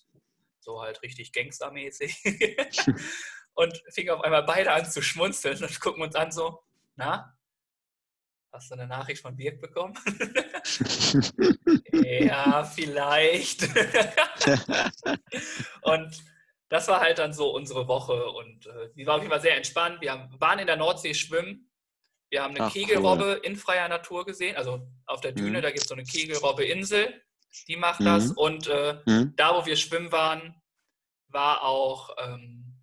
So 0.62 0.82
halt 0.82 1.02
richtig 1.02 1.34
gangstermäßig. 1.34 2.16
und 3.54 3.84
fingen 3.90 4.12
auf 4.12 4.22
einmal 4.22 4.44
beide 4.44 4.72
an 4.72 4.90
zu 4.90 5.02
schmunzeln 5.02 5.62
und 5.62 5.82
gucken 5.82 6.02
uns 6.02 6.16
an 6.16 6.32
so, 6.32 6.64
na, 6.96 7.38
hast 8.54 8.70
du 8.70 8.76
eine 8.76 8.88
Nachricht 8.88 9.22
von 9.22 9.36
Birk 9.36 9.60
bekommen? 9.60 9.96
ja, 11.92 12.64
vielleicht. 12.64 13.64
und 15.82 16.24
das 16.70 16.88
war 16.88 17.02
halt 17.02 17.18
dann 17.20 17.34
so 17.34 17.54
unsere 17.54 17.88
Woche 17.88 18.26
und 18.26 18.68
äh, 18.68 18.90
die 18.96 19.06
war 19.06 19.16
auf 19.16 19.22
jeden 19.22 19.32
Fall 19.32 19.42
sehr 19.42 19.58
entspannt. 19.58 20.02
Wir 20.02 20.12
haben, 20.12 20.40
waren 20.40 20.60
in 20.60 20.68
der 20.68 20.78
Nordsee 20.78 21.14
schwimmen. 21.14 21.70
Wir 22.30 22.44
haben 22.44 22.56
eine 22.56 22.66
Ach, 22.66 22.74
Kegelrobbe 22.74 23.42
in 23.44 23.56
freier 23.56 23.88
Natur 23.88 24.26
gesehen. 24.26 24.56
Also 24.56 24.88
auf 25.06 25.22
der 25.22 25.34
Düne, 25.34 25.60
Mhm. 25.60 25.62
da 25.64 25.70
gibt 25.70 25.82
es 25.84 25.88
so 25.90 25.94
eine 25.96 26.04
Kegelrobbe-Insel, 26.04 27.22
die 27.68 27.76
macht 27.76 28.02
das. 28.06 28.30
Mhm. 28.30 28.38
Und 28.38 28.68
äh, 28.68 28.98
Hm? 29.06 29.34
da, 29.36 29.56
wo 29.56 29.66
wir 29.66 29.76
schwimmen 29.76 30.12
waren, 30.12 30.60
war 31.28 31.64
auch 31.64 32.16
ähm, 32.20 32.80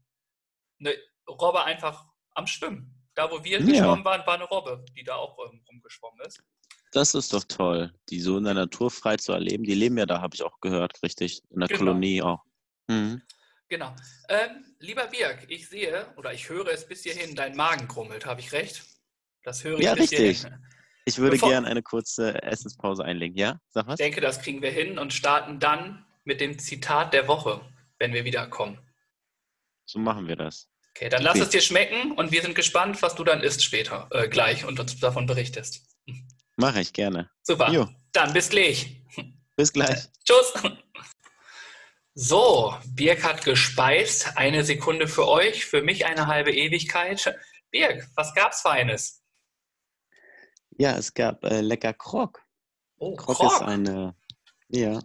eine 0.81 0.95
Robbe 1.29 1.65
einfach 1.65 2.07
am 2.35 2.47
Schwimmen. 2.47 2.90
Da, 3.21 3.31
wo 3.31 3.45
wir 3.45 3.61
Ja. 3.61 3.67
geschwommen 3.67 4.03
waren, 4.03 4.27
war 4.27 4.33
eine 4.37 4.45
Robbe, 4.45 4.83
die 4.97 5.05
da 5.05 5.17
auch 5.17 5.37
ähm, 5.45 5.61
rumgeschwommen 5.69 6.21
ist. 6.27 6.43
Das 6.93 7.15
ist 7.15 7.35
doch 7.35 7.45
toll, 7.45 7.93
die 8.09 8.19
so 8.19 8.39
in 8.39 8.45
der 8.45 8.55
Natur 8.55 8.91
frei 8.91 9.19
zu 9.19 9.33
erleben. 9.33 9.63
Die 9.63 9.75
leben 9.75 9.99
ja 9.99 10.07
da, 10.07 10.23
habe 10.23 10.35
ich 10.35 10.43
auch 10.43 10.59
gehört, 10.63 11.03
richtig. 11.03 11.43
In 11.51 11.61
der 11.61 11.69
Genau. 11.69 11.81
Kolonie 11.81 12.23
auch. 12.23 12.43
Mhm. 12.89 13.21
Genau. 13.69 13.95
Ähm, 14.31 14.65
lieber 14.79 15.07
Birg, 15.09 15.45
ich 15.51 15.69
sehe 15.69 16.11
oder 16.17 16.33
ich 16.33 16.49
höre 16.49 16.69
es 16.69 16.89
bis 16.89 17.03
hierhin, 17.03 17.37
dein 17.37 17.55
Magen 17.57 17.89
krummelt. 17.89 18.25
Habe 18.25 18.41
ich 18.41 18.53
recht? 18.53 18.83
Das 19.43 19.65
höre 19.65 19.79
ich 19.79 19.85
Ja, 19.85 19.95
bis 19.95 20.11
richtig. 20.11 20.39
hierhin. 20.41 20.65
Ich 21.05 21.19
würde 21.19 21.37
gerne 21.37 21.67
eine 21.67 21.83
kurze 21.83 22.43
Essenspause 22.43 23.05
einlegen. 23.05 23.37
Ja? 23.37 23.61
Sag 23.69 23.87
was? 23.87 24.01
Ich 24.01 24.05
denke, 24.07 24.23
das 24.23 24.41
kriegen 24.41 24.63
wir 24.63 24.71
hin 24.71 24.99
und 24.99 25.13
starten 25.13 25.61
dann 25.61 26.07
mit 26.25 26.41
dem 26.41 26.59
Zitat 26.59 27.13
der 27.13 27.29
Woche, 27.29 27.61
wenn 27.99 28.15
wir 28.15 28.25
wiederkommen. 28.25 28.79
So 29.85 29.99
machen 29.99 30.27
wir 30.27 30.37
das. 30.37 30.70
Okay, 30.91 31.09
dann 31.09 31.23
lass 31.23 31.37
Okay. 31.37 31.43
es 31.45 31.49
dir 31.51 31.61
schmecken 31.61 32.13
und 32.13 32.33
wir 32.33 32.43
sind 32.43 32.55
gespannt, 32.55 33.01
was 33.03 33.15
du 33.15 33.25
dann 33.25 33.43
isst 33.43 33.63
später, 33.63 34.09
äh, 34.13 34.29
gleich 34.29 34.65
und 34.65 34.79
uns 34.81 34.99
davon 34.99 35.27
berichtest. 35.27 35.83
Mache 36.57 36.81
ich 36.81 36.93
gerne. 36.93 37.31
Super. 37.43 37.71
Jo. 37.71 37.89
Dann 38.13 38.33
bis 38.33 38.51
gleich. 38.51 38.97
Bis 39.57 39.73
gleich. 39.73 40.09
Tschüss. 40.25 40.53
So, 42.15 42.77
Birk 42.89 43.23
hat 43.25 43.45
gespeist. 43.45 44.37
Eine 44.37 44.65
Sekunde 44.65 45.07
für 45.09 45.27
euch, 45.29 45.65
für 45.65 45.81
mich 45.83 46.07
eine 46.07 46.27
halbe 46.27 46.53
Ewigkeit. 46.53 47.35
Birk, 47.71 48.09
was 48.17 48.35
gab's 48.35 48.61
Feines? 48.63 49.23
Ja, 50.77 50.97
es 50.97 51.15
gab 51.15 51.45
äh, 51.45 51.61
lecker 51.61 51.95
Krog. 51.95 52.43
Oh, 52.97 53.15
Krog, 53.15 53.37
Krog. 53.37 53.53
ist 53.53 53.63
eine 53.63 54.15
ja, 54.69 55.01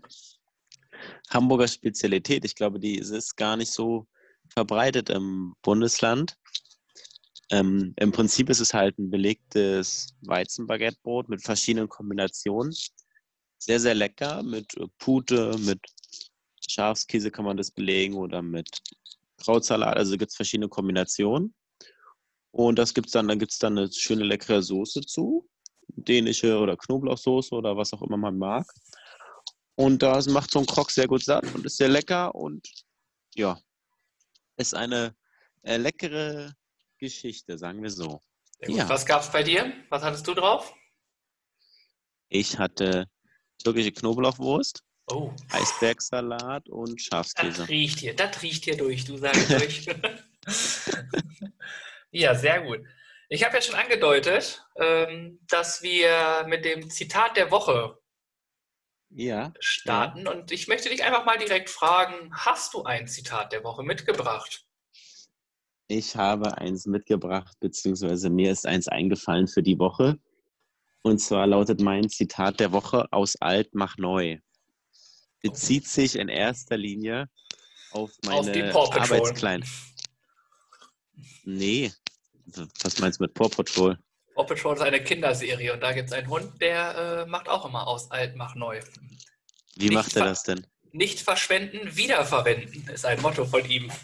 Hamburger 1.29 1.67
Spezialität. 1.67 2.43
Ich 2.43 2.55
glaube, 2.55 2.79
die 2.79 2.97
ist 2.97 3.35
gar 3.37 3.55
nicht 3.55 3.71
so 3.71 4.07
verbreitet 4.53 5.09
im 5.09 5.55
Bundesland. 5.61 6.37
Ähm, 7.51 7.93
Im 7.97 8.11
Prinzip 8.11 8.49
ist 8.49 8.59
es 8.59 8.73
halt 8.73 8.97
ein 8.97 9.11
belegtes 9.11 10.07
Weizenbaguettebrot 10.21 11.29
mit 11.29 11.43
verschiedenen 11.43 11.89
Kombinationen. 11.89 12.75
Sehr, 13.57 13.79
sehr 13.79 13.93
lecker 13.93 14.41
mit 14.43 14.75
äh, 14.77 14.87
Pute, 14.97 15.55
mit 15.59 15.79
Schafskäse 16.67 17.31
kann 17.31 17.45
man 17.45 17.57
das 17.57 17.71
belegen 17.71 18.15
oder 18.15 18.41
mit 18.41 18.81
Krautsalat. 19.37 19.97
Also 19.97 20.17
gibt 20.17 20.31
es 20.31 20.35
verschiedene 20.35 20.69
Kombinationen. 20.69 21.53
Und 22.51 22.79
das 22.79 22.93
gibt's 22.93 23.11
dann, 23.11 23.27
dann 23.27 23.37
gibt 23.37 23.51
es 23.51 23.59
dann 23.59 23.77
eine 23.77 23.91
schöne 23.91 24.23
leckere 24.23 24.61
Soße 24.61 25.01
zu. 25.01 25.47
Dänische 25.87 26.57
oder 26.57 26.75
Knoblauchsoße 26.75 27.53
oder 27.53 27.77
was 27.77 27.93
auch 27.93 28.01
immer 28.01 28.17
man 28.17 28.37
mag. 28.37 28.65
Und 29.75 30.01
das 30.01 30.27
macht 30.27 30.51
so 30.51 30.59
ein 30.59 30.65
Krog 30.65 30.89
sehr 30.89 31.07
gut 31.07 31.23
satt 31.23 31.53
und 31.53 31.65
ist 31.65 31.77
sehr 31.77 31.89
lecker 31.89 32.33
und 32.33 32.65
ja, 33.35 33.59
ist 34.57 34.73
eine 34.73 35.15
äh, 35.63 35.77
leckere 35.77 36.53
Geschichte, 36.99 37.57
sagen 37.57 37.81
wir 37.83 37.89
so. 37.89 38.21
Ja. 38.67 38.87
Was 38.89 39.05
gab's 39.05 39.31
bei 39.31 39.43
dir? 39.43 39.71
Was 39.89 40.03
hattest 40.03 40.25
du 40.27 40.33
drauf? 40.33 40.73
Ich 42.29 42.57
hatte 42.57 43.05
türkische 43.63 43.91
Knoblauchwurst, 43.91 44.81
Oh, 45.07 45.31
Eisbergsalat 45.51 46.67
und 46.69 46.99
das 46.99 47.05
Schafskäse. 47.05 47.67
riecht 47.69 47.99
hier, 47.99 48.15
das 48.15 48.41
riecht 48.41 48.63
hier 48.63 48.75
durch, 48.75 49.05
du 49.05 49.17
sagst 49.17 49.49
durch. 49.51 49.85
ja, 52.11 52.33
sehr 52.33 52.61
gut. 52.63 52.81
Ich 53.29 53.43
habe 53.43 53.55
ja 53.55 53.61
schon 53.61 53.75
angedeutet, 53.75 54.65
ähm, 54.77 55.39
dass 55.47 55.81
wir 55.83 56.45
mit 56.47 56.65
dem 56.65 56.89
Zitat 56.89 57.37
der 57.37 57.51
Woche 57.51 57.99
Ja, 59.17 59.53
starten. 59.59 60.27
Und 60.27 60.51
ich 60.51 60.67
möchte 60.67 60.89
dich 60.89 61.03
einfach 61.03 61.25
mal 61.25 61.37
direkt 61.37 61.69
fragen, 61.69 62.31
hast 62.33 62.73
du 62.73 62.83
ein 62.83 63.07
Zitat 63.07 63.53
der 63.53 63.63
Woche 63.63 63.83
mitgebracht? 63.83 64.65
ich 65.87 66.15
habe 66.15 66.57
eins 66.57 66.85
mitgebracht, 66.85 67.55
beziehungsweise 67.59 68.29
mir 68.29 68.51
ist 68.51 68.65
eins 68.65 68.87
eingefallen 68.87 69.47
für 69.47 69.63
die 69.63 69.77
Woche. 69.77 70.19
Und 71.03 71.19
zwar 71.19 71.45
lautet 71.45 71.81
mein 71.81 72.09
Zitat 72.09 72.59
der 72.59 72.71
Woche 72.71 73.05
aus 73.11 73.35
alt 73.39 73.75
mach 73.75 73.97
neu. 73.97 74.39
Bezieht 75.41 75.87
sich 75.87 76.15
in 76.15 76.27
erster 76.27 76.77
Linie 76.77 77.29
auf 77.91 78.11
Auf 78.27 78.45
meine 78.45 78.71
Paw 78.71 78.89
Patrol. 78.89 79.17
Arbeitskleidung. 79.19 79.69
Nee, 81.43 81.91
was 82.81 82.99
meinst 82.99 83.19
du 83.19 83.25
mit 83.25 83.35
Paw 83.35 83.49
Patrol? 83.49 83.99
Paw 84.35 84.43
Patrol 84.43 84.75
ist 84.75 84.81
eine 84.81 85.01
Kinderserie 85.01 85.73
und 85.73 85.79
da 85.81 85.93
gibt 85.93 86.09
es 86.09 86.13
einen 86.13 86.27
Hund, 86.27 86.61
der 86.61 87.23
äh, 87.23 87.25
macht 87.25 87.47
auch 87.47 87.65
immer 87.65 87.87
aus 87.87 88.11
alt, 88.11 88.35
mach 88.35 88.53
neu. 88.55 88.81
Wie 89.75 89.85
Nicht 89.85 89.93
macht 89.93 90.15
er 90.15 90.25
das 90.25 90.43
denn? 90.43 90.67
Nicht 90.91 91.21
verschwenden, 91.21 91.95
wiederverwenden 91.95 92.87
ist 92.89 93.05
ein 93.05 93.21
Motto 93.21 93.45
von 93.45 93.65
ihm. 93.69 93.91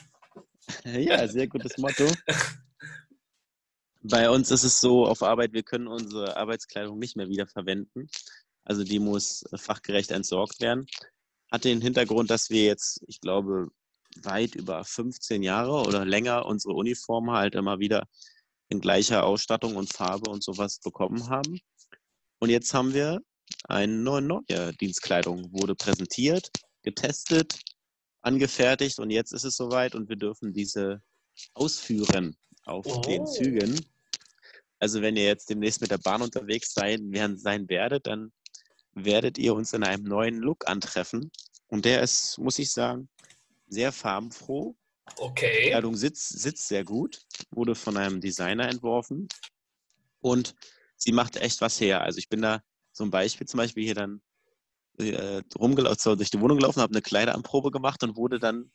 Ja, 0.85 1.27
sehr 1.27 1.47
gutes 1.47 1.77
Motto. 1.77 2.09
Bei 4.03 4.29
uns 4.29 4.51
ist 4.51 4.63
es 4.63 4.79
so 4.79 5.05
auf 5.05 5.21
Arbeit, 5.21 5.51
wir 5.51 5.63
können 5.63 5.87
unsere 5.87 6.37
Arbeitskleidung 6.37 6.97
nicht 6.97 7.17
mehr 7.17 7.27
wiederverwenden. 7.27 8.09
Also 8.63 8.85
die 8.85 8.99
muss 8.99 9.43
fachgerecht 9.53 10.11
entsorgt 10.11 10.61
werden. 10.61 10.87
Hat 11.51 11.65
den 11.65 11.81
Hintergrund, 11.81 12.29
dass 12.29 12.49
wir 12.49 12.63
jetzt, 12.63 13.03
ich 13.07 13.19
glaube, 13.19 13.67
weit 14.21 14.55
über 14.55 14.85
15 14.85 15.43
Jahre 15.43 15.85
oder 15.85 16.05
länger 16.05 16.45
unsere 16.45 16.73
Uniform 16.73 17.31
halt 17.31 17.55
immer 17.55 17.79
wieder 17.79 18.07
in 18.71 18.79
gleicher 18.79 19.25
Ausstattung 19.25 19.75
und 19.75 19.91
Farbe 19.91 20.31
und 20.31 20.43
sowas 20.43 20.79
bekommen 20.79 21.29
haben. 21.29 21.59
Und 22.39 22.49
jetzt 22.49 22.73
haben 22.73 22.93
wir 22.93 23.21
eine 23.65 23.93
neue, 23.93 24.21
neue 24.21 24.73
Dienstkleidung, 24.79 25.51
wurde 25.51 25.75
präsentiert, 25.75 26.49
getestet, 26.81 27.59
angefertigt 28.21 28.97
und 28.99 29.11
jetzt 29.11 29.33
ist 29.33 29.43
es 29.43 29.57
soweit 29.57 29.93
und 29.93 30.07
wir 30.07 30.15
dürfen 30.15 30.53
diese 30.53 31.01
ausführen 31.53 32.37
auf 32.65 32.85
Oh. 32.87 33.01
den 33.01 33.27
Zügen. 33.27 33.79
Also 34.79 35.01
wenn 35.01 35.17
ihr 35.17 35.25
jetzt 35.25 35.49
demnächst 35.49 35.81
mit 35.81 35.91
der 35.91 35.97
Bahn 35.97 36.21
unterwegs 36.21 36.73
sein, 36.73 37.11
sein 37.37 37.67
werdet, 37.67 38.07
dann 38.07 38.31
werdet 38.93 39.37
ihr 39.37 39.53
uns 39.53 39.73
in 39.73 39.83
einem 39.83 40.03
neuen 40.03 40.37
Look 40.37 40.67
antreffen. 40.67 41.29
Und 41.67 41.85
der 41.85 42.01
ist, 42.01 42.37
muss 42.37 42.57
ich 42.57 42.71
sagen, 42.71 43.09
sehr 43.67 43.91
farbenfroh. 43.91 44.75
Okay. 45.17 45.65
Die 45.65 45.69
Kleidung 45.69 45.95
sitzt, 45.95 46.29
sitzt 46.29 46.67
sehr 46.67 46.83
gut, 46.83 47.21
wurde 47.51 47.75
von 47.75 47.97
einem 47.97 48.21
Designer 48.21 48.69
entworfen. 48.69 49.27
Und 50.19 50.55
sie 50.95 51.11
macht 51.11 51.37
echt 51.37 51.61
was 51.61 51.79
her. 51.79 52.01
Also 52.01 52.19
ich 52.19 52.29
bin 52.29 52.41
da 52.41 52.61
zum 52.91 53.09
Beispiel, 53.09 53.47
zum 53.47 53.57
Beispiel 53.57 53.83
hier 53.83 53.95
dann 53.95 54.21
äh, 54.99 55.41
rumgelaufen, 55.57 55.99
so 55.99 56.15
durch 56.15 56.29
die 56.29 56.39
Wohnung 56.39 56.57
gelaufen, 56.57 56.81
habe 56.81 56.93
eine 56.93 57.01
Kleideranprobe 57.01 57.71
gemacht 57.71 58.03
und 58.03 58.15
wurde 58.15 58.39
dann 58.39 58.71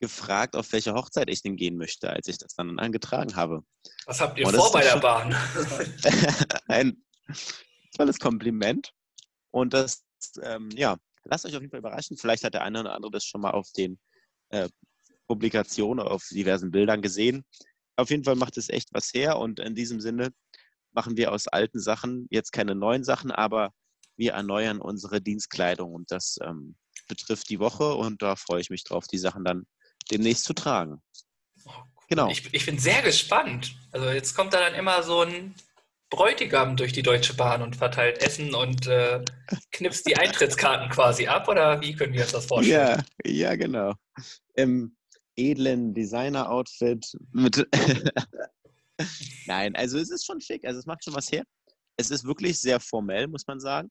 gefragt, 0.00 0.54
auf 0.54 0.72
welche 0.72 0.94
Hochzeit 0.94 1.28
ich 1.28 1.42
denn 1.42 1.56
gehen 1.56 1.76
möchte, 1.76 2.10
als 2.10 2.28
ich 2.28 2.38
das 2.38 2.54
dann 2.54 2.78
angetragen 2.78 3.34
habe. 3.34 3.64
Was 4.06 4.20
habt 4.20 4.38
ihr 4.38 4.46
und 4.46 4.54
vor 4.54 4.70
bei 4.72 4.82
der 4.82 4.98
Bahn? 4.98 5.34
Ein 6.68 7.02
tolles 7.96 8.18
Kompliment. 8.18 8.92
Und 9.50 9.74
das, 9.74 10.04
ähm, 10.42 10.70
ja, 10.70 10.96
lasst 11.24 11.46
euch 11.46 11.56
auf 11.56 11.60
jeden 11.60 11.70
Fall 11.70 11.80
überraschen. 11.80 12.16
Vielleicht 12.16 12.44
hat 12.44 12.54
der 12.54 12.62
eine 12.62 12.80
oder 12.80 12.94
andere 12.94 13.10
das 13.10 13.24
schon 13.24 13.40
mal 13.40 13.50
auf 13.50 13.70
den 13.72 13.98
äh, 14.50 14.68
Publikationen 15.28 16.00
oder 16.00 16.10
auf 16.10 16.24
diversen 16.30 16.70
Bildern 16.70 17.02
gesehen. 17.02 17.44
Auf 17.96 18.10
jeden 18.10 18.24
Fall 18.24 18.36
macht 18.36 18.56
es 18.56 18.68
echt 18.68 18.88
was 18.92 19.12
her 19.14 19.38
und 19.38 19.60
in 19.60 19.74
diesem 19.74 20.00
Sinne 20.00 20.32
machen 20.92 21.16
wir 21.16 21.32
aus 21.32 21.46
alten 21.46 21.80
Sachen 21.80 22.26
jetzt 22.30 22.52
keine 22.52 22.74
neuen 22.74 23.04
Sachen, 23.04 23.30
aber 23.30 23.72
wir 24.16 24.32
erneuern 24.32 24.80
unsere 24.80 25.20
Dienstkleidung 25.20 25.94
und 25.94 26.10
das 26.10 26.38
ähm, 26.42 26.76
betrifft 27.08 27.48
die 27.50 27.60
Woche 27.60 27.94
und 27.94 28.22
da 28.22 28.36
freue 28.36 28.60
ich 28.60 28.70
mich 28.70 28.84
drauf, 28.84 29.06
die 29.06 29.18
Sachen 29.18 29.44
dann 29.44 29.66
demnächst 30.10 30.44
zu 30.44 30.54
tragen. 30.54 31.00
Oh, 31.64 31.70
genau. 32.08 32.30
Ich, 32.30 32.52
ich, 32.52 32.66
bin 32.66 32.78
sehr 32.78 33.02
gespannt. 33.02 33.76
Also 33.92 34.10
jetzt 34.10 34.34
kommt 34.34 34.54
da 34.54 34.60
dann 34.60 34.74
immer 34.74 35.02
so 35.02 35.22
ein 35.22 35.54
Bräutigam 36.10 36.76
durch 36.76 36.92
die 36.92 37.02
Deutsche 37.02 37.34
Bahn 37.34 37.62
und 37.62 37.76
verteilt 37.76 38.22
Essen 38.22 38.54
und 38.54 38.86
äh, 38.86 39.22
knipst 39.72 40.08
die 40.08 40.16
Eintrittskarten 40.16 40.88
quasi 40.88 41.26
ab 41.26 41.48
oder 41.48 41.80
wie 41.80 41.94
können 41.94 42.14
wir 42.14 42.22
uns 42.22 42.32
das 42.32 42.46
vorstellen? 42.46 43.04
Ja, 43.24 43.30
ja 43.30 43.56
genau. 43.56 43.94
Im 44.54 44.96
edlen 45.38 45.94
Designer-Outfit 45.94 47.06
mit. 47.32 47.66
Nein, 49.46 49.76
also 49.76 49.98
es 49.98 50.10
ist 50.10 50.26
schon 50.26 50.40
schick, 50.40 50.64
also 50.64 50.78
es 50.78 50.86
macht 50.86 51.04
schon 51.04 51.14
was 51.14 51.30
her. 51.30 51.44
Es 51.96 52.10
ist 52.10 52.24
wirklich 52.24 52.58
sehr 52.58 52.80
formell, 52.80 53.28
muss 53.28 53.46
man 53.46 53.60
sagen. 53.60 53.90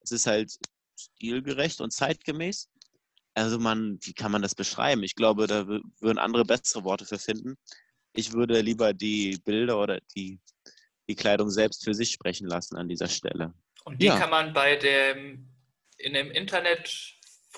Es 0.00 0.12
ist 0.12 0.26
halt 0.26 0.52
stilgerecht 0.98 1.80
und 1.80 1.92
zeitgemäß. 1.92 2.68
Also 3.34 3.58
man, 3.58 3.98
wie 4.02 4.12
kann 4.12 4.32
man 4.32 4.42
das 4.42 4.54
beschreiben? 4.54 5.04
Ich 5.04 5.14
glaube, 5.14 5.46
da 5.46 5.66
würden 5.66 6.18
andere 6.18 6.44
bessere 6.44 6.84
Worte 6.84 7.04
für 7.04 7.18
finden. 7.18 7.56
Ich 8.12 8.32
würde 8.32 8.60
lieber 8.60 8.92
die 8.92 9.38
Bilder 9.44 9.80
oder 9.80 10.00
die, 10.16 10.40
die 11.08 11.14
Kleidung 11.14 11.50
selbst 11.50 11.84
für 11.84 11.94
sich 11.94 12.10
sprechen 12.10 12.48
lassen 12.48 12.76
an 12.76 12.88
dieser 12.88 13.08
Stelle. 13.08 13.54
Und 13.84 14.02
die 14.02 14.06
ja. 14.06 14.18
kann 14.18 14.30
man 14.30 14.52
bei 14.52 14.76
dem 14.76 15.48
in 15.98 16.14
dem 16.14 16.30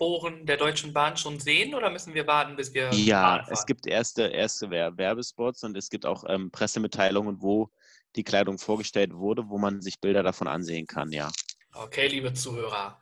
Internetforen 0.01 0.47
der 0.47 0.57
Deutschen 0.57 0.93
Bahn 0.93 1.17
schon 1.17 1.39
sehen 1.39 1.75
oder 1.75 1.91
müssen 1.91 2.15
wir 2.15 2.27
warten, 2.27 2.57
bis 2.57 2.73
wir 2.73 2.91
Ja, 2.93 3.45
es 3.49 3.67
gibt 3.67 3.87
erste, 3.87 4.23
erste 4.23 4.71
Werbespots 4.71 5.63
und 5.65 5.77
es 5.77 5.91
gibt 5.91 6.07
auch 6.07 6.25
ähm, 6.29 6.51
Pressemitteilungen, 6.51 7.41
wo 7.41 7.71
die 8.17 8.25
Kleidung 8.25 8.59
vorgestellt 8.59 9.13
wurde, 9.15 9.49
wo 9.49 9.59
man 9.59 9.83
sich 9.83 10.01
Bilder 10.01 10.23
davon 10.23 10.49
ansehen 10.49 10.87
kann, 10.87 11.13
ja. 11.13 11.31
Okay, 11.75 12.09
liebe 12.09 12.33
Zuhörer. 12.33 12.99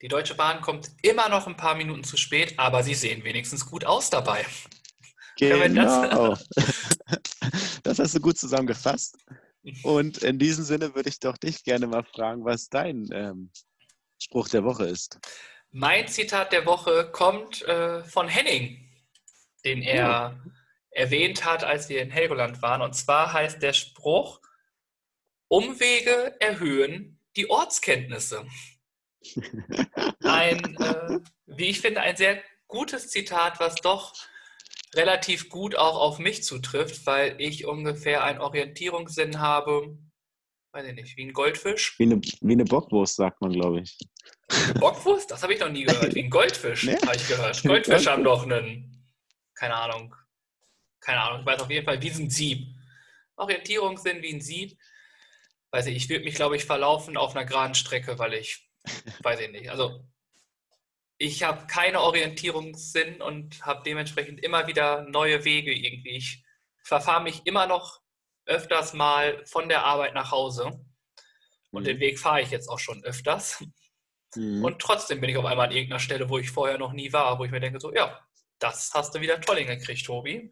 Die 0.00 0.08
Deutsche 0.08 0.34
Bahn 0.34 0.60
kommt 0.60 0.90
immer 1.02 1.28
noch 1.28 1.46
ein 1.46 1.56
paar 1.56 1.74
Minuten 1.74 2.04
zu 2.04 2.16
spät, 2.16 2.54
aber 2.58 2.82
sie 2.82 2.94
sehen 2.94 3.24
wenigstens 3.24 3.66
gut 3.66 3.84
aus 3.84 4.10
dabei. 4.10 4.44
Genau. 5.38 6.36
Das? 6.36 6.46
das 7.82 7.98
hast 7.98 8.14
du 8.14 8.20
gut 8.20 8.36
zusammengefasst. 8.36 9.16
Und 9.82 10.18
in 10.18 10.38
diesem 10.38 10.62
Sinne 10.62 10.94
würde 10.94 11.08
ich 11.08 11.18
doch 11.20 11.38
dich 11.38 11.64
gerne 11.64 11.86
mal 11.86 12.04
fragen, 12.04 12.44
was 12.44 12.68
dein 12.68 13.08
ähm, 13.12 13.50
Spruch 14.18 14.50
der 14.50 14.62
Woche 14.62 14.84
ist. 14.84 15.18
Mein 15.72 16.06
Zitat 16.06 16.52
der 16.52 16.66
Woche 16.66 17.10
kommt 17.10 17.62
äh, 17.62 18.04
von 18.04 18.28
Henning, 18.28 18.88
den 19.64 19.80
er 19.80 19.96
ja. 19.96 20.40
erwähnt 20.90 21.46
hat, 21.46 21.64
als 21.64 21.88
wir 21.88 22.02
in 22.02 22.10
Helgoland 22.10 22.60
waren. 22.60 22.82
Und 22.82 22.94
zwar 22.94 23.32
heißt 23.32 23.62
der 23.62 23.72
Spruch, 23.72 24.40
Umwege 25.48 26.36
erhöhen 26.40 27.18
die 27.36 27.48
Ortskenntnisse. 27.48 28.46
Ein, 30.22 30.76
äh, 30.76 31.20
wie 31.46 31.66
ich 31.66 31.80
finde, 31.80 32.02
ein 32.02 32.16
sehr 32.16 32.42
gutes 32.68 33.08
Zitat, 33.08 33.58
was 33.58 33.76
doch 33.76 34.14
relativ 34.94 35.48
gut 35.48 35.74
auch 35.76 35.98
auf 35.98 36.18
mich 36.18 36.44
zutrifft, 36.44 37.06
weil 37.06 37.40
ich 37.40 37.64
ungefähr 37.64 38.24
einen 38.24 38.40
Orientierungssinn 38.40 39.40
habe, 39.40 39.96
weiß 40.72 40.86
ich 40.86 40.94
nicht, 40.94 41.16
wie 41.16 41.24
ein 41.26 41.32
Goldfisch. 41.32 41.98
Wie 41.98 42.04
eine, 42.04 42.20
wie 42.20 42.52
eine 42.52 42.64
Bockwurst, 42.64 43.16
sagt 43.16 43.40
man, 43.40 43.52
glaube 43.52 43.80
ich. 43.80 43.96
Bockwurst? 44.80 45.30
Das 45.30 45.42
habe 45.42 45.54
ich 45.54 45.60
noch 45.60 45.70
nie 45.70 45.84
gehört. 45.84 46.14
Wie 46.14 46.22
ein 46.22 46.30
Goldfisch, 46.30 46.84
nee? 46.84 46.96
habe 46.96 47.16
ich 47.16 47.28
gehört. 47.28 47.62
Goldfische 47.62 48.10
haben 48.10 48.24
doch 48.24 48.42
einen, 48.42 49.06
keine 49.54 49.74
Ahnung, 49.74 50.14
keine 51.00 51.20
Ahnung, 51.20 51.40
ich 51.40 51.46
weiß 51.46 51.60
auf 51.60 51.70
jeden 51.70 51.84
Fall, 51.84 52.00
wie 52.00 52.10
ein 52.10 52.30
Sieb. 52.30 52.68
Orientierungssinn 53.36 54.22
wie 54.22 54.34
ein 54.34 54.40
Sieb 54.40 54.78
weiß 55.72 55.86
ich, 55.86 55.96
ich 55.96 56.08
würde 56.08 56.24
mich, 56.24 56.34
glaube 56.34 56.56
ich, 56.56 56.64
verlaufen 56.64 57.16
auf 57.16 57.34
einer 57.34 57.46
geraden 57.46 57.74
Strecke, 57.74 58.18
weil 58.18 58.34
ich, 58.34 58.68
weiß 59.22 59.40
ich 59.40 59.50
nicht, 59.50 59.70
also 59.70 60.06
ich 61.18 61.42
habe 61.42 61.66
keine 61.66 62.00
Orientierungssinn 62.00 63.22
und 63.22 63.64
habe 63.64 63.82
dementsprechend 63.84 64.42
immer 64.42 64.66
wieder 64.66 65.02
neue 65.02 65.44
Wege 65.44 65.72
irgendwie. 65.72 66.16
Ich 66.16 66.44
verfahre 66.82 67.22
mich 67.22 67.46
immer 67.46 67.66
noch 67.66 68.00
öfters 68.44 68.92
mal 68.92 69.44
von 69.46 69.68
der 69.68 69.84
Arbeit 69.84 70.14
nach 70.14 70.30
Hause 70.30 70.84
und 71.70 71.82
mhm. 71.82 71.86
den 71.86 72.00
Weg 72.00 72.18
fahre 72.18 72.42
ich 72.42 72.50
jetzt 72.50 72.68
auch 72.68 72.80
schon 72.80 73.04
öfters. 73.04 73.64
Mhm. 74.34 74.64
Und 74.64 74.78
trotzdem 74.80 75.20
bin 75.20 75.30
ich 75.30 75.36
auf 75.36 75.44
einmal 75.44 75.68
an 75.68 75.72
irgendeiner 75.72 76.00
Stelle, 76.00 76.28
wo 76.28 76.38
ich 76.38 76.50
vorher 76.50 76.78
noch 76.78 76.92
nie 76.92 77.12
war, 77.12 77.38
wo 77.38 77.44
ich 77.44 77.50
mir 77.50 77.60
denke, 77.60 77.80
so, 77.80 77.92
ja, 77.92 78.20
das 78.58 78.92
hast 78.94 79.14
du 79.14 79.20
wieder 79.20 79.40
toll 79.40 79.56
hingekriegt, 79.58 80.04
Tobi. 80.04 80.50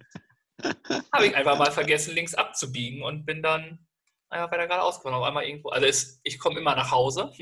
Habe 1.12 1.26
ich 1.26 1.34
einfach 1.34 1.58
mal 1.58 1.72
vergessen, 1.72 2.14
links 2.14 2.34
abzubiegen 2.34 3.02
und 3.02 3.24
bin 3.24 3.42
dann 3.42 3.86
einfach 4.28 4.50
weiter 4.52 4.66
geradeaus 4.66 4.96
gefahren. 4.96 5.14
Auf 5.14 5.24
einmal 5.24 5.44
irgendwo, 5.44 5.70
also 5.70 5.86
ist, 5.86 6.20
ich 6.22 6.38
komme 6.38 6.60
immer 6.60 6.74
nach 6.74 6.90
Hause. 6.90 7.32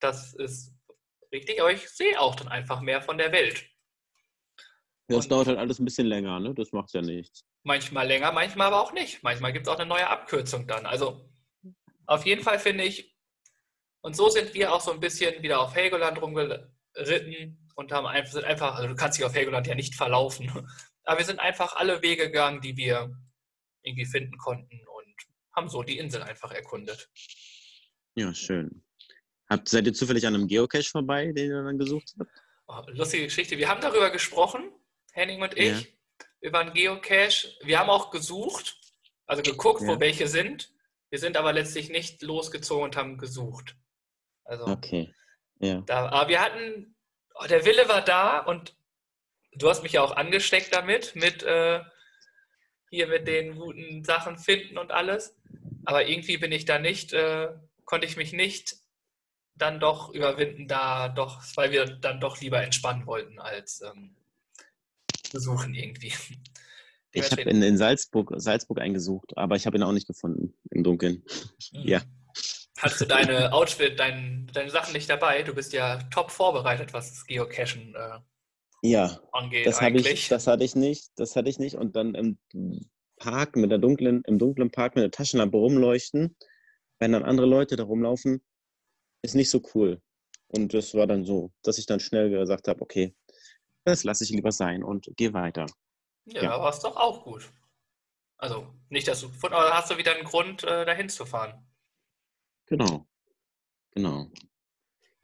Das 0.00 0.34
ist 0.34 0.74
richtig, 1.32 1.60
aber 1.60 1.72
ich 1.72 1.88
sehe 1.88 2.20
auch 2.20 2.34
dann 2.34 2.48
einfach 2.48 2.80
mehr 2.80 3.02
von 3.02 3.18
der 3.18 3.32
Welt. 3.32 3.64
Ja, 5.08 5.16
das 5.16 5.28
dauert 5.28 5.48
halt 5.48 5.58
alles 5.58 5.78
ein 5.78 5.84
bisschen 5.84 6.06
länger, 6.06 6.40
ne? 6.40 6.54
Das 6.54 6.72
macht 6.72 6.92
ja 6.92 7.02
nichts. 7.02 7.44
Manchmal 7.64 8.06
länger, 8.06 8.32
manchmal 8.32 8.68
aber 8.68 8.80
auch 8.80 8.92
nicht. 8.92 9.22
Manchmal 9.22 9.52
gibt 9.52 9.66
es 9.66 9.72
auch 9.72 9.78
eine 9.78 9.88
neue 9.88 10.08
Abkürzung 10.08 10.66
dann. 10.66 10.86
Also 10.86 11.28
auf 12.06 12.26
jeden 12.26 12.42
Fall 12.42 12.58
finde 12.58 12.84
ich, 12.84 13.11
und 14.02 14.14
so 14.14 14.28
sind 14.28 14.54
wir 14.54 14.72
auch 14.72 14.80
so 14.80 14.92
ein 14.92 15.00
bisschen 15.00 15.42
wieder 15.42 15.60
auf 15.60 15.74
Helgoland 15.74 16.20
rumgeritten 16.20 17.58
und 17.74 17.92
haben 17.92 18.06
einfach, 18.06 18.32
sind 18.32 18.44
einfach, 18.44 18.76
also 18.76 18.88
du 18.88 18.94
kannst 18.94 19.18
dich 19.18 19.24
auf 19.24 19.34
Helgoland 19.34 19.66
ja 19.66 19.74
nicht 19.74 19.94
verlaufen, 19.94 20.50
aber 21.04 21.18
wir 21.18 21.24
sind 21.24 21.40
einfach 21.40 21.76
alle 21.76 22.02
Wege 22.02 22.26
gegangen, 22.26 22.60
die 22.60 22.76
wir 22.76 23.10
irgendwie 23.82 24.06
finden 24.06 24.36
konnten 24.38 24.82
haben 25.54 25.68
so 25.68 25.82
die 25.82 25.98
Insel 25.98 26.22
einfach 26.22 26.52
erkundet. 26.52 27.10
Ja, 28.14 28.34
schön. 28.34 28.84
Habt, 29.48 29.68
seid 29.68 29.86
ihr 29.86 29.92
zufällig 29.92 30.26
an 30.26 30.34
einem 30.34 30.48
Geocache 30.48 30.84
vorbei, 30.84 31.32
den 31.32 31.50
ihr 31.50 31.62
dann 31.62 31.78
gesucht 31.78 32.14
habt? 32.18 32.30
Oh, 32.68 32.90
lustige 32.92 33.24
Geschichte. 33.24 33.58
Wir 33.58 33.68
haben 33.68 33.80
darüber 33.80 34.10
gesprochen, 34.10 34.70
Henning 35.12 35.42
und 35.42 35.56
ich, 35.56 35.82
ja. 35.82 35.86
über 36.40 36.60
einen 36.60 36.72
Geocache. 36.72 37.48
Wir 37.62 37.78
haben 37.78 37.90
auch 37.90 38.10
gesucht, 38.10 38.78
also 39.26 39.42
geguckt, 39.42 39.82
ja. 39.82 39.88
wo 39.88 40.00
welche 40.00 40.26
sind. 40.28 40.72
Wir 41.10 41.18
sind 41.18 41.36
aber 41.36 41.52
letztlich 41.52 41.90
nicht 41.90 42.22
losgezogen 42.22 42.84
und 42.84 42.96
haben 42.96 43.18
gesucht. 43.18 43.76
Also, 44.44 44.66
okay. 44.66 45.14
Ja. 45.58 45.82
Da, 45.86 46.08
aber 46.08 46.28
wir 46.28 46.40
hatten, 46.40 46.94
oh, 47.34 47.46
der 47.46 47.64
Wille 47.64 47.88
war 47.88 48.02
da 48.02 48.38
und 48.40 48.76
du 49.54 49.68
hast 49.68 49.82
mich 49.82 49.92
ja 49.92 50.02
auch 50.02 50.16
angesteckt 50.16 50.74
damit, 50.74 51.14
mit 51.14 51.42
äh, 51.42 51.80
hier 52.90 53.06
mit 53.06 53.26
den 53.26 53.56
guten 53.56 54.04
Sachen 54.04 54.38
finden 54.38 54.76
und 54.78 54.90
alles. 54.92 55.34
Aber 55.84 56.06
irgendwie 56.06 56.36
bin 56.36 56.52
ich 56.52 56.64
da 56.64 56.78
nicht, 56.78 57.12
äh, 57.12 57.48
konnte 57.84 58.06
ich 58.06 58.16
mich 58.16 58.32
nicht 58.32 58.76
dann 59.54 59.80
doch 59.80 60.12
überwinden, 60.12 60.68
da 60.68 61.08
doch, 61.08 61.42
weil 61.56 61.70
wir 61.70 61.86
dann 61.86 62.20
doch 62.20 62.40
lieber 62.40 62.62
entspannen 62.62 63.06
wollten 63.06 63.38
als 63.38 63.80
ähm, 63.82 64.16
besuchen 65.32 65.74
irgendwie. 65.74 66.12
Ich 67.14 67.30
habe 67.30 67.42
in, 67.42 67.62
in 67.62 67.76
Salzburg, 67.76 68.32
Salzburg 68.36 68.80
eingesucht, 68.80 69.36
aber 69.36 69.56
ich 69.56 69.66
habe 69.66 69.76
ihn 69.76 69.82
auch 69.82 69.92
nicht 69.92 70.06
gefunden 70.06 70.54
im 70.70 70.82
Dunkeln. 70.82 71.22
Mhm. 71.72 71.86
Ja. 71.86 72.02
Hast 72.82 73.00
du 73.00 73.04
deine 73.04 73.52
Outfit, 73.52 73.98
dein, 73.98 74.50
deine 74.52 74.70
Sachen 74.70 74.92
nicht 74.92 75.08
dabei? 75.08 75.42
Du 75.44 75.54
bist 75.54 75.72
ja 75.72 75.98
top 76.10 76.32
vorbereitet, 76.32 76.92
was 76.92 77.10
das 77.10 77.26
Geocachen 77.26 77.94
äh, 77.94 78.18
ja, 78.82 79.20
angeht. 79.30 79.66
Das, 79.66 79.80
ich, 79.80 80.28
das 80.28 80.48
hatte 80.48 80.64
ich 80.64 80.74
nicht. 80.74 81.12
Das 81.14 81.36
hatte 81.36 81.48
ich 81.48 81.60
nicht. 81.60 81.76
Und 81.76 81.94
dann 81.94 82.16
im 82.16 82.38
Park 83.18 83.54
mit 83.54 83.70
der 83.70 83.78
dunklen, 83.78 84.22
im 84.26 84.38
dunklen 84.38 84.72
Park 84.72 84.96
mit 84.96 85.04
der 85.04 85.12
Taschenlampe 85.12 85.56
rumleuchten, 85.56 86.36
wenn 86.98 87.12
dann 87.12 87.22
andere 87.22 87.46
Leute 87.46 87.76
da 87.76 87.84
rumlaufen, 87.84 88.42
ist 89.22 89.36
nicht 89.36 89.50
so 89.50 89.62
cool. 89.74 90.02
Und 90.48 90.74
das 90.74 90.92
war 90.94 91.06
dann 91.06 91.24
so, 91.24 91.52
dass 91.62 91.78
ich 91.78 91.86
dann 91.86 92.00
schnell 92.00 92.30
gesagt 92.30 92.66
habe, 92.66 92.82
okay, 92.82 93.14
das 93.84 94.02
lasse 94.02 94.24
ich 94.24 94.30
lieber 94.30 94.50
sein 94.50 94.82
und 94.82 95.08
gehe 95.16 95.32
weiter. 95.32 95.66
Ja, 96.24 96.42
ja. 96.42 96.60
war 96.60 96.70
es 96.70 96.80
doch 96.80 96.96
auch 96.96 97.24
gut. 97.24 97.52
Also 98.38 98.66
nicht, 98.88 99.06
dass 99.06 99.20
du, 99.20 99.30
aber 99.42 99.72
hast 99.72 99.90
du 99.90 99.98
wieder 99.98 100.16
einen 100.16 100.24
Grund, 100.24 100.64
äh, 100.64 100.84
dahin 100.84 101.08
zu 101.08 101.24
fahren. 101.24 101.64
Genau. 102.66 103.06
Genau. 103.92 104.30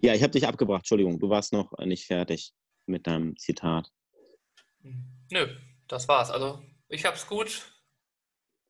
Ja, 0.00 0.14
ich 0.14 0.22
habe 0.22 0.32
dich 0.32 0.46
abgebracht. 0.46 0.80
Entschuldigung, 0.80 1.18
du 1.18 1.28
warst 1.28 1.52
noch 1.52 1.72
nicht 1.78 2.06
fertig 2.06 2.52
mit 2.86 3.06
deinem 3.06 3.36
Zitat. 3.36 3.90
Nö, 5.30 5.56
das 5.88 6.06
war's. 6.08 6.30
Also 6.30 6.62
ich 6.88 7.04
hab's 7.04 7.26
gut. 7.26 7.72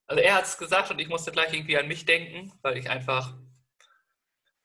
Also 0.06 0.22
er 0.22 0.36
hat's 0.36 0.56
gesagt 0.56 0.90
und 0.90 0.98
ich 0.98 1.08
musste 1.08 1.32
gleich 1.32 1.52
irgendwie 1.52 1.76
an 1.76 1.86
mich 1.86 2.06
denken, 2.06 2.52
weil 2.62 2.78
ich 2.78 2.88
einfach, 2.88 3.36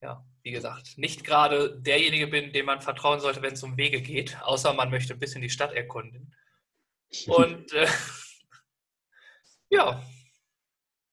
ja, 0.02 0.26
wie 0.42 0.52
gesagt, 0.52 0.98
nicht 0.98 1.26
gerade 1.26 1.82
derjenige 1.82 2.28
bin, 2.28 2.54
dem 2.54 2.66
man 2.66 2.82
vertrauen 2.82 3.20
sollte, 3.20 3.42
wenn 3.42 3.54
es 3.54 3.64
um 3.64 3.78
Wege 3.78 4.02
geht, 4.02 4.42
außer 4.42 4.74
man 4.74 4.90
möchte 4.90 5.14
ein 5.14 5.20
bisschen 5.20 5.42
die 5.42 5.50
Stadt 5.50 5.74
erkunden. 5.74 6.34
Und 7.28 7.74
äh, 7.74 7.88
ja. 9.70 10.02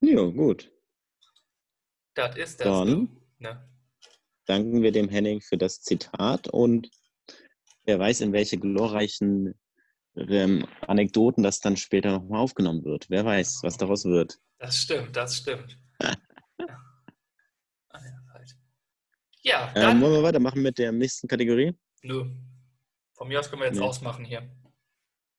Ja, 0.01 0.23
gut. 0.23 0.71
Das 2.29 2.37
ist 2.37 2.61
das. 2.61 2.67
Dann 2.67 3.09
ne? 3.39 3.67
danken 4.47 4.83
wir 4.83 4.93
dem 4.93 5.09
Henning 5.09 5.41
für 5.41 5.57
das 5.57 5.81
Zitat 5.81 6.49
und 6.49 6.91
wer 7.85 7.99
weiß, 7.99 8.21
in 8.21 8.35
welche 8.35 8.59
glorreichen 8.59 9.55
ähm, 10.17 10.67
Anekdoten 10.83 11.43
das 11.43 11.61
dann 11.61 11.79
später 11.79 12.13
nochmal 12.13 12.41
aufgenommen 12.41 12.85
wird. 12.85 13.09
Wer 13.09 13.25
weiß, 13.25 13.61
was 13.63 13.79
daraus 13.79 14.05
wird. 14.05 14.39
Das 14.59 14.77
stimmt, 14.77 15.17
das 15.17 15.39
stimmt. 15.39 15.79
ja, 19.43 19.73
dann, 19.73 19.97
ähm, 19.97 20.03
wollen 20.03 20.13
wir 20.13 20.23
weitermachen 20.23 20.61
mit 20.61 20.77
der 20.79 20.93
nächsten 20.93 21.27
Kategorie? 21.27 21.75
Nö. 22.03 22.27
Von 23.15 23.29
mir 23.29 23.41
aus 23.41 23.49
können 23.49 23.63
wir 23.63 23.69
jetzt 23.69 23.79
nee. 23.79 23.85
ausmachen 23.85 24.27
hier. 24.27 24.51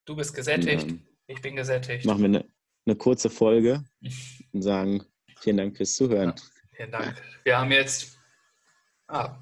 Du 0.05 0.15
bist 0.15 0.33
gesättigt, 0.33 0.89
ja. 0.89 0.97
ich 1.27 1.41
bin 1.41 1.55
gesättigt. 1.55 2.05
Machen 2.05 2.19
wir 2.19 2.25
eine, 2.25 2.45
eine 2.85 2.95
kurze 2.95 3.29
Folge 3.29 3.83
und 4.51 4.63
sagen 4.63 5.03
vielen 5.37 5.57
Dank 5.57 5.77
fürs 5.77 5.95
Zuhören. 5.95 6.33
Ja, 6.35 6.43
vielen 6.81 6.91
Dank. 6.91 7.21
Wir 7.43 7.57
haben 7.57 7.71
jetzt 7.71 8.17
ah, 9.07 9.37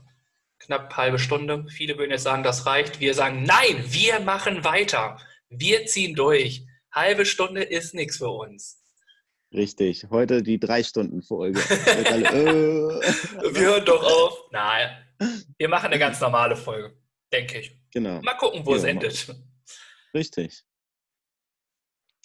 knapp 0.60 0.96
halbe 0.96 1.20
Stunde. 1.20 1.66
Viele 1.70 1.98
würden 1.98 2.12
jetzt 2.12 2.24
sagen, 2.24 2.44
das 2.44 2.66
reicht. 2.66 3.00
Wir 3.00 3.14
sagen, 3.14 3.44
nein, 3.44 3.84
wir 3.88 4.20
machen 4.20 4.64
weiter. 4.64 5.20
Wir 5.50 5.86
ziehen 5.86 6.16
durch. 6.16 6.66
Halbe 6.92 7.26
Stunde 7.26 7.64
ist 7.64 7.94
nichts 7.94 8.18
für 8.18 8.30
uns. 8.30 8.84
Richtig. 9.54 10.08
Heute 10.10 10.44
die 10.44 10.60
Drei-Stunden-Folge. 10.60 11.60
äh. 11.60 12.24
wir 13.54 13.62
hören 13.62 13.86
doch 13.86 14.04
auf. 14.04 14.52
Nein, 14.52 15.06
wir 15.58 15.70
machen 15.70 15.88
eine 15.88 16.00
ganz 16.00 16.20
normale 16.20 16.56
Folge, 16.56 16.96
denke 17.32 17.60
ich. 17.60 17.76
Genau. 17.92 18.22
Mal 18.22 18.36
gucken, 18.36 18.66
wo 18.66 18.72
ja, 18.72 18.78
es 18.78 18.84
endet. 18.84 19.36
Richtig. 20.14 20.64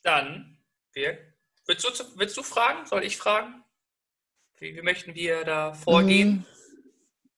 Dann, 0.03 0.59
wir, 0.92 1.18
willst, 1.66 1.85
du, 1.85 2.05
willst 2.16 2.37
du 2.37 2.42
fragen? 2.42 2.85
Soll 2.85 3.05
ich 3.05 3.16
fragen? 3.16 3.63
Wie, 4.59 4.77
wie 4.77 4.83
möchten 4.83 5.14
wir 5.14 5.45
da 5.45 5.73
vorgehen? 5.73 6.29
Mhm. 6.29 6.47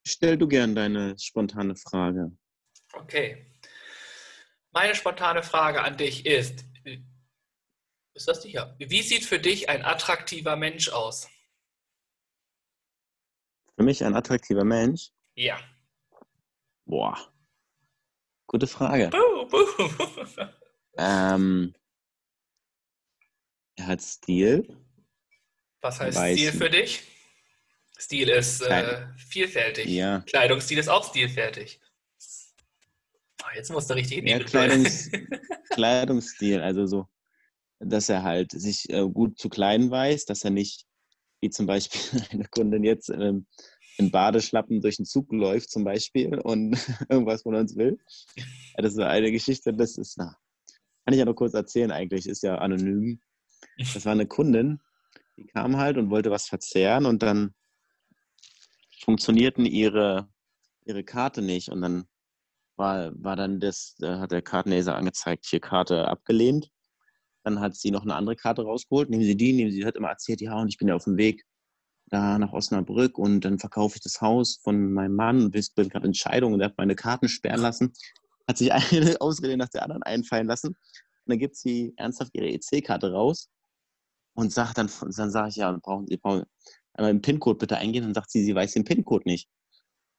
Stell 0.07 0.37
du 0.38 0.46
gern 0.46 0.74
deine 0.74 1.18
spontane 1.18 1.74
Frage. 1.74 2.31
Okay. 2.92 3.46
Meine 4.70 4.94
spontane 4.94 5.42
Frage 5.42 5.83
an 5.83 5.96
dich 5.96 6.26
ist, 6.26 6.64
ist 8.14 8.29
das 8.29 8.42
sicher? 8.42 8.74
Wie 8.79 9.02
sieht 9.02 9.24
für 9.24 9.38
dich 9.38 9.68
ein 9.68 9.85
attraktiver 9.85 10.57
Mensch 10.57 10.88
aus? 10.88 11.29
Für 13.74 13.83
mich 13.83 14.05
ein 14.05 14.14
attraktiver 14.14 14.64
Mensch? 14.64 15.11
Ja. 15.35 15.59
Boah. 16.87 17.18
Gute 18.46 18.66
Frage. 18.66 19.11
Buh, 19.11 19.46
buh. 19.48 20.46
ähm, 20.98 21.74
er 23.76 23.87
hat 23.87 24.02
Stil. 24.02 24.86
Was 25.87 26.01
heißt 26.01 26.18
Stil 26.18 26.53
für 26.53 26.68
dich? 26.68 27.03
Stil 27.96 28.29
ist 28.29 28.61
äh, 28.62 29.07
vielfältig. 29.16 29.87
Ja. 29.87 30.20
Kleidungsstil 30.27 30.79
ist 30.79 30.88
auch 30.88 31.09
stilfertig. 31.09 31.81
Oh, 33.42 33.55
jetzt 33.55 33.70
musst 33.70 33.88
du 33.88 33.94
richtig 33.94 34.29
ja, 34.29 34.40
Kleidungs 34.40 35.11
Kleidungsstil, 35.70 36.61
also 36.61 36.87
so, 36.87 37.07
dass 37.79 38.09
er 38.09 38.25
halt 38.25 38.51
sich 38.51 38.90
äh, 38.90 39.09
gut 39.09 39.38
zu 39.38 39.49
kleiden 39.49 39.88
weiß, 39.88 40.25
dass 40.25 40.42
er 40.42 40.51
nicht, 40.51 40.87
wie 41.40 41.51
zum 41.51 41.66
Beispiel 41.66 42.01
eine 42.33 42.46
Kundin 42.46 42.83
jetzt 42.83 43.09
ähm, 43.11 43.46
in 43.96 44.11
Badeschlappen 44.11 44.81
durch 44.81 44.96
den 44.96 45.07
Zug 45.07 45.33
läuft 45.33 45.70
zum 45.70 45.85
Beispiel 45.85 46.40
und 46.40 46.77
irgendwas 47.09 47.42
von 47.42 47.55
uns 47.55 47.77
will. 47.77 48.01
Ja, 48.35 48.83
das 48.83 48.94
ist 48.94 48.99
eine 48.99 49.31
Geschichte, 49.31 49.72
das 49.72 49.96
ist, 49.99 50.18
na, 50.18 50.37
kann 51.05 51.14
ich 51.14 51.20
ja 51.20 51.25
noch 51.25 51.35
kurz 51.37 51.55
erzählen 51.55 51.92
eigentlich, 51.92 52.27
ist 52.27 52.42
ja 52.42 52.57
anonym. 52.57 53.20
Das 53.79 54.05
war 54.05 54.12
eine 54.12 54.27
Kundin, 54.27 54.81
die 55.37 55.46
kam 55.46 55.77
halt 55.77 55.99
und 55.99 56.11
wollte 56.11 56.31
was 56.31 56.46
verzehren 56.46 57.07
und 57.07 57.22
dann 57.22 57.55
funktionierten 59.01 59.66
ihre, 59.66 60.29
ihre 60.85 61.05
Karte 61.05 61.42
nicht. 61.42 61.68
Und 61.68 61.83
dann 61.83 62.07
war, 62.77 63.12
war 63.22 63.37
dann 63.37 63.61
das, 63.61 63.94
da 63.99 64.20
hat 64.20 64.33
der 64.33 64.42
Kartenleser 64.42 64.96
angezeigt, 64.96 65.46
hier 65.46 65.61
Karte 65.61 66.09
abgelehnt. 66.09 66.70
Dann 67.44 67.61
hat 67.61 67.77
sie 67.77 67.90
noch 67.90 68.03
eine 68.03 68.14
andere 68.14 68.37
Karte 68.37 68.62
rausgeholt. 68.62 69.09
Nehmen 69.11 69.22
Sie 69.22 69.37
die, 69.37 69.53
nehmen 69.53 69.70
Sie, 69.70 69.81
die 69.81 69.87
hat 69.87 69.96
immer 69.96 70.09
erzählt, 70.09 70.40
ja, 70.40 70.59
und 70.61 70.68
ich 70.68 70.79
bin 70.79 70.88
ja 70.88 70.94
auf 70.94 71.05
dem 71.05 71.16
Weg 71.16 71.44
da 72.09 72.38
nach 72.38 72.53
Osnabrück 72.53 73.18
und 73.18 73.40
dann 73.40 73.59
verkaufe 73.59 73.96
ich 73.96 74.03
das 74.03 74.20
Haus 74.20 74.61
von 74.62 74.92
meinem 74.92 75.16
Mann 75.16 75.44
und 75.44 75.51
bin 75.51 75.88
gerade 75.88 76.07
Entscheidung 76.07 76.53
und 76.53 76.61
er 76.61 76.66
hat 76.66 76.79
meine 76.79 76.94
Karten 76.94 77.29
sperren 77.29 77.61
lassen. 77.61 77.92
Hat 78.49 78.59
sich 78.59 78.72
eine 78.72 79.20
Ausrede 79.20 79.57
nach 79.57 79.68
der 79.68 79.83
anderen 79.83 80.03
einfallen 80.03 80.46
lassen. 80.46 80.68
Und 80.68 80.77
dann 81.27 81.38
gibt 81.38 81.57
sie 81.57 81.92
ernsthaft 81.96 82.31
ihre 82.35 82.49
EC-Karte 82.49 83.12
raus 83.12 83.49
und 84.37 84.53
sagt 84.53 84.79
dann, 84.79 84.90
dann 85.16 85.31
sage 85.31 85.49
ich, 85.49 85.57
ja, 85.57 85.72
brauchen 85.83 86.07
Sie, 86.07 86.16
brauchen, 86.16 86.44
einmal 86.94 87.12
den 87.12 87.22
PIN-Code 87.22 87.59
bitte 87.59 87.79
eingehen. 87.79 88.05
Dann 88.05 88.14
sagt 88.14 88.31
sie, 88.31 88.44
sie 88.44 88.55
weiß 88.55 88.72
den 88.72 88.85
PIN-Code 88.85 89.25
nicht. 89.27 89.49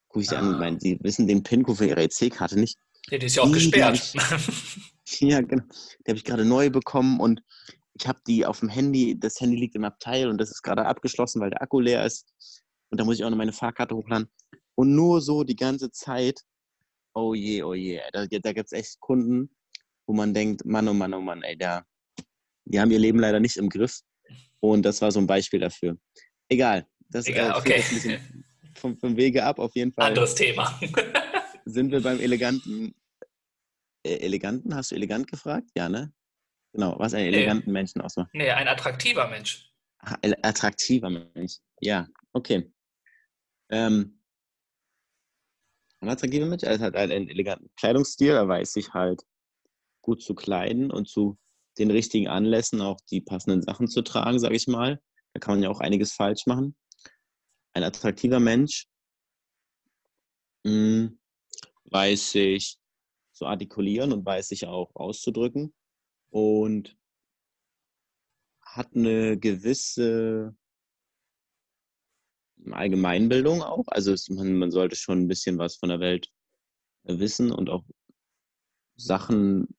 Guck 0.10 0.22
ich 0.22 0.30
sie 0.30 0.36
ah. 0.36 0.40
an, 0.40 0.60
meine, 0.60 0.80
sie 0.80 1.00
wissen 1.02 1.28
den 1.28 1.44
PIN-Code 1.44 1.78
für 1.78 1.86
ihre 1.88 2.04
EC-Karte 2.04 2.60
nicht. 2.60 2.78
Ja, 3.10 3.18
die 3.18 3.26
ist 3.26 3.36
ja 3.36 3.44
auch 3.44 3.48
die, 3.48 3.54
gesperrt. 3.54 4.16
Ich, 5.06 5.20
ja, 5.22 5.42
genau. 5.42 5.64
Die 6.06 6.12
habe 6.12 6.18
ich 6.18 6.26
gerade 6.26 6.46
neu 6.46 6.70
bekommen 6.70 7.20
und 7.20 7.42
ich 7.94 8.08
habe 8.08 8.20
die 8.28 8.46
auf 8.46 8.60
dem 8.60 8.70
Handy, 8.70 9.20
das 9.20 9.40
Handy 9.40 9.58
liegt 9.58 9.76
im 9.76 9.84
Abteil 9.84 10.28
und 10.30 10.38
das 10.40 10.52
ist 10.52 10.62
gerade 10.62 10.86
abgeschlossen, 10.86 11.42
weil 11.42 11.50
der 11.50 11.62
Akku 11.62 11.80
leer 11.80 12.06
ist. 12.06 12.28
Und 12.90 13.00
da 13.00 13.06
muss 13.06 13.18
ich 13.18 13.24
auch 13.24 13.30
noch 13.30 13.38
meine 13.38 13.54
Fahrkarte 13.54 13.96
hochladen. 13.96 14.30
Und 14.76 14.94
nur 14.94 15.22
so 15.22 15.44
die 15.44 15.56
ganze 15.56 15.92
Zeit, 15.92 16.42
oh 17.14 17.34
je, 17.34 17.64
oh 17.64 17.74
je, 17.74 18.02
da, 18.14 18.28
da 18.28 18.54
gibt 18.54 18.68
es 18.68 18.72
echt 18.72 19.00
Kunden, 19.00 19.50
wo 20.06 20.14
man 20.14 20.34
denkt, 20.34 20.66
Mann, 20.66 20.88
oh 20.88 20.94
Mann, 20.94 21.14
oh 21.14 21.22
Mann, 21.22 21.42
ey, 21.44 21.58
da, 21.58 21.84
die 22.70 22.80
haben 22.80 22.92
ihr 22.92 23.00
Leben 23.00 23.20
leider 23.20 23.40
nicht 23.40 23.58
im 23.58 23.70
Griff. 23.70 24.02
Und 24.60 24.84
das 24.84 25.02
war 25.02 25.12
so 25.12 25.20
ein 25.20 25.28
Beispiel 25.28 25.60
dafür. 25.60 25.98
Egal. 26.50 26.88
Das 27.10 27.28
Egal, 27.28 27.52
äh, 27.52 27.58
okay. 27.58 28.20
vom, 28.76 28.98
vom, 28.98 29.16
Wege 29.16 29.44
ab 29.44 29.60
auf 29.60 29.76
jeden 29.76 29.94
Fall. 29.94 30.08
Anderes 30.08 30.36
Thema. 30.36 30.80
sind 31.66 31.92
wir 31.92 32.02
beim 32.02 32.20
eleganten. 32.20 32.94
Äh, 34.04 34.18
eleganten? 34.18 34.76
Hast 34.76 34.92
du 34.92 34.96
elegant 34.96 35.28
gefragt? 35.28 35.70
Ja, 35.76 35.88
ne? 35.88 36.12
Genau, 36.74 36.98
was 37.00 37.14
einen 37.14 37.28
eleganten 37.28 37.68
nee. 37.68 37.74
Menschen 37.74 38.02
ausmacht. 38.02 38.30
Nee, 38.34 38.52
ein 38.52 38.68
attraktiver 38.68 39.28
Mensch. 39.30 39.72
Ach, 40.00 40.16
attraktiver 40.44 41.10
Mensch. 41.10 41.58
Ja, 41.80 42.08
okay. 42.34 42.72
Ähm, 43.70 44.20
ein 46.00 46.10
attraktiver 46.10 46.46
Mensch, 46.46 46.64
er 46.64 46.78
hat 46.80 46.96
einen 46.96 47.30
eleganten 47.30 47.70
Kleidungsstil, 47.78 48.32
er 48.32 48.48
weiß 48.48 48.74
sich 48.74 48.94
halt 48.94 49.24
gut 50.02 50.22
zu 50.22 50.36
kleiden 50.36 50.92
und 50.92 51.08
zu 51.08 51.38
den 51.80 51.92
richtigen 51.92 52.28
Anlässen 52.28 52.82
auch 52.82 53.00
die 53.12 53.22
passenden 53.22 53.62
Sachen 53.62 53.88
zu 53.88 54.02
tragen, 54.02 54.40
sage 54.40 54.56
ich 54.56 54.68
mal. 54.68 55.02
Da 55.34 55.40
kann 55.40 55.56
man 55.56 55.64
ja 55.64 55.70
auch 55.70 55.80
einiges 55.80 56.14
falsch 56.14 56.46
machen. 56.46 56.76
Ein 57.74 57.84
attraktiver 57.84 58.40
Mensch 58.40 58.88
mh, 60.64 60.72
hm, 60.72 61.20
weiß 61.86 62.32
sich 62.32 62.78
zu 63.34 63.46
artikulieren 63.46 64.12
und 64.12 64.26
weiß 64.26 64.48
sich 64.50 64.66
auch 64.66 64.96
auszudrücken 64.96 65.74
und 66.30 66.98
hat 68.62 68.96
eine 68.96 69.38
gewisse 69.38 70.56
Allgemeinbildung 72.72 73.62
auch. 73.62 73.88
Also 73.88 74.12
es, 74.12 74.30
man, 74.30 74.58
man 74.58 74.72
sollte 74.72 74.96
schon 74.96 75.22
ein 75.22 75.28
bisschen 75.28 75.58
was 75.58 75.78
von 75.78 75.90
der 75.90 76.00
Welt 76.00 76.30
wissen 77.04 77.52
und 77.52 77.70
auch 77.70 77.84
Sachen 78.96 79.77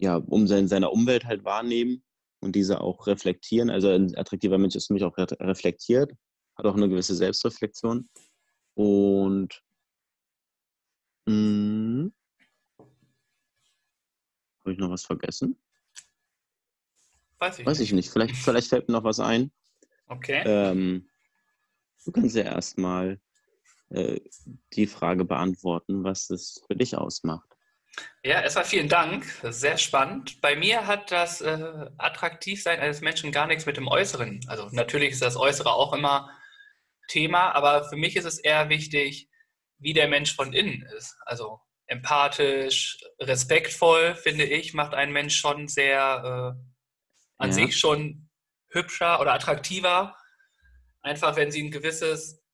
ja, 0.00 0.16
um 0.16 0.46
in 0.46 0.68
seiner 0.68 0.92
Umwelt 0.92 1.24
halt 1.26 1.44
wahrnehmen 1.44 2.02
und 2.40 2.56
diese 2.56 2.80
auch 2.80 3.06
reflektieren. 3.06 3.70
Also 3.70 3.90
ein 3.90 4.16
attraktiver 4.16 4.58
Mensch 4.58 4.74
ist 4.74 4.86
für 4.86 4.94
mich 4.94 5.04
auch 5.04 5.16
reflektiert, 5.18 6.12
hat 6.56 6.66
auch 6.66 6.74
eine 6.74 6.88
gewisse 6.88 7.14
Selbstreflexion. 7.14 8.08
Und 8.74 9.62
hm, 11.28 12.12
habe 14.60 14.72
ich 14.72 14.78
noch 14.78 14.90
was 14.90 15.04
vergessen? 15.04 15.58
Weiß 17.38 17.58
ich, 17.58 17.66
Weiß 17.66 17.78
nicht. 17.78 17.88
ich 17.88 17.94
nicht. 17.94 18.10
Vielleicht, 18.10 18.36
vielleicht 18.36 18.68
fällt 18.68 18.88
mir 18.88 18.94
noch 18.94 19.04
was 19.04 19.20
ein. 19.20 19.52
Okay. 20.08 20.42
Ähm, 20.46 21.08
du 22.06 22.12
kannst 22.12 22.36
ja 22.36 22.44
erstmal 22.44 23.20
äh, 23.90 24.18
die 24.72 24.86
Frage 24.86 25.26
beantworten, 25.26 26.04
was 26.04 26.30
es 26.30 26.62
für 26.66 26.76
dich 26.76 26.96
ausmacht. 26.96 27.49
Ja, 28.22 28.42
erstmal 28.42 28.64
vielen 28.64 28.88
Dank. 28.88 29.24
Sehr 29.42 29.78
spannend. 29.78 30.40
Bei 30.40 30.54
mir 30.54 30.86
hat 30.86 31.10
das 31.10 31.40
äh, 31.40 31.86
Attraktivsein 31.96 32.78
eines 32.78 33.00
Menschen 33.00 33.32
gar 33.32 33.46
nichts 33.46 33.66
mit 33.66 33.76
dem 33.76 33.88
Äußeren. 33.88 34.40
Also 34.46 34.68
natürlich 34.72 35.12
ist 35.12 35.22
das 35.22 35.36
Äußere 35.36 35.72
auch 35.72 35.92
immer 35.92 36.30
Thema, 37.08 37.52
aber 37.52 37.88
für 37.88 37.96
mich 37.96 38.16
ist 38.16 38.26
es 38.26 38.38
eher 38.38 38.68
wichtig, 38.68 39.28
wie 39.78 39.94
der 39.94 40.08
Mensch 40.08 40.34
von 40.34 40.52
innen 40.52 40.82
ist. 40.96 41.16
Also 41.24 41.60
empathisch, 41.86 42.98
respektvoll, 43.18 44.14
finde 44.14 44.44
ich, 44.44 44.74
macht 44.74 44.94
einen 44.94 45.12
Mensch 45.12 45.36
schon 45.36 45.66
sehr 45.66 46.56
äh, 46.56 46.70
an 47.38 47.50
ja. 47.50 47.52
sich 47.52 47.78
schon 47.78 48.28
hübscher 48.68 49.20
oder 49.20 49.32
attraktiver. 49.32 50.16
Einfach, 51.02 51.36
wenn 51.36 51.50
sie 51.50 51.62
ein 51.62 51.70
gewisses 51.70 52.44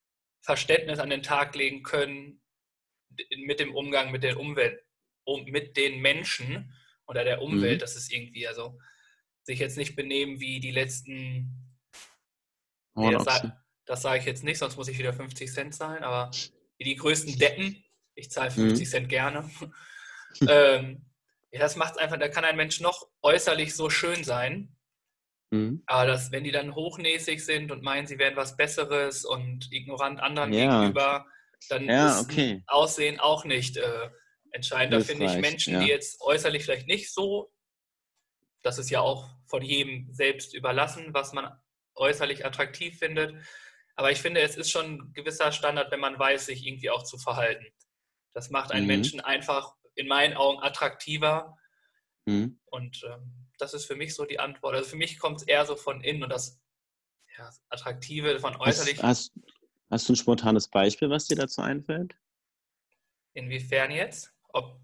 Verständnis 0.42 1.00
an 1.00 1.10
den 1.10 1.22
Tag 1.22 1.54
legen 1.54 1.82
können 1.82 2.40
mit 3.44 3.60
dem 3.60 3.74
Umgang 3.74 4.12
mit 4.12 4.22
der 4.22 4.38
Umwelt, 4.38 4.85
mit 5.46 5.76
den 5.76 6.00
Menschen 6.00 6.72
oder 7.06 7.24
der 7.24 7.42
Umwelt. 7.42 7.78
Mhm. 7.78 7.80
Das 7.80 7.96
ist 7.96 8.12
irgendwie, 8.12 8.46
also 8.46 8.78
sich 9.42 9.58
jetzt 9.58 9.76
nicht 9.76 9.96
benehmen 9.96 10.40
wie 10.40 10.60
die 10.60 10.72
letzten. 10.72 11.76
Das, 12.94 13.46
das 13.84 14.02
sage 14.02 14.20
ich 14.20 14.24
jetzt 14.24 14.42
nicht, 14.42 14.58
sonst 14.58 14.76
muss 14.76 14.88
ich 14.88 14.98
wieder 14.98 15.12
50 15.12 15.52
Cent 15.52 15.74
zahlen, 15.74 16.02
aber 16.02 16.30
wie 16.78 16.84
die 16.84 16.96
größten 16.96 17.38
Deppen. 17.38 17.84
Ich 18.14 18.30
zahle 18.30 18.50
50 18.50 18.86
mhm. 18.86 18.90
Cent 18.90 19.08
gerne. 19.08 19.50
ähm, 20.48 21.06
ja, 21.50 21.60
das 21.60 21.76
macht 21.76 21.98
einfach, 21.98 22.18
da 22.18 22.28
kann 22.28 22.44
ein 22.44 22.56
Mensch 22.56 22.80
noch 22.80 23.06
äußerlich 23.22 23.74
so 23.74 23.90
schön 23.90 24.24
sein. 24.24 24.76
Mhm. 25.50 25.82
Aber 25.86 26.06
das, 26.06 26.32
wenn 26.32 26.44
die 26.44 26.50
dann 26.50 26.74
hochnäsig 26.74 27.44
sind 27.44 27.70
und 27.70 27.82
meinen, 27.82 28.06
sie 28.06 28.18
wären 28.18 28.36
was 28.36 28.56
Besseres 28.56 29.24
und 29.24 29.70
ignorant 29.70 30.20
anderen 30.20 30.52
ja. 30.52 30.80
gegenüber, 30.80 31.26
dann 31.68 31.84
ja, 31.84 32.10
ist 32.10 32.24
okay. 32.24 32.62
Aussehen 32.66 33.20
auch 33.20 33.44
nicht 33.44 33.76
äh, 33.76 34.10
entscheidend. 34.56 34.94
Da 34.94 35.00
finde 35.00 35.26
ich 35.26 35.36
Menschen, 35.38 35.74
ja. 35.74 35.80
die 35.80 35.86
jetzt 35.86 36.20
äußerlich 36.20 36.64
vielleicht 36.64 36.86
nicht 36.86 37.12
so, 37.12 37.52
das 38.62 38.78
ist 38.78 38.90
ja 38.90 39.00
auch 39.00 39.28
von 39.46 39.62
jedem 39.62 40.12
selbst 40.12 40.54
überlassen, 40.54 41.14
was 41.14 41.32
man 41.32 41.48
äußerlich 41.94 42.44
attraktiv 42.44 42.98
findet. 42.98 43.34
Aber 43.94 44.10
ich 44.10 44.20
finde, 44.20 44.40
es 44.40 44.56
ist 44.56 44.70
schon 44.70 44.86
ein 44.86 45.12
gewisser 45.12 45.52
Standard, 45.52 45.90
wenn 45.90 46.00
man 46.00 46.18
weiß, 46.18 46.46
sich 46.46 46.66
irgendwie 46.66 46.90
auch 46.90 47.04
zu 47.04 47.16
verhalten. 47.18 47.66
Das 48.32 48.50
macht 48.50 48.72
einen 48.72 48.82
mhm. 48.82 48.88
Menschen 48.88 49.20
einfach 49.20 49.74
in 49.94 50.08
meinen 50.08 50.34
Augen 50.34 50.62
attraktiver. 50.62 51.56
Mhm. 52.26 52.60
Und 52.66 53.02
ähm, 53.04 53.48
das 53.58 53.72
ist 53.72 53.86
für 53.86 53.96
mich 53.96 54.14
so 54.14 54.24
die 54.24 54.38
Antwort. 54.38 54.74
Also 54.74 54.90
für 54.90 54.96
mich 54.96 55.18
kommt 55.18 55.40
es 55.40 55.46
eher 55.46 55.64
so 55.64 55.76
von 55.76 56.02
innen 56.02 56.24
und 56.24 56.30
das 56.30 56.60
ja, 57.38 57.50
Attraktive 57.70 58.38
von 58.40 58.56
äußerlich. 58.56 59.02
Hast, 59.02 59.32
hast, 59.34 59.54
hast, 59.90 60.08
du 60.08 60.12
ein 60.12 60.16
spontanes 60.16 60.68
Beispiel, 60.68 61.08
was 61.08 61.26
dir 61.26 61.36
dazu 61.36 61.62
einfällt? 61.62 62.16
Inwiefern 63.32 63.90
jetzt? 63.90 64.35
Ob 64.56 64.80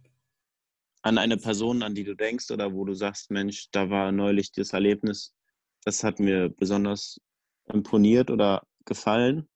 an 1.01 1.17
eine 1.17 1.39
Person, 1.39 1.83
an 1.83 1.95
die 1.95 2.05
du 2.05 2.15
denkst 2.15 2.51
oder 2.51 2.75
wo 2.75 2.85
du 2.85 2.95
sagst, 2.95 3.31
Mensch, 3.31 3.69
da 3.73 3.89
war 3.89 4.13
neulich 4.13 4.53
das 4.53 4.73
Erlebnis, 4.73 5.35
das 5.85 6.05
hat 6.05 6.21
mir 6.21 6.51
besonders 6.51 7.21
imponiert 7.73 8.31
oder 8.31 8.67
gefallen? 8.85 9.49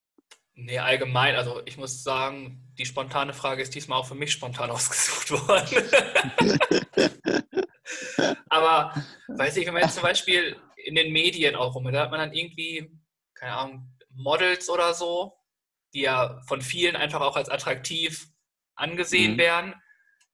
Nee, 0.55 0.79
allgemein. 0.79 1.37
Also 1.37 1.61
ich 1.67 1.77
muss 1.77 2.03
sagen, 2.03 2.73
die 2.79 2.87
spontane 2.87 3.35
Frage 3.35 3.63
ist 3.63 3.75
diesmal 3.75 3.99
auch 4.01 4.07
für 4.07 4.15
mich 4.15 4.33
spontan 4.33 4.71
ausgesucht 4.77 5.31
worden. 5.33 5.85
Aber 8.49 8.95
weiß 9.29 9.59
ich, 9.59 9.67
wenn 9.67 9.75
man 9.75 9.83
jetzt 9.83 9.97
zum 9.97 10.03
Beispiel 10.03 10.57
in 10.77 10.95
den 10.95 11.13
Medien 11.13 11.57
auch 11.57 11.75
rum, 11.75 11.93
da 11.93 12.01
hat 12.01 12.11
man 12.11 12.21
dann 12.21 12.33
irgendwie, 12.33 12.91
keine 13.35 13.53
Ahnung, 13.53 13.95
Models 14.11 14.71
oder 14.71 14.95
so, 14.95 15.35
die 15.93 16.01
ja 16.01 16.41
von 16.47 16.63
vielen 16.63 16.97
einfach 16.97 17.21
auch 17.21 17.37
als 17.37 17.51
attraktiv 17.51 18.29
angesehen 18.77 19.35
mhm. 19.35 19.39
werden. 19.39 19.75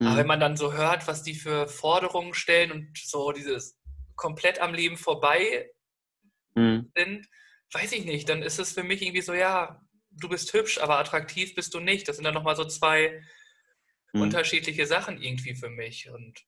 Aber 0.03 0.15
mhm. 0.15 0.17
wenn 0.19 0.27
man 0.27 0.41
dann 0.41 0.57
so 0.57 0.73
hört, 0.73 1.07
was 1.07 1.23
die 1.23 1.35
für 1.35 1.69
Forderungen 1.69 2.35
stellen 2.35 2.73
und 2.73 2.99
so 2.99 3.33
dieses 3.33 3.79
komplett 4.17 4.61
am 4.61 4.75
Leben 4.75 4.97
vorbei 4.97 5.71
mhm. 6.55 6.91
sind, 6.97 7.29
weiß 7.73 7.93
ich 7.93 8.05
nicht, 8.05 8.29
dann 8.29 8.43
ist 8.43 8.59
es 8.59 8.73
für 8.73 8.83
mich 8.83 9.03
irgendwie 9.03 9.23
so, 9.23 9.33
ja, 9.33 9.81
du 10.11 10.29
bist 10.29 10.53
hübsch, 10.53 10.79
aber 10.79 10.99
attraktiv 10.99 11.55
bist 11.55 11.73
du 11.75 11.81
nicht. 11.81 12.09
Das 12.09 12.17
sind 12.17 12.25
dann 12.25 12.35
nochmal 12.35 12.57
so 12.57 12.65
zwei 12.65 13.23
mhm. 14.13 14.23
unterschiedliche 14.23 14.87
Sachen 14.87 15.21
irgendwie 15.23 15.55
für 15.55 15.71
mich. 15.71 16.11
Und 16.11 16.45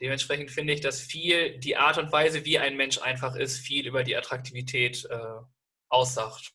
dementsprechend 0.00 0.50
finde 0.50 0.72
ich, 0.72 0.80
dass 0.80 1.00
viel 1.00 1.58
die 1.58 1.76
Art 1.76 1.98
und 1.98 2.10
Weise, 2.10 2.44
wie 2.44 2.58
ein 2.58 2.76
Mensch 2.76 2.98
einfach 2.98 3.36
ist, 3.36 3.58
viel 3.58 3.86
über 3.86 4.02
die 4.02 4.16
Attraktivität 4.16 5.06
äh, 5.10 5.40
aussagt. 5.88 6.52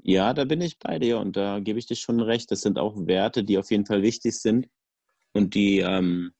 Ja, 0.00 0.32
da 0.32 0.44
bin 0.44 0.60
ich 0.60 0.78
bei 0.78 0.98
dir 0.98 1.18
und 1.18 1.36
da 1.36 1.60
gebe 1.60 1.78
ich 1.78 1.86
dir 1.86 1.96
schon 1.96 2.20
recht. 2.20 2.50
Das 2.50 2.62
sind 2.62 2.78
auch 2.78 2.94
Werte, 3.06 3.44
die 3.44 3.58
auf 3.58 3.70
jeden 3.70 3.84
Fall 3.84 4.02
wichtig 4.02 4.38
sind 4.38 4.68
und 5.38 5.54
die 5.54 5.78
ähm, 5.78 6.34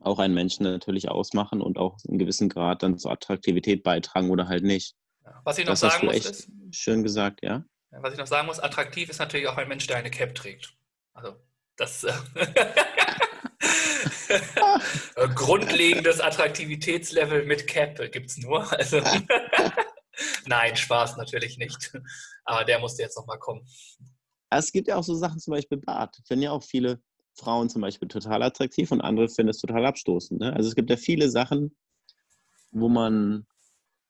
auch 0.00 0.18
einen 0.18 0.34
Menschen 0.34 0.64
natürlich 0.64 1.08
ausmachen 1.08 1.62
und 1.62 1.78
auch 1.78 1.96
einen 2.06 2.18
gewissen 2.18 2.48
Grad 2.48 2.82
dann 2.82 2.98
zur 2.98 3.12
Attraktivität 3.12 3.82
beitragen 3.82 4.30
oder 4.30 4.48
halt 4.48 4.64
nicht. 4.64 4.94
Was 5.44 5.56
ich 5.56 5.64
noch 5.64 5.72
das 5.72 5.80
sagen 5.80 6.06
muss, 6.06 6.16
ist, 6.16 6.50
schön 6.72 7.02
gesagt, 7.02 7.40
ja. 7.42 7.64
Was 7.90 8.12
ich 8.12 8.18
noch 8.18 8.26
sagen 8.26 8.46
muss, 8.46 8.58
attraktiv 8.58 9.08
ist 9.08 9.20
natürlich 9.20 9.48
auch 9.48 9.56
ein 9.56 9.68
Mensch, 9.68 9.86
der 9.86 9.96
eine 9.96 10.10
Cap 10.10 10.34
trägt. 10.34 10.74
Also 11.14 11.36
das 11.76 12.04
äh, 12.04 12.12
grundlegendes 15.34 16.20
Attraktivitätslevel 16.20 17.46
mit 17.46 17.66
Cap 17.66 17.96
gibt 18.12 18.30
es 18.30 18.38
nur. 18.38 18.70
Also 18.72 19.00
Nein, 20.46 20.76
Spaß 20.76 21.16
natürlich 21.16 21.56
nicht. 21.56 21.92
Aber 22.44 22.64
der 22.64 22.78
musste 22.78 23.02
jetzt 23.02 23.16
nochmal 23.16 23.38
kommen. 23.38 23.66
Es 24.50 24.70
gibt 24.70 24.88
ja 24.88 24.96
auch 24.96 25.04
so 25.04 25.14
Sachen, 25.14 25.40
zum 25.40 25.52
Beispiel 25.52 25.78
Bart. 25.78 26.16
Finden 26.26 26.42
ja 26.42 26.50
auch 26.50 26.62
viele 26.62 27.00
Frauen 27.36 27.68
zum 27.68 27.82
Beispiel 27.82 28.08
total 28.08 28.42
attraktiv 28.42 28.90
und 28.92 29.00
andere 29.00 29.28
finden 29.28 29.50
es 29.50 29.58
total 29.58 29.84
abstoßend. 29.86 30.40
Ne? 30.40 30.52
Also 30.52 30.68
es 30.68 30.74
gibt 30.74 30.90
ja 30.90 30.96
viele 30.96 31.28
Sachen, 31.28 31.76
wo 32.70 32.88
man 32.88 33.46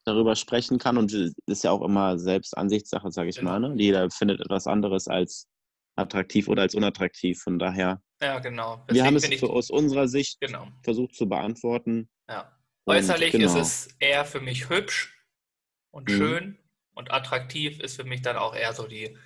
darüber 0.05 0.37
sprechen 0.37 0.79
kann 0.79 0.99
und 0.99 1.13
ist 1.13 1.65
ja 1.65 1.71
auch 1.71 1.83
immer 1.83 2.19
selbst 2.19 2.57
Ansichtssache, 2.57 3.11
sage 3.11 3.31
ich 3.31 3.37
genau. 3.37 3.59
mal. 3.59 3.61
Ne? 3.61 3.75
Jeder 3.77 4.11
findet 4.11 4.41
etwas 4.41 4.67
anderes 4.67 5.09
als 5.09 5.49
attraktiv 5.97 6.49
oder 6.49 6.63
als 6.63 6.75
unattraktiv. 6.75 7.41
Von 7.41 7.59
daher. 7.59 8.03
Ja, 8.21 8.39
genau. 8.39 8.77
Deswegen 8.77 8.95
wir 8.95 9.05
haben 9.05 9.17
es 9.17 9.29
ich, 9.29 9.43
aus 9.43 9.71
unserer 9.71 10.09
Sicht 10.09 10.41
genau. 10.41 10.69
versucht 10.83 11.15
zu 11.15 11.29
beantworten. 11.29 12.09
Ja. 12.29 12.51
Äußerlich 12.87 13.33
genau. 13.33 13.47
ist 13.47 13.55
es 13.55 13.89
eher 13.99 14.25
für 14.25 14.41
mich 14.41 14.69
hübsch 14.69 15.19
und 15.91 16.09
mhm. 16.09 16.17
schön 16.17 16.59
und 16.95 17.11
attraktiv 17.13 17.81
ist 17.81 17.97
für 17.97 18.05
mich 18.05 18.23
dann 18.23 18.37
auch 18.37 18.55
eher 18.55 18.73
so 18.75 18.87
die, 18.87 19.17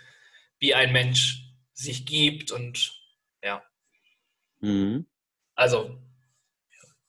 wie 0.58 0.74
ein 0.74 0.92
Mensch 0.92 1.44
sich 1.74 2.06
gibt 2.06 2.52
und 2.52 2.94
ja. 3.42 3.62
Mhm. 4.60 5.06
Also, 5.54 5.98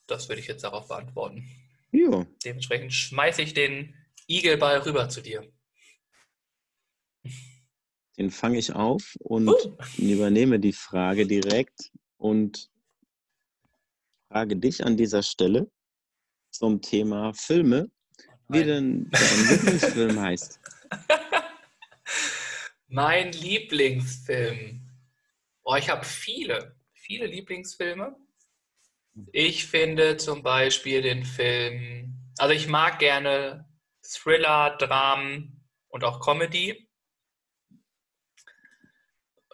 das 0.07 0.27
würde 0.27 0.41
ich 0.41 0.47
jetzt 0.47 0.63
darauf 0.63 0.87
beantworten. 0.87 1.47
Ja. 1.91 2.25
Dementsprechend 2.43 2.93
schmeiße 2.93 3.41
ich 3.41 3.53
den 3.53 3.95
Igelball 4.27 4.79
rüber 4.79 5.09
zu 5.09 5.21
dir. 5.21 5.51
Den 8.17 8.31
fange 8.31 8.57
ich 8.57 8.73
auf 8.73 9.15
und 9.19 9.47
uh. 9.47 9.77
übernehme 9.97 10.59
die 10.59 10.73
Frage 10.73 11.25
direkt 11.25 11.91
und 12.17 12.69
frage 14.27 14.57
dich 14.57 14.85
an 14.85 14.97
dieser 14.97 15.23
Stelle 15.23 15.71
zum 16.51 16.81
Thema 16.81 17.33
Filme, 17.33 17.89
wie 18.49 18.63
denn 18.63 19.09
dein 19.09 19.49
Lieblingsfilm 19.49 20.19
heißt. 20.19 20.59
Mein 22.87 23.31
Lieblingsfilm. 23.31 24.81
Oh, 25.63 25.75
ich 25.75 25.89
habe 25.89 26.03
viele, 26.03 26.75
viele 27.09 27.25
Lieblingsfilme. 27.25 28.15
Ich 29.31 29.65
finde 29.65 30.17
zum 30.17 30.43
Beispiel 30.43 31.01
den 31.01 31.25
Film, 31.25 32.31
also 32.37 32.53
ich 32.53 32.67
mag 32.67 32.99
gerne 32.99 33.67
Thriller, 34.03 34.77
Dramen 34.77 35.67
und 35.87 36.03
auch 36.03 36.23
Comedy. 36.23 36.87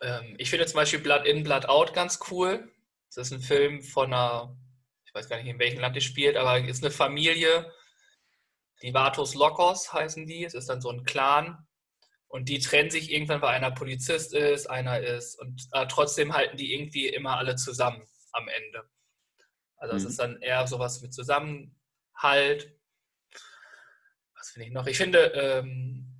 Ähm, 0.01 0.35
ich 0.37 0.49
finde 0.49 0.65
zum 0.65 0.75
Beispiel 0.75 0.99
Blood 0.99 1.25
In, 1.25 1.43
Blood 1.43 1.67
Out 1.67 1.93
ganz 1.93 2.19
cool. 2.29 2.69
Das 3.07 3.27
ist 3.27 3.31
ein 3.31 3.39
Film 3.39 3.81
von 3.81 4.13
einer, 4.13 4.57
ich 5.05 5.15
weiß 5.15 5.29
gar 5.29 5.37
nicht, 5.37 5.47
in 5.47 5.57
welchem 5.57 5.79
Land 5.79 5.95
es 5.95 6.03
spielt, 6.03 6.35
aber 6.35 6.59
es 6.59 6.69
ist 6.77 6.83
eine 6.83 6.91
Familie, 6.91 7.73
die 8.81 8.93
Vatos 8.93 9.33
Lokos 9.33 9.93
heißen 9.93 10.27
die. 10.27 10.43
Es 10.43 10.55
ist 10.55 10.67
dann 10.67 10.81
so 10.81 10.89
ein 10.89 11.05
Clan. 11.05 11.65
Und 12.35 12.49
die 12.49 12.59
trennen 12.59 12.89
sich 12.89 13.13
irgendwann, 13.13 13.41
weil 13.41 13.55
einer 13.55 13.71
Polizist 13.71 14.33
ist, 14.33 14.69
einer 14.69 14.99
ist. 14.99 15.39
Und 15.39 15.69
äh, 15.71 15.87
trotzdem 15.87 16.33
halten 16.33 16.57
die 16.57 16.73
irgendwie 16.73 17.07
immer 17.07 17.37
alle 17.37 17.55
zusammen 17.55 18.05
am 18.33 18.49
Ende. 18.49 18.83
Also 19.77 19.95
es 19.95 20.03
mhm. 20.03 20.09
ist 20.09 20.19
dann 20.19 20.41
eher 20.41 20.67
sowas 20.67 21.01
mit 21.01 21.13
Zusammenhalt. 21.13 22.77
Was 24.35 24.49
finde 24.49 24.67
ich 24.67 24.73
noch? 24.73 24.85
Ich 24.85 24.97
finde 24.97 25.19
ähm, 25.27 26.13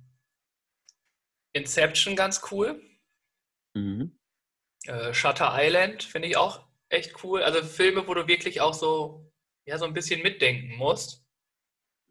Inception 1.52 2.16
ganz 2.16 2.40
cool. 2.50 2.82
Mhm. 3.74 4.18
Äh, 4.86 5.12
Shutter 5.12 5.52
Island 5.52 6.02
finde 6.02 6.28
ich 6.28 6.38
auch 6.38 6.66
echt 6.88 7.22
cool. 7.24 7.42
Also 7.42 7.62
Filme, 7.62 8.08
wo 8.08 8.14
du 8.14 8.26
wirklich 8.26 8.62
auch 8.62 8.72
so, 8.72 9.30
ja, 9.66 9.76
so 9.76 9.84
ein 9.84 9.92
bisschen 9.92 10.22
mitdenken 10.22 10.76
musst. 10.76 11.26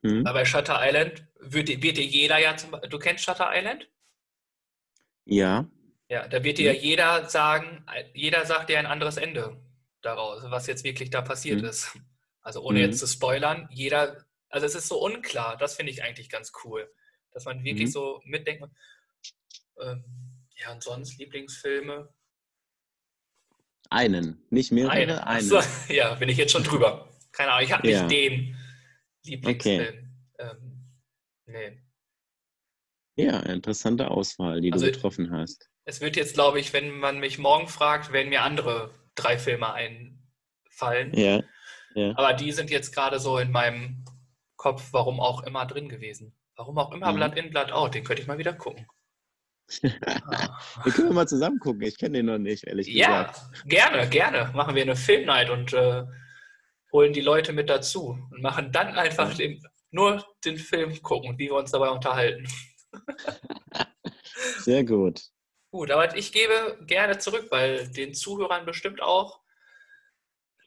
Mhm. 0.04 0.24
bei 0.26 0.46
Shutter 0.46 0.78
Island 0.80 1.26
wird, 1.40 1.70
wird 1.82 1.98
dir 1.98 2.06
jeder 2.06 2.38
ja 2.38 2.56
zum 2.56 2.80
Du 2.88 3.00
kennst 3.00 3.24
Shutter 3.24 3.50
Island? 3.52 3.90
Ja. 5.26 5.70
Ja, 6.08 6.28
da 6.28 6.44
wird 6.44 6.60
dir 6.60 6.72
ja 6.74 6.80
mhm. 6.80 6.86
jeder 6.86 7.30
sagen, 7.30 7.86
jeder 8.14 8.46
sagt 8.46 8.70
dir 8.70 8.78
ein 8.80 8.86
anderes 8.86 9.18
Ende 9.18 9.60
daraus, 10.02 10.44
was 10.52 10.68
jetzt 10.68 10.84
wirklich 10.84 11.10
da 11.10 11.22
passiert 11.22 11.62
Mhm. 11.62 11.68
ist. 11.68 11.98
Also 12.42 12.62
ohne 12.62 12.78
Mhm. 12.80 12.86
jetzt 12.86 13.00
zu 13.00 13.08
spoilern, 13.08 13.68
jeder, 13.72 14.24
also 14.50 14.68
es 14.68 14.76
ist 14.76 14.88
so 14.88 15.04
unklar, 15.04 15.58
das 15.58 15.76
finde 15.76 15.92
ich 15.92 16.04
eigentlich 16.04 16.30
ganz 16.30 16.52
cool, 16.64 16.88
dass 17.32 17.46
man 17.46 17.64
wirklich 17.64 17.88
Mhm. 17.88 17.92
so 17.92 18.22
mitdenkt. 18.24 18.64
Ähm, 19.82 20.04
ja, 20.58 20.72
und 20.72 20.84
sonst 20.84 21.18
Lieblingsfilme? 21.18 22.14
Einen, 23.90 24.46
nicht 24.50 24.72
mehrere, 24.72 24.92
Eine. 24.92 25.28
einen. 25.28 25.52
Achso, 25.54 25.94
ja, 25.94 26.14
bin 26.16 26.30
ich 26.30 26.38
jetzt 26.38 26.52
schon 26.52 26.64
drüber. 26.64 27.10
Keine 27.32 27.52
Ahnung, 27.52 27.66
ich 27.66 27.74
habe 27.74 27.86
nicht 27.88 27.96
Ja. 27.98 28.08
den 28.08 28.58
Lieblingsfilm. 29.24 30.12
Ähm, 30.40 30.92
nee. 31.48 31.82
Ja, 33.16 33.40
interessante 33.40 34.12
Auswahl, 34.12 34.62
die 34.62 34.72
Also- 34.74 34.86
du 34.86 34.92
getroffen 34.92 35.32
hast. 35.32 35.70
Es 35.86 36.02
wird 36.02 36.16
jetzt, 36.16 36.34
glaube 36.34 36.60
ich, 36.60 36.74
wenn 36.74 36.98
man 37.00 37.20
mich 37.20 37.38
morgen 37.38 37.68
fragt, 37.68 38.12
werden 38.12 38.30
mir 38.30 38.42
andere 38.42 38.92
drei 39.14 39.38
Filme 39.38 39.72
einfallen. 39.74 41.14
Ja, 41.14 41.42
ja. 41.94 42.14
Aber 42.18 42.34
die 42.34 42.52
sind 42.52 42.70
jetzt 42.72 42.94
gerade 42.94 43.20
so 43.20 43.38
in 43.38 43.52
meinem 43.52 44.04
Kopf, 44.58 44.90
warum 44.92 45.20
auch 45.20 45.44
immer 45.44 45.66
drin 45.66 45.88
gewesen. 45.88 46.36
Warum 46.56 46.78
auch 46.78 46.92
immer 46.92 47.12
Mhm. 47.12 47.16
Blood 47.18 47.38
in, 47.38 47.50
Blood 47.52 47.72
out, 47.72 47.94
den 47.94 48.04
könnte 48.04 48.22
ich 48.22 48.28
mal 48.28 48.38
wieder 48.38 48.54
gucken. 48.54 48.88
Ah. 50.28 50.60
Wir 50.84 50.92
können 50.92 51.14
mal 51.14 51.28
zusammen 51.28 51.60
gucken. 51.60 51.82
Ich 51.84 51.98
kenne 51.98 52.18
den 52.20 52.28
noch 52.28 52.38
nicht, 52.38 52.66
ehrlich 52.66 52.88
ja, 52.88 53.24
gesagt. 53.24 53.64
gerne, 53.66 54.08
gerne. 54.10 54.52
Machen 54.54 54.76
wir 54.76 54.82
eine 54.84 54.96
Filmnight 54.96 55.50
und 55.50 55.74
äh, 55.74 56.04
holen 56.92 57.14
die 57.14 57.22
Leute 57.22 57.52
mit 57.54 57.70
dazu 57.70 58.18
und 58.32 58.42
machen 58.42 58.72
dann 58.72 58.90
einfach 58.96 59.30
Ja. 59.32 59.36
den, 59.36 59.64
nur 59.92 60.24
den 60.46 60.58
Film 60.58 61.02
gucken, 61.02 61.38
wie 61.40 61.46
wir 61.46 61.56
uns 61.56 61.72
dabei 61.72 61.90
unterhalten. 61.90 62.48
Sehr 64.60 64.84
gut. 64.84 65.22
Gut, 65.72 65.92
aber 65.92 66.16
ich 66.16 66.32
gebe 66.32 66.80
gerne 66.86 67.18
zurück, 67.18 67.48
weil 67.50 67.88
den 67.90 68.14
Zuhörern 68.14 68.66
bestimmt 68.66 69.02
auch, 69.02 69.42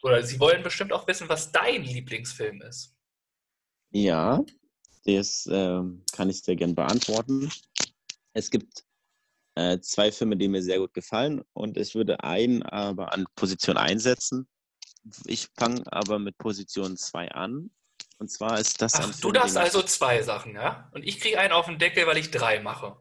oder 0.03 0.23
sie 0.23 0.39
wollen 0.39 0.63
bestimmt 0.63 0.93
auch 0.93 1.07
wissen, 1.07 1.29
was 1.29 1.51
dein 1.51 1.83
Lieblingsfilm 1.83 2.63
ist. 2.63 2.95
Ja, 3.91 4.45
das 5.05 5.49
ähm, 5.51 6.05
kann 6.13 6.29
ich 6.29 6.43
sehr 6.43 6.57
gern 6.57 6.75
beantworten. 6.75 7.51
Es 8.35 8.51
gibt 8.51 8.85
äh, 9.55 9.81
zwei 9.81 10.13
Filme, 10.13 10.37
die 10.37 10.49
mir 10.49 10.63
sehr 10.63 10.79
gut 10.79 10.93
gefallen 10.95 11.43
und 11.53 11.77
ich 11.79 11.95
würde 11.95 12.23
einen 12.23 12.63
aber 12.63 13.13
an 13.13 13.27
Position 13.35 13.77
einsetzen. 13.77 14.47
Ich 15.25 15.49
fange 15.59 15.83
aber 15.91 16.19
mit 16.19 16.37
Position 16.39 16.97
2 16.97 17.31
an. 17.33 17.71
Und 18.19 18.31
zwar 18.31 18.59
ist 18.59 18.83
das 18.83 18.95
Ach, 18.95 19.15
du 19.21 19.33
darfst 19.33 19.57
also 19.57 19.83
zwei 19.83 20.23
Sachen, 20.23 20.55
ja? 20.55 20.91
Und 20.93 21.07
ich 21.07 21.21
kriege 21.21 21.39
einen 21.39 21.53
auf 21.53 21.67
den 21.67 21.79
Deckel, 21.79 22.07
weil 22.07 22.19
ich 22.19 22.31
drei 22.31 22.61
mache. 22.61 22.97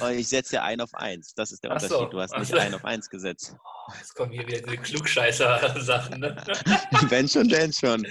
Oh, 0.00 0.08
ich 0.08 0.28
setze 0.28 0.56
ja 0.56 0.62
ein 0.64 0.80
auf 0.80 0.94
eins. 0.94 1.34
Das 1.34 1.52
ist 1.52 1.62
der 1.62 1.70
Ach 1.72 1.80
so, 1.80 1.86
Unterschied. 1.86 2.12
Du 2.12 2.20
hast 2.20 2.32
ach 2.34 2.38
nicht 2.40 2.50
so. 2.50 2.58
ein 2.58 2.74
auf 2.74 2.84
eins 2.84 3.08
gesetzt. 3.08 3.54
Oh, 3.62 3.92
jetzt 3.98 4.14
kommen 4.14 4.32
hier 4.32 4.46
wieder 4.46 4.60
diese 4.60 4.78
Klugscheißer-Sachen. 4.78 6.20
Ne? 6.20 6.36
Wenn 7.08 7.28
schon, 7.28 7.48
denn 7.48 7.72
schon. 7.72 8.06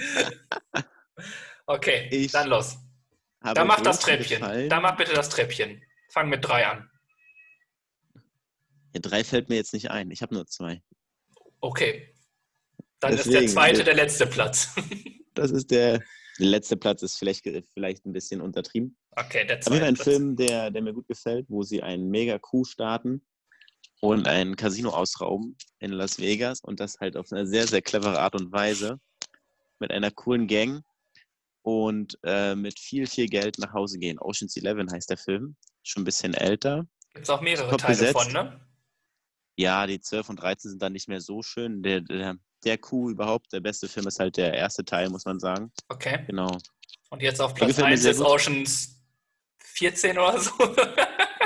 Okay, 1.66 2.08
Ich 2.12 2.32
dann 2.32 2.48
los. 2.48 2.78
Dann 3.42 3.68
mach 3.68 3.82
das 3.82 4.00
Treppchen. 4.00 4.40
Gefallen. 4.40 4.70
Dann 4.70 4.82
mach 4.84 4.96
bitte 4.96 5.14
das 5.14 5.30
Treppchen. 5.30 5.82
Fang 6.10 6.30
mit 6.30 6.46
drei 6.46 6.66
an. 6.66 6.90
Ja, 8.94 9.02
drei 9.02 9.24
fällt 9.24 9.50
mir 9.50 9.56
jetzt 9.56 9.74
nicht 9.74 9.92
ein. 9.92 10.12
Ich 10.12 10.22
habe 10.22 10.34
nur 10.34 10.48
zwei. 10.48 10.82
Okay. 11.60 12.16
Dann 13.00 13.14
ist 13.14 13.26
Deswegen, 13.26 13.42
der 13.42 13.50
zweite 13.50 13.84
der 13.84 13.96
letzte 13.96 14.28
Platz. 14.28 14.70
Das 15.34 15.52
ist 15.52 15.70
der, 15.70 16.02
der 16.40 16.48
letzte 16.48 16.78
Platz, 16.78 17.02
ist 17.02 17.18
vielleicht, 17.18 17.44
vielleicht 17.74 18.06
ein 18.06 18.14
bisschen 18.14 18.42
untertrieben. 18.42 18.98
Okay, 19.12 19.46
der 19.46 19.62
zweite 19.62 19.86
ein 19.86 19.96
Platz. 19.96 20.08
Film, 20.08 20.36
der, 20.36 20.72
der 20.72 20.82
mir 20.82 20.94
gut 20.94 21.08
gefällt, 21.08 21.46
wo 21.50 21.64
sie 21.64 21.82
einen 21.82 22.10
Mega-Coup 22.10 22.68
starten 22.68 23.26
und 24.02 24.28
ein 24.28 24.56
Casino 24.56 24.90
ausrauben 24.90 25.58
in 25.80 25.92
Las 25.92 26.20
Vegas 26.20 26.62
und 26.62 26.80
das 26.80 27.00
halt 27.00 27.16
auf 27.16 27.32
eine 27.32 27.48
sehr, 27.48 27.68
sehr 27.68 27.82
clevere 27.82 28.20
Art 28.20 28.36
und 28.40 28.52
Weise 28.52 29.00
mit 29.80 29.92
einer 29.92 30.12
coolen 30.12 30.48
Gang 30.48 30.84
und 31.62 32.18
äh, 32.24 32.56
mit 32.56 32.80
viel, 32.80 33.08
viel 33.08 33.28
Geld 33.28 33.58
nach 33.58 33.74
Hause 33.74 33.98
gehen. 33.98 34.20
Ocean's 34.20 34.56
Eleven 34.58 34.92
heißt 34.92 35.10
der 35.10 35.18
Film, 35.18 35.56
schon 35.84 36.02
ein 36.02 36.06
bisschen 36.06 36.34
älter. 36.34 36.86
Gibt 37.14 37.26
es 37.26 37.30
auch 37.30 37.42
mehrere 37.42 37.70
Top 37.70 37.80
Teile 37.80 37.98
besetzt. 37.98 38.22
von, 38.22 38.34
ne? 38.34 38.60
Ja, 39.58 39.88
die 39.88 40.00
12 40.00 40.30
und 40.30 40.42
13 40.42 40.72
sind 40.72 40.82
dann 40.82 40.94
nicht 40.94 41.08
mehr 41.08 41.22
so 41.22 41.42
schön. 41.42 41.82
Der, 41.82 42.02
der, 42.02 42.36
der 42.64 42.78
Coup 42.78 43.10
überhaupt, 43.10 43.54
der 43.54 43.62
beste 43.62 43.88
Film 43.88 44.08
ist 44.08 44.20
halt 44.20 44.38
der 44.38 44.54
erste 44.54 44.84
Teil, 44.84 45.10
muss 45.10 45.26
man 45.26 45.40
sagen. 45.40 45.72
Okay. 45.88 46.26
Genau. 46.28 46.58
Und 47.10 47.22
jetzt 47.22 47.40
auf 47.40 47.54
Der 47.54 47.66
Platz 47.66 47.78
gefällt 47.78 47.88
mir 47.88 47.94
1 47.94 48.02
sehr 48.02 48.12
ist. 48.12 48.22
Oceans 48.22 49.02
14 49.60 50.18
oder 50.18 50.40
so. 50.40 50.52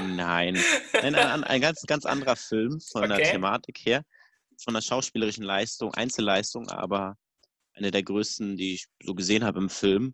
Nein. 0.02 0.58
Nein, 0.94 1.16
ein, 1.16 1.44
ein 1.44 1.62
ganz, 1.62 1.82
ganz 1.86 2.06
anderer 2.06 2.36
Film 2.36 2.80
von 2.80 3.10
der 3.10 3.20
Okay. 3.20 3.32
Thematik 3.32 3.80
her, 3.86 4.04
von 4.64 4.74
der 4.74 4.82
schauspielerischen 4.82 5.44
Leistung, 5.44 5.94
Einzelleistung, 5.94 6.70
aber 6.70 7.16
eine 7.74 7.92
der 7.92 8.04
größten, 8.04 8.56
die 8.58 8.76
ich 8.76 8.88
so 9.04 9.14
gesehen 9.14 9.44
habe 9.44 9.60
im 9.60 9.70
Film. 9.70 10.14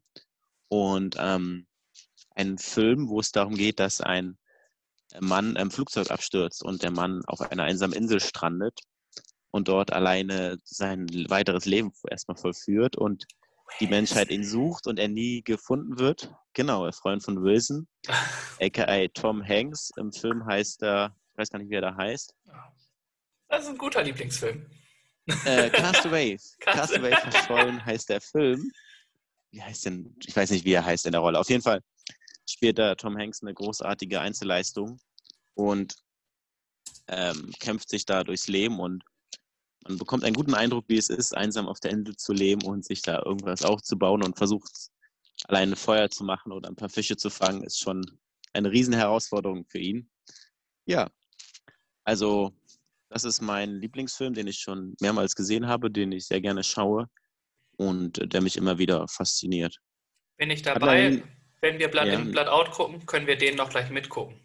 Und 0.68 1.16
ähm, 1.20 1.68
ein 2.32 2.58
Film, 2.58 3.08
wo 3.10 3.20
es 3.20 3.32
darum 3.32 3.56
geht, 3.56 3.80
dass 3.80 4.02
ein 4.02 4.38
Mann 5.20 5.55
im 5.55 5.72
Flugzeug 5.72 6.11
abstürzt 6.11 6.63
und 6.63 6.84
der 6.84 6.91
Mann 6.91 7.24
auf 7.26 7.41
einer 7.41 7.63
einsamen 7.63 7.95
Insel 7.95 8.20
strandet 8.20 8.80
und 9.51 9.68
dort 9.68 9.93
alleine 9.93 10.57
sein 10.63 11.07
weiteres 11.30 11.66
Leben 11.66 11.93
erstmal 12.09 12.38
vollführt 12.38 12.97
und 12.97 13.26
die 13.80 13.88
Menschheit 13.88 14.30
ihn 14.30 14.43
sucht 14.43 14.88
und 14.88 14.99
er 14.99 15.07
nie 15.07 15.41
gefunden 15.43 15.97
wird. 15.99 16.34
Genau, 16.53 16.84
der 16.84 16.93
Freund 16.93 17.24
von 17.24 17.43
Wilson, 17.43 17.88
aka 18.61 19.07
Tom 19.13 19.43
Hanks. 19.43 19.91
Im 19.97 20.11
Film 20.11 20.45
heißt 20.45 20.84
er, 20.84 21.16
ich 21.32 21.38
weiß 21.38 21.49
gar 21.49 21.59
nicht, 21.59 21.70
wie 21.70 21.76
er 21.76 21.82
da 21.82 21.95
heißt. 21.95 22.36
Das 23.49 23.63
ist 23.63 23.70
ein 23.70 23.78
guter 23.78 24.03
Lieblingsfilm. 24.03 24.66
Äh, 25.45 25.70
Castaway. 25.70 26.38
Castaway. 26.59 27.11
Castaway 27.11 27.32
verschollen 27.32 27.86
heißt 27.86 28.09
der 28.09 28.22
Film. 28.22 28.72
Wie 29.51 29.61
heißt 29.61 29.86
denn, 29.86 30.16
ich 30.26 30.36
weiß 30.36 30.51
nicht, 30.51 30.66
wie 30.66 30.74
er 30.74 30.86
heißt 30.86 31.05
in 31.05 31.11
der 31.13 31.22
Rolle. 31.22 31.39
Auf 31.39 31.49
jeden 31.49 31.63
Fall 31.63 31.82
spielt 32.56 32.80
da 32.80 32.95
Tom 32.95 33.18
Hanks 33.18 33.41
eine 33.41 33.53
großartige 33.53 34.22
Einzelleistung 34.22 34.97
und 35.56 35.93
ähm, 37.08 37.51
kämpft 37.60 37.89
sich 37.89 38.06
da 38.06 38.24
durchs 38.24 38.47
Leben 38.47 38.80
und 38.80 39.03
man 39.84 39.97
bekommt 39.97 40.24
einen 40.24 40.36
guten 40.36 40.53
Eindruck, 40.53 40.86
wie 40.88 40.97
es 40.97 41.10
ist, 41.10 41.36
einsam 41.36 41.68
auf 41.68 41.80
der 41.82 41.91
Insel 41.91 42.16
zu 42.16 42.32
leben 42.34 42.64
und 42.64 42.86
sich 42.86 43.01
da 43.01 43.22
irgendwas 43.24 43.64
aufzubauen 43.64 44.24
und 44.24 44.38
versucht, 44.38 44.72
alleine 45.43 45.76
Feuer 45.76 46.10
zu 46.10 46.24
machen 46.24 46.53
oder 46.53 46.70
ein 46.70 46.78
paar 46.78 46.89
Fische 46.89 47.18
zu 47.18 47.30
fangen, 47.30 47.62
ist 47.62 47.80
schon 47.80 48.03
eine 48.53 48.72
Herausforderung 48.72 49.66
für 49.68 49.80
ihn. 49.80 50.10
Ja, 50.86 51.10
also 52.06 52.53
das 53.10 53.26
ist 53.26 53.41
mein 53.41 53.76
Lieblingsfilm, 53.76 54.34
den 54.34 54.47
ich 54.47 54.60
schon 54.60 54.95
mehrmals 55.01 55.36
gesehen 55.36 55.68
habe, 55.68 55.91
den 55.91 56.14
ich 56.14 56.26
sehr 56.26 56.39
gerne 56.39 56.64
schaue 56.64 57.10
und 57.76 58.18
äh, 58.18 58.28
der 58.28 58.41
mich 58.41 58.56
immer 58.56 58.78
wieder 58.78 59.08
fasziniert. 59.10 59.78
Bin 60.38 60.49
ich 60.49 60.62
dabei? 60.62 61.22
Wenn 61.66 61.80
wir 61.80 61.88
Blood 61.89 62.05
Ja. 62.05 62.13
in, 62.20 62.32
Blood 62.32 62.47
out 62.47 62.70
gucken, 62.70 63.03
können 63.07 63.26
wir 63.26 63.38
den 63.39 63.55
noch 63.55 63.72
gleich 63.72 63.89
mitgucken. 63.89 64.39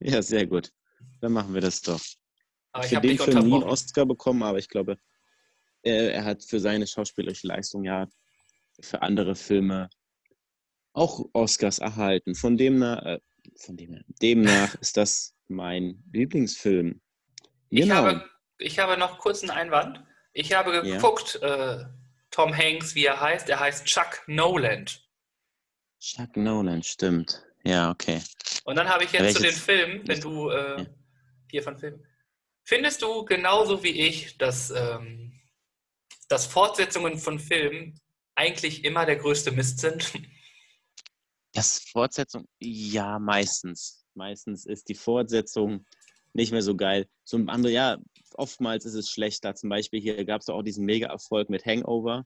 Ja, 0.00 0.22
sehr 0.22 0.46
gut. 0.46 0.72
Dann 1.20 1.32
machen 1.32 1.52
wir 1.52 1.60
das 1.60 1.82
doch. 1.82 2.00
Aber 2.72 2.84
ich 2.84 2.88
für 2.90 2.96
habe 2.96 3.08
den 3.08 3.18
Film 3.18 3.44
nie 3.46 3.54
einen. 3.56 3.64
Oscar 3.64 4.06
bekommen, 4.06 4.42
aber 4.42 4.56
ich 4.58 4.70
glaube, 4.70 4.96
er, 5.82 6.14
er 6.14 6.24
hat 6.24 6.42
für 6.42 6.58
seine 6.58 6.86
schauspielerische 6.86 7.46
Leistung 7.46 7.84
ja 7.84 8.08
für 8.80 9.02
andere 9.02 9.34
Filme 9.34 9.90
auch 10.94 11.26
Oscars 11.34 11.78
erhalten. 11.78 12.34
Von 12.34 12.56
dem 12.56 12.78
nach, 12.78 13.02
äh, 13.04 13.20
von 13.56 13.76
dem, 13.76 14.02
demnach 14.22 14.74
ist 14.80 14.96
das 14.96 15.36
mein 15.48 16.02
Lieblingsfilm. 16.10 17.02
Ich, 17.68 17.82
Genau. 17.82 17.96
habe, 17.96 18.30
ich 18.56 18.78
habe 18.78 18.96
noch 18.98 19.18
kurz 19.18 19.42
einen 19.42 19.50
Einwand. 19.50 20.02
Ich 20.32 20.54
habe 20.54 20.72
Ja. 20.76 20.96
geguckt, 20.96 21.38
äh, 21.42 21.84
Tom 22.30 22.56
Hanks, 22.56 22.94
wie 22.94 23.04
er 23.04 23.20
heißt. 23.20 23.46
Er 23.50 23.60
heißt 23.60 23.84
Chuck 23.84 24.22
Noland. 24.26 25.06
Chuck 26.00 26.36
Nolan, 26.36 26.82
stimmt. 26.82 27.42
Ja, 27.64 27.90
okay. 27.90 28.22
Und 28.64 28.76
dann 28.76 28.88
habe 28.88 29.04
ich 29.04 29.12
jetzt 29.12 29.36
zu 29.36 29.42
den 29.42 29.52
Filmen, 29.52 30.08
wenn 30.08 30.20
du 30.20 30.48
äh, 30.48 30.80
Ja. 30.80 30.86
hier 31.50 31.62
von 31.62 31.76
Filmen. 31.76 32.06
Findest 32.64 33.02
du 33.02 33.24
genauso 33.24 33.82
wie 33.82 33.88
ich, 34.00 34.38
dass, 34.38 34.70
ähm, 34.70 35.38
dass 36.28 36.46
Fortsetzungen 36.46 37.18
von 37.18 37.38
Filmen 37.38 37.98
eigentlich 38.34 38.84
immer 38.84 39.04
der 39.06 39.16
größte 39.16 39.50
Mist 39.52 39.80
sind? 39.80 40.12
Das 41.52 41.80
Fortsetzung, 41.80 42.46
ja, 42.60 43.18
meistens. 43.18 44.06
Meistens 44.14 44.66
ist 44.66 44.88
die 44.88 44.94
Fortsetzung 44.94 45.84
nicht 46.32 46.52
mehr 46.52 46.62
so 46.62 46.76
geil. 46.76 47.08
So 47.24 47.36
ein 47.38 47.48
andere, 47.48 47.72
ja, 47.72 47.98
oftmals 48.34 48.84
ist 48.84 48.94
es 48.94 49.10
schlechter. 49.10 49.56
Zum 49.56 49.68
Beispiel 49.68 50.00
hier 50.00 50.24
gab 50.24 50.42
es 50.42 50.48
auch 50.48 50.62
diesen 50.62 50.84
Mega-Erfolg 50.84 51.50
mit 51.50 51.66
Hangover. 51.66 52.24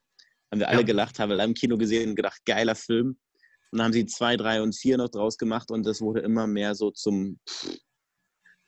Haben 0.52 0.60
wir 0.60 0.68
alle 0.68 0.80
Ja. 0.80 0.84
gelacht, 0.84 1.18
haben 1.18 1.30
wir 1.30 1.36
alle 1.38 1.44
im 1.48 1.54
Kino 1.54 1.78
gesehen 1.78 2.10
und 2.10 2.16
gedacht, 2.16 2.44
geiler 2.44 2.74
Film. 2.74 3.18
Und 3.74 3.78
dann 3.78 3.86
haben 3.86 3.92
sie 3.92 4.06
zwei, 4.06 4.36
drei 4.36 4.62
und 4.62 4.72
vier 4.76 4.96
noch 4.98 5.08
draus 5.08 5.36
gemacht 5.36 5.72
und 5.72 5.84
das 5.84 6.00
wurde 6.00 6.20
immer 6.20 6.46
mehr 6.46 6.76
so 6.76 6.92
zum, 6.92 7.40
pff, 7.48 7.76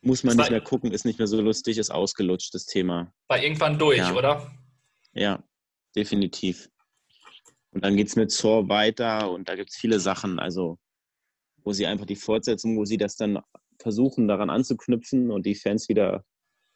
muss 0.01 0.25
man 0.25 0.35
nicht 0.35 0.51
mehr 0.51 0.59
gucken, 0.59 0.91
ist 0.91 1.05
nicht 1.05 1.17
mehr 1.17 1.29
so 1.29 1.39
lustig, 1.39 1.77
ist 1.77 1.91
ausgelutscht, 1.91 2.53
das 2.53 2.65
Thema. 2.65 3.13
War 3.29 3.41
irgendwann 3.41 3.79
durch, 3.79 3.99
Ja. 3.99 4.13
oder? 4.13 4.51
Ja, 5.13 5.41
definitiv. 5.95 6.69
Und 7.71 7.85
dann 7.85 7.95
geht 7.95 8.09
es 8.09 8.17
mit 8.17 8.31
Saw 8.31 8.67
weiter 8.67 9.31
und 9.31 9.47
da 9.47 9.55
gibt 9.55 9.69
es 9.69 9.77
viele 9.77 10.01
Sachen, 10.01 10.39
also 10.39 10.77
wo 11.63 11.71
sie 11.71 11.85
einfach 11.85 12.05
die 12.05 12.17
Fortsetzung, 12.17 12.77
wo 12.77 12.83
sie 12.83 12.97
das 12.97 13.15
dann 13.15 13.39
versuchen, 13.79 14.27
daran 14.27 14.49
anzuknüpfen 14.49 15.31
und 15.31 15.45
die 15.45 15.55
Fans 15.55 15.87
wieder 15.87 16.25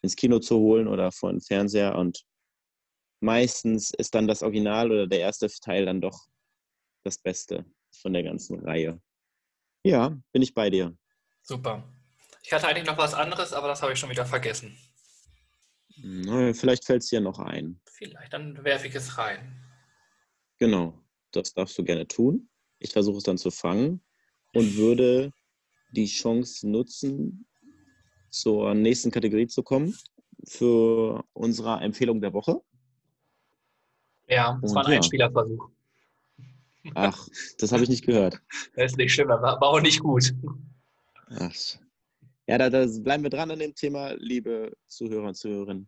ins 0.01 0.15
Kino 0.15 0.39
zu 0.39 0.57
holen 0.57 0.88
oder 0.88 1.11
vor 1.11 1.32
den 1.32 1.41
Fernseher 1.41 1.97
und 1.97 2.23
meistens 3.19 3.91
ist 3.91 4.15
dann 4.15 4.29
das 4.29 4.41
Original 4.41 4.89
oder 4.89 5.07
der 5.07 5.19
erste 5.19 5.49
Teil 5.49 5.86
dann 5.86 5.99
doch 5.99 6.17
das 7.03 7.17
Beste 7.17 7.65
von 7.92 8.14
der 8.14 8.24
ganzen 8.24 8.60
Reihe. 8.60 9.02
Ja, 9.84 10.18
bin 10.32 10.42
ich 10.42 10.54
bei 10.54 10.70
dir. 10.70 10.96
Super. 11.42 11.84
Ich 12.44 12.52
hatte 12.54 12.68
eigentlich 12.68 12.88
noch 12.88 12.98
was 12.98 13.14
anderes, 13.14 13.54
aber 13.54 13.68
das 13.68 13.82
habe 13.82 13.94
ich 13.94 14.00
schon 14.00 14.10
wieder 14.10 14.26
vergessen. 14.26 14.78
Na, 15.98 16.54
vielleicht 16.54 16.86
fällt 16.86 17.04
es 17.04 17.10
dir 17.10 17.22
noch 17.22 17.39
ein. 17.39 17.80
Vielleicht, 17.86 18.34
dann 18.34 18.64
werfe 18.64 18.88
ich 18.88 18.96
es 18.96 19.18
rein. 19.18 19.62
Genau, 20.58 21.00
das 21.32 21.54
darfst 21.54 21.78
du 21.78 21.84
gerne 21.84 22.08
tun. 22.08 22.50
Ich 22.80 22.92
versuche 22.92 23.18
es 23.18 23.24
dann 23.24 23.38
zu 23.38 23.52
fangen 23.52 24.02
und 24.54 24.76
würde 24.76 25.32
die 25.92 26.08
Chance 26.08 26.68
nutzen, 26.68 27.46
zur 28.30 28.74
nächsten 28.74 29.12
Kategorie 29.12 29.48
zu 29.48 29.62
kommen 29.62 29.96
für 30.46 31.24
unsere 31.34 31.80
Empfehlung 31.82 32.22
der 32.22 32.34
Woche. 32.34 32.62
Ja, 34.28 34.58
das 34.62 34.72
Und 34.72 34.76
war 34.76 34.86
ein 34.86 34.92
ja. 34.92 34.98
Einspielerversuch. 34.98 35.70
Ach, 36.95 37.27
das 37.59 37.71
habe 37.71 37.84
ich 37.84 37.89
nicht 37.89 38.05
gehört. 38.05 38.41
Das 38.75 38.91
ist 38.91 38.97
nicht 38.97 39.13
schlimm, 39.13 39.32
aber 39.32 39.59
war 39.61 39.69
auch 39.69 39.82
nicht 39.82 39.99
gut. 39.99 40.34
Ach. 41.29 41.53
Ja, 42.47 42.57
da, 42.57 42.69
da 42.69 42.86
bleiben 42.99 43.23
wir 43.23 43.29
dran 43.29 43.51
an 43.51 43.59
dem 43.59 43.75
Thema, 43.75 44.13
liebe 44.17 44.75
Zuhörer 44.88 45.27
und 45.27 45.36
Zuhörerinnen. 45.36 45.88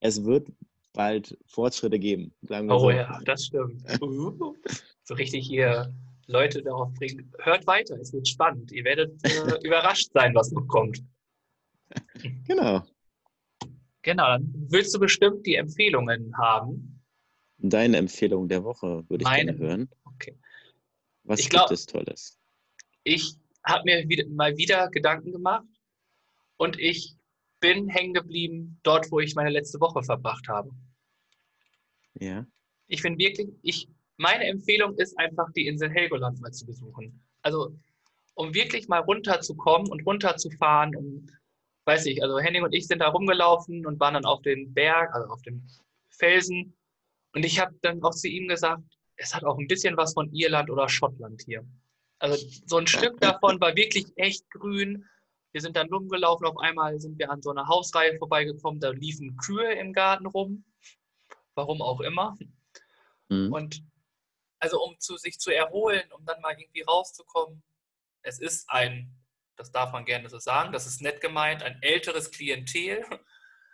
Es 0.00 0.24
wird 0.24 0.48
bald 0.92 1.36
Fortschritte 1.46 1.98
geben. 1.98 2.32
Oh 2.48 2.78
so. 2.78 2.90
ja, 2.90 3.20
das 3.24 3.46
stimmt. 3.46 3.82
Uh, 4.00 4.54
so 5.04 5.14
richtig 5.14 5.46
hier 5.46 5.92
Leute 6.26 6.62
darauf 6.62 6.92
bringen. 6.94 7.32
Hört 7.40 7.66
weiter, 7.66 7.98
es 8.00 8.12
wird 8.12 8.28
spannend. 8.28 8.70
Ihr 8.72 8.84
werdet 8.84 9.12
äh, 9.24 9.58
überrascht 9.66 10.10
sein, 10.12 10.34
was 10.34 10.50
noch 10.52 10.66
kommt. 10.68 11.02
Genau. 12.46 12.82
Genau, 14.02 14.24
dann 14.24 14.66
willst 14.68 14.94
du 14.94 14.98
bestimmt 15.00 15.46
die 15.46 15.56
Empfehlungen 15.56 16.36
haben. 16.36 17.02
Deine 17.58 17.96
Empfehlung 17.96 18.48
der 18.48 18.62
Woche 18.62 19.04
würde 19.08 19.22
ich 19.22 19.28
Meine? 19.28 19.54
gerne 19.54 19.58
hören. 19.58 19.90
Was 21.28 21.40
Ich 21.40 21.50
glaub- 21.50 21.68
gibt 21.68 21.78
es 21.78 21.86
Tolles? 21.86 22.38
Ich 23.04 23.34
habe 23.64 23.84
mir 23.84 24.08
wieder, 24.08 24.26
mal 24.28 24.56
wieder 24.56 24.88
Gedanken 24.88 25.30
gemacht 25.30 25.66
und 26.56 26.78
ich 26.78 27.14
bin 27.60 27.88
hängen 27.88 28.14
geblieben 28.14 28.80
dort, 28.82 29.10
wo 29.10 29.20
ich 29.20 29.34
meine 29.34 29.50
letzte 29.50 29.78
Woche 29.80 30.02
verbracht 30.02 30.48
habe. 30.48 30.70
Ja. 32.14 32.46
Ich 32.86 33.02
bin 33.02 33.18
wirklich, 33.18 33.48
ich, 33.62 33.88
meine 34.16 34.44
Empfehlung 34.44 34.96
ist 34.96 35.18
einfach, 35.18 35.52
die 35.52 35.66
Insel 35.66 35.90
Helgoland 35.90 36.40
mal 36.40 36.52
zu 36.52 36.64
besuchen. 36.64 37.22
Also, 37.42 37.76
um 38.34 38.54
wirklich 38.54 38.88
mal 38.88 39.00
runterzukommen 39.00 39.90
und 39.90 40.06
runterzufahren. 40.06 40.96
Und, 40.96 41.30
weiß 41.84 42.06
ich, 42.06 42.22
also 42.22 42.38
Henning 42.38 42.62
und 42.62 42.72
ich 42.72 42.86
sind 42.86 43.00
da 43.00 43.08
rumgelaufen 43.08 43.84
und 43.84 44.00
waren 44.00 44.14
dann 44.14 44.24
auf 44.24 44.40
den 44.42 44.72
Berg, 44.72 45.12
also 45.14 45.28
auf 45.30 45.42
dem 45.42 45.66
Felsen. 46.08 46.74
Und 47.34 47.44
ich 47.44 47.60
habe 47.60 47.76
dann 47.82 48.02
auch 48.02 48.14
zu 48.14 48.28
ihm 48.28 48.48
gesagt, 48.48 48.82
es 49.18 49.34
hat 49.34 49.44
auch 49.44 49.58
ein 49.58 49.66
bisschen 49.66 49.96
was 49.96 50.14
von 50.14 50.32
Irland 50.32 50.70
oder 50.70 50.88
Schottland 50.88 51.42
hier. 51.44 51.66
Also 52.20 52.44
so 52.66 52.78
ein 52.78 52.86
Stück 52.86 53.20
davon 53.20 53.60
war 53.60 53.76
wirklich 53.76 54.06
echt 54.16 54.48
grün. 54.50 55.04
Wir 55.52 55.60
sind 55.60 55.76
dann 55.76 55.92
rumgelaufen, 55.92 56.46
auf 56.46 56.58
einmal 56.58 56.98
sind 57.00 57.18
wir 57.18 57.30
an 57.30 57.42
so 57.42 57.50
einer 57.50 57.66
Hausreihe 57.66 58.16
vorbeigekommen, 58.18 58.80
da 58.80 58.90
liefen 58.90 59.36
Kühe 59.36 59.72
im 59.74 59.92
Garten 59.92 60.26
rum. 60.26 60.64
Warum 61.54 61.82
auch 61.82 62.00
immer. 62.00 62.36
Mhm. 63.28 63.52
Und 63.52 63.82
also 64.60 64.82
um 64.82 64.98
zu, 64.98 65.16
sich 65.16 65.38
zu 65.38 65.50
erholen, 65.50 66.10
um 66.12 66.24
dann 66.24 66.40
mal 66.40 66.58
irgendwie 66.58 66.82
rauszukommen, 66.82 67.62
es 68.22 68.38
ist 68.38 68.68
ein, 68.70 69.14
das 69.56 69.70
darf 69.70 69.92
man 69.92 70.04
gerne 70.04 70.28
so 70.28 70.38
sagen, 70.38 70.72
das 70.72 70.86
ist 70.86 71.00
nett 71.00 71.20
gemeint, 71.20 71.62
ein 71.62 71.78
älteres 71.82 72.30
Klientel. 72.30 73.04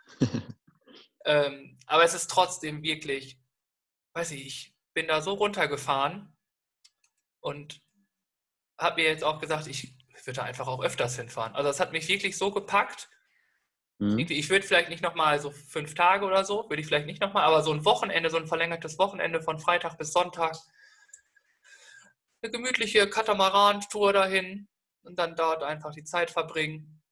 ähm, 1.25 1.77
aber 1.85 2.03
es 2.03 2.13
ist 2.13 2.29
trotzdem 2.29 2.83
wirklich, 2.83 3.39
weiß 4.13 4.31
ich, 4.31 4.45
ich 4.45 4.74
bin 4.95 5.07
da 5.07 5.21
so 5.21 5.33
runtergefahren 5.33 6.35
und 7.41 7.81
habe 8.79 9.01
mir 9.01 9.09
jetzt 9.09 9.23
auch 9.23 9.39
gesagt, 9.39 9.67
ich 9.67 9.95
würde 10.25 10.37
da 10.37 10.43
einfach 10.43 10.67
auch 10.67 10.83
öfters 10.83 11.17
hinfahren. 11.17 11.53
Also 11.53 11.69
es 11.69 11.79
hat 11.79 11.91
mich 11.91 12.07
wirklich 12.07 12.37
so 12.37 12.51
gepackt. 12.51 13.09
Mhm. 13.99 14.17
Ich 14.17 14.49
würde 14.49 14.65
vielleicht 14.65 14.89
nicht 14.89 15.03
nochmal 15.03 15.39
so 15.39 15.51
fünf 15.51 15.93
Tage 15.93 16.25
oder 16.25 16.43
so, 16.43 16.67
würde 16.69 16.81
ich 16.81 16.87
vielleicht 16.87 17.05
nicht 17.05 17.21
nochmal, 17.21 17.43
aber 17.43 17.61
so 17.61 17.71
ein 17.71 17.85
Wochenende, 17.85 18.29
so 18.29 18.37
ein 18.37 18.47
verlängertes 18.47 18.97
Wochenende 18.97 19.41
von 19.41 19.59
Freitag 19.59 19.97
bis 19.97 20.11
Sonntag. 20.11 20.57
Eine 22.41 22.51
gemütliche 22.51 23.09
Katamaran-Tour 23.09 24.13
dahin 24.13 24.67
und 25.03 25.19
dann 25.19 25.35
dort 25.35 25.63
einfach 25.63 25.91
die 25.91 26.03
Zeit 26.03 26.31
verbringen. 26.31 27.03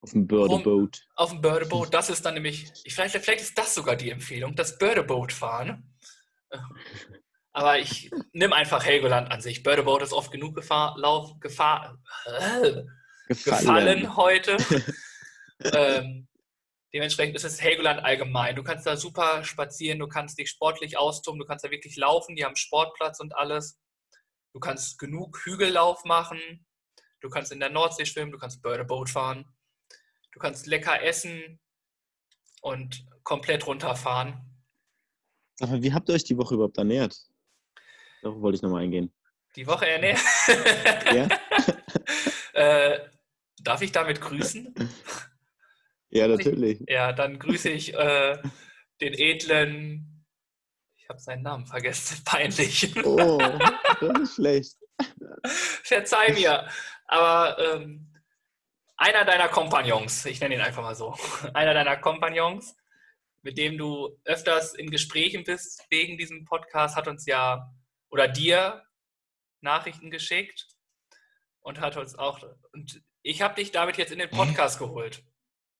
Auf 0.00 0.10
dem 0.10 0.26
Birdeboat. 0.26 1.06
Auf 1.14 1.30
dem 1.30 1.40
Birdeboat, 1.40 1.94
das 1.94 2.10
ist 2.10 2.24
dann 2.24 2.34
nämlich, 2.34 2.72
ich, 2.84 2.94
vielleicht, 2.94 3.16
vielleicht 3.16 3.42
ist 3.42 3.56
das 3.56 3.74
sogar 3.74 3.96
die 3.96 4.10
Empfehlung, 4.10 4.56
das 4.56 4.78
Birdeboat 4.78 5.32
fahren. 5.32 5.91
Aber 7.52 7.78
ich 7.78 8.10
nehme 8.32 8.54
einfach 8.54 8.84
Helgoland 8.84 9.30
an 9.30 9.40
sich. 9.40 9.62
Birdeboat 9.62 10.02
ist 10.02 10.12
oft 10.12 10.32
genug 10.32 10.54
Gefahr, 10.54 10.96
Lauf, 10.98 11.38
Gefahr, 11.40 11.98
äh, 12.24 12.82
gefallen 13.28 14.16
heute. 14.16 14.56
ähm, 15.60 16.28
dementsprechend 16.94 17.36
ist 17.36 17.44
es 17.44 17.60
Helgoland 17.60 18.02
allgemein. 18.04 18.56
Du 18.56 18.62
kannst 18.62 18.86
da 18.86 18.96
super 18.96 19.44
spazieren, 19.44 19.98
du 19.98 20.08
kannst 20.08 20.38
dich 20.38 20.48
sportlich 20.48 20.96
austoben, 20.96 21.38
du 21.38 21.46
kannst 21.46 21.64
da 21.64 21.70
wirklich 21.70 21.96
laufen, 21.96 22.36
die 22.36 22.44
haben 22.44 22.56
Sportplatz 22.56 23.20
und 23.20 23.36
alles. 23.36 23.78
Du 24.54 24.60
kannst 24.60 24.98
genug 24.98 25.38
Hügellauf 25.44 26.04
machen, 26.04 26.66
du 27.20 27.28
kannst 27.28 27.52
in 27.52 27.60
der 27.60 27.70
Nordsee 27.70 28.06
schwimmen, 28.06 28.32
du 28.32 28.38
kannst 28.38 28.62
Birdeboat 28.62 29.10
fahren, 29.10 29.46
du 30.32 30.38
kannst 30.38 30.66
lecker 30.66 31.02
essen 31.02 31.60
und 32.60 33.06
komplett 33.24 33.66
runterfahren. 33.66 34.51
Sag 35.54 35.70
mal, 35.70 35.82
wie 35.82 35.92
habt 35.92 36.08
ihr 36.08 36.14
euch 36.14 36.24
die 36.24 36.36
Woche 36.36 36.54
überhaupt 36.54 36.78
ernährt? 36.78 37.16
Darauf 38.22 38.40
wollte 38.40 38.56
ich 38.56 38.62
nochmal 38.62 38.82
eingehen. 38.82 39.12
Die 39.56 39.66
Woche 39.66 39.88
ernährt. 39.88 40.20
Ja? 41.12 41.28
äh, 42.54 43.00
darf 43.60 43.82
ich 43.82 43.92
damit 43.92 44.20
grüßen? 44.20 44.74
Ja, 46.10 46.28
natürlich. 46.28 46.82
Ja, 46.88 47.12
dann 47.12 47.38
grüße 47.38 47.70
ich 47.70 47.94
äh, 47.94 48.38
den 49.00 49.14
edlen. 49.14 50.24
Ich 50.96 51.08
habe 51.08 51.18
seinen 51.18 51.42
Namen 51.42 51.66
vergessen. 51.66 52.22
Peinlich. 52.24 52.94
Oh, 53.04 53.38
das 54.00 54.20
ist 54.20 54.34
schlecht. 54.36 54.76
Verzeih 55.44 56.32
mir. 56.32 56.68
Aber 57.06 57.58
ähm, 57.58 58.12
einer 58.96 59.24
deiner 59.24 59.48
Kompagnons, 59.48 60.24
ich 60.26 60.40
nenne 60.40 60.54
ihn 60.54 60.60
einfach 60.60 60.82
mal 60.82 60.94
so, 60.94 61.16
einer 61.54 61.74
deiner 61.74 61.96
Kompagnons, 61.96 62.76
mit 63.42 63.58
dem 63.58 63.76
du 63.76 64.18
öfters 64.24 64.74
in 64.74 64.90
Gesprächen 64.90 65.44
bist 65.44 65.84
wegen 65.90 66.16
diesem 66.16 66.44
Podcast, 66.44 66.96
hat 66.96 67.08
uns 67.08 67.26
ja 67.26 67.70
oder 68.10 68.28
dir 68.28 68.82
Nachrichten 69.60 70.10
geschickt 70.10 70.66
und 71.60 71.80
hat 71.80 71.96
uns 71.96 72.16
auch. 72.16 72.42
Und 72.72 73.02
ich 73.22 73.42
habe 73.42 73.54
dich 73.54 73.70
damit 73.70 73.96
jetzt 73.96 74.12
in 74.12 74.18
den 74.18 74.30
Podcast 74.30 74.78
geholt. 74.78 75.22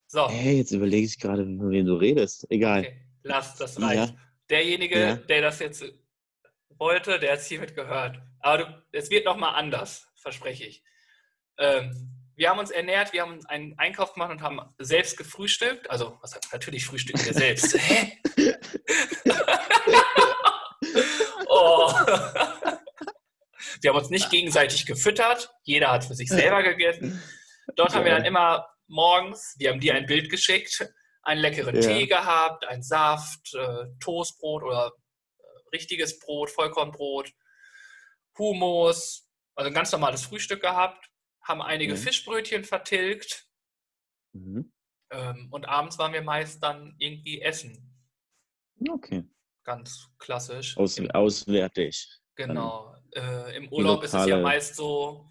So. 0.06 0.28
Hey, 0.28 0.58
jetzt 0.58 0.72
überlege 0.72 1.06
ich 1.06 1.18
gerade, 1.18 1.44
von 1.44 1.70
wem 1.70 1.86
du 1.86 1.94
redest. 1.94 2.46
Egal. 2.50 2.80
Okay, 2.80 3.00
lass, 3.22 3.56
das 3.56 3.80
reicht. 3.80 4.10
Ja. 4.12 4.16
Derjenige, 4.50 4.98
Ja. 5.00 5.16
der 5.16 5.40
das 5.42 5.58
jetzt 5.60 5.84
wollte, 6.68 7.18
der 7.18 7.32
hat 7.32 7.38
es 7.38 7.46
hiermit 7.46 7.74
gehört. 7.74 8.20
Aber 8.40 8.64
du, 8.64 8.84
es 8.92 9.10
wird 9.10 9.24
nochmal 9.24 9.54
anders, 9.54 10.08
verspreche 10.16 10.64
ich. 10.66 10.84
Ähm, 11.58 12.21
wir 12.42 12.50
haben 12.50 12.58
uns 12.58 12.72
ernährt, 12.72 13.12
wir 13.12 13.22
haben 13.22 13.38
einen 13.46 13.78
Einkauf 13.78 14.14
gemacht 14.14 14.32
und 14.32 14.42
haben 14.42 14.60
selbst 14.78 15.16
gefrühstückt. 15.16 15.88
Also, 15.88 16.18
was 16.22 16.34
heißt, 16.34 16.52
natürlich 16.52 16.84
frühstücken 16.84 17.24
wir 17.24 17.34
selbst. 17.34 17.78
Hä? 17.78 18.18
oh. 21.46 21.92
Wir 23.80 23.90
haben 23.90 23.96
uns 23.96 24.10
nicht 24.10 24.28
gegenseitig 24.28 24.86
gefüttert. 24.86 25.54
Jeder 25.62 25.92
hat 25.92 26.04
für 26.04 26.16
sich 26.16 26.28
selber 26.28 26.64
gegessen. 26.64 27.22
Dort 27.76 27.94
haben 27.94 28.04
wir 28.04 28.10
dann 28.10 28.24
immer 28.24 28.66
morgens, 28.88 29.54
wir 29.58 29.70
haben 29.70 29.78
dir 29.78 29.94
ein 29.94 30.06
Bild 30.06 30.28
geschickt, 30.28 30.84
einen 31.22 31.40
leckeren 31.40 31.76
Ja. 31.76 31.80
Tee 31.82 32.08
gehabt, 32.08 32.66
einen 32.66 32.82
Saft, 32.82 33.54
äh, 33.54 33.84
Toastbrot 34.00 34.64
oder 34.64 34.90
äh, 35.38 35.68
richtiges 35.76 36.18
Brot, 36.18 36.50
Vollkornbrot, 36.50 37.30
Hummus, 38.36 39.28
also 39.54 39.68
ein 39.68 39.74
ganz 39.74 39.92
normales 39.92 40.24
Frühstück 40.24 40.60
gehabt, 40.60 41.11
haben 41.42 41.62
einige 41.62 41.94
Mhm. 41.94 41.98
Fischbrötchen 41.98 42.64
vertilgt 42.64 43.46
Mhm. 44.32 44.72
ähm, 45.10 45.48
und 45.50 45.66
abends 45.68 45.98
waren 45.98 46.12
wir 46.12 46.22
meist 46.22 46.62
dann 46.62 46.94
irgendwie 46.98 47.40
essen. 47.42 47.88
Okay. 48.88 49.24
Ganz 49.64 50.08
klassisch. 50.18 50.76
Aus, 50.76 50.98
Im, 50.98 51.10
auswärtig. 51.10 52.08
genau. 52.34 52.96
Äh, 53.14 53.56
Im 53.56 53.68
Urlaub 53.72 54.02
ist 54.02 54.14
es 54.14 54.26
ja 54.26 54.38
meist 54.40 54.74
so, 54.74 55.30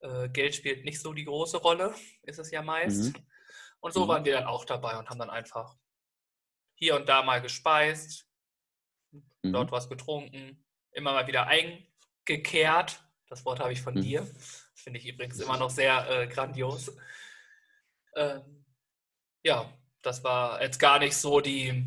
äh, 0.00 0.28
Geld 0.28 0.54
spielt 0.54 0.84
nicht 0.84 1.00
so 1.00 1.12
die 1.12 1.24
große 1.24 1.58
Rolle, 1.58 1.94
ist 2.22 2.38
es 2.38 2.50
ja 2.52 2.62
meist. 2.62 3.14
Und 3.80 3.92
so 3.92 4.04
Mhm. 4.04 4.08
waren 4.08 4.24
wir 4.24 4.32
dann 4.32 4.44
auch 4.44 4.64
dabei 4.64 4.96
und 4.98 5.10
haben 5.10 5.18
dann 5.18 5.30
einfach 5.30 5.76
hier 6.76 6.94
und 6.96 7.08
da 7.08 7.22
mal 7.22 7.42
gespeist, 7.42 8.28
Mhm. 9.42 9.52
dort 9.52 9.72
was 9.72 9.88
getrunken, 9.88 10.64
immer 10.92 11.12
mal 11.12 11.26
wieder 11.26 11.46
eingekehrt. 11.48 13.02
Das 13.28 13.44
Wort 13.44 13.58
habe 13.60 13.72
ich 13.72 13.82
von 13.82 13.94
Mhm. 13.94 14.00
dir. 14.02 14.30
Finde 14.86 15.00
ich 15.00 15.08
übrigens 15.08 15.40
immer 15.40 15.58
noch 15.58 15.70
sehr 15.70 16.08
äh, 16.08 16.28
grandios. 16.28 16.96
Ähm, 18.14 18.64
ja, 19.42 19.68
das 20.02 20.22
war 20.22 20.62
jetzt 20.62 20.78
gar 20.78 21.00
nicht 21.00 21.16
so 21.16 21.40
die, 21.40 21.84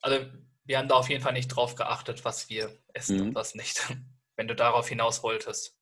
also 0.00 0.24
wir 0.64 0.78
haben 0.78 0.88
da 0.88 0.94
auf 0.94 1.10
jeden 1.10 1.22
Fall 1.22 1.34
nicht 1.34 1.48
drauf 1.48 1.74
geachtet, 1.74 2.24
was 2.24 2.48
wir 2.48 2.74
essen 2.94 3.16
Mhm. 3.16 3.22
und 3.28 3.34
was 3.34 3.54
nicht. 3.54 3.94
Wenn 4.36 4.48
du 4.48 4.54
darauf 4.54 4.88
hinaus 4.88 5.22
wolltest. 5.22 5.76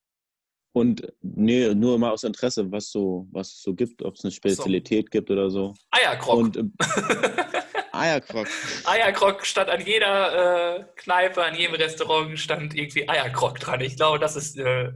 Und 0.72 1.06
nee, 1.22 1.72
nur 1.72 2.00
mal 2.00 2.10
aus 2.10 2.24
Interesse, 2.24 2.70
was 2.72 2.90
so, 2.90 3.28
was 3.30 3.52
es 3.52 3.62
so 3.62 3.72
gibt, 3.72 4.02
ob 4.02 4.16
es 4.16 4.24
eine 4.24 4.32
Spezialität 4.32 5.12
gibt 5.12 5.30
oder 5.30 5.48
so. 5.50 5.72
Eierkrog. 5.92 6.36
Und 6.36 6.56
ähm, 6.56 6.74
Eierkrog. 7.92 8.48
Eierkrog 8.86 9.46
stand 9.46 9.70
an 9.70 9.86
jeder 9.86 10.78
äh, 10.80 10.84
Kneipe, 10.96 11.44
an 11.44 11.54
jedem 11.54 11.76
Restaurant 11.76 12.36
stand 12.40 12.74
irgendwie 12.74 13.08
Eierkrog 13.08 13.60
dran. 13.60 13.80
Ich 13.82 13.94
glaube, 13.94 14.18
das 14.18 14.34
ist 14.34 14.58
äh, 14.58 14.92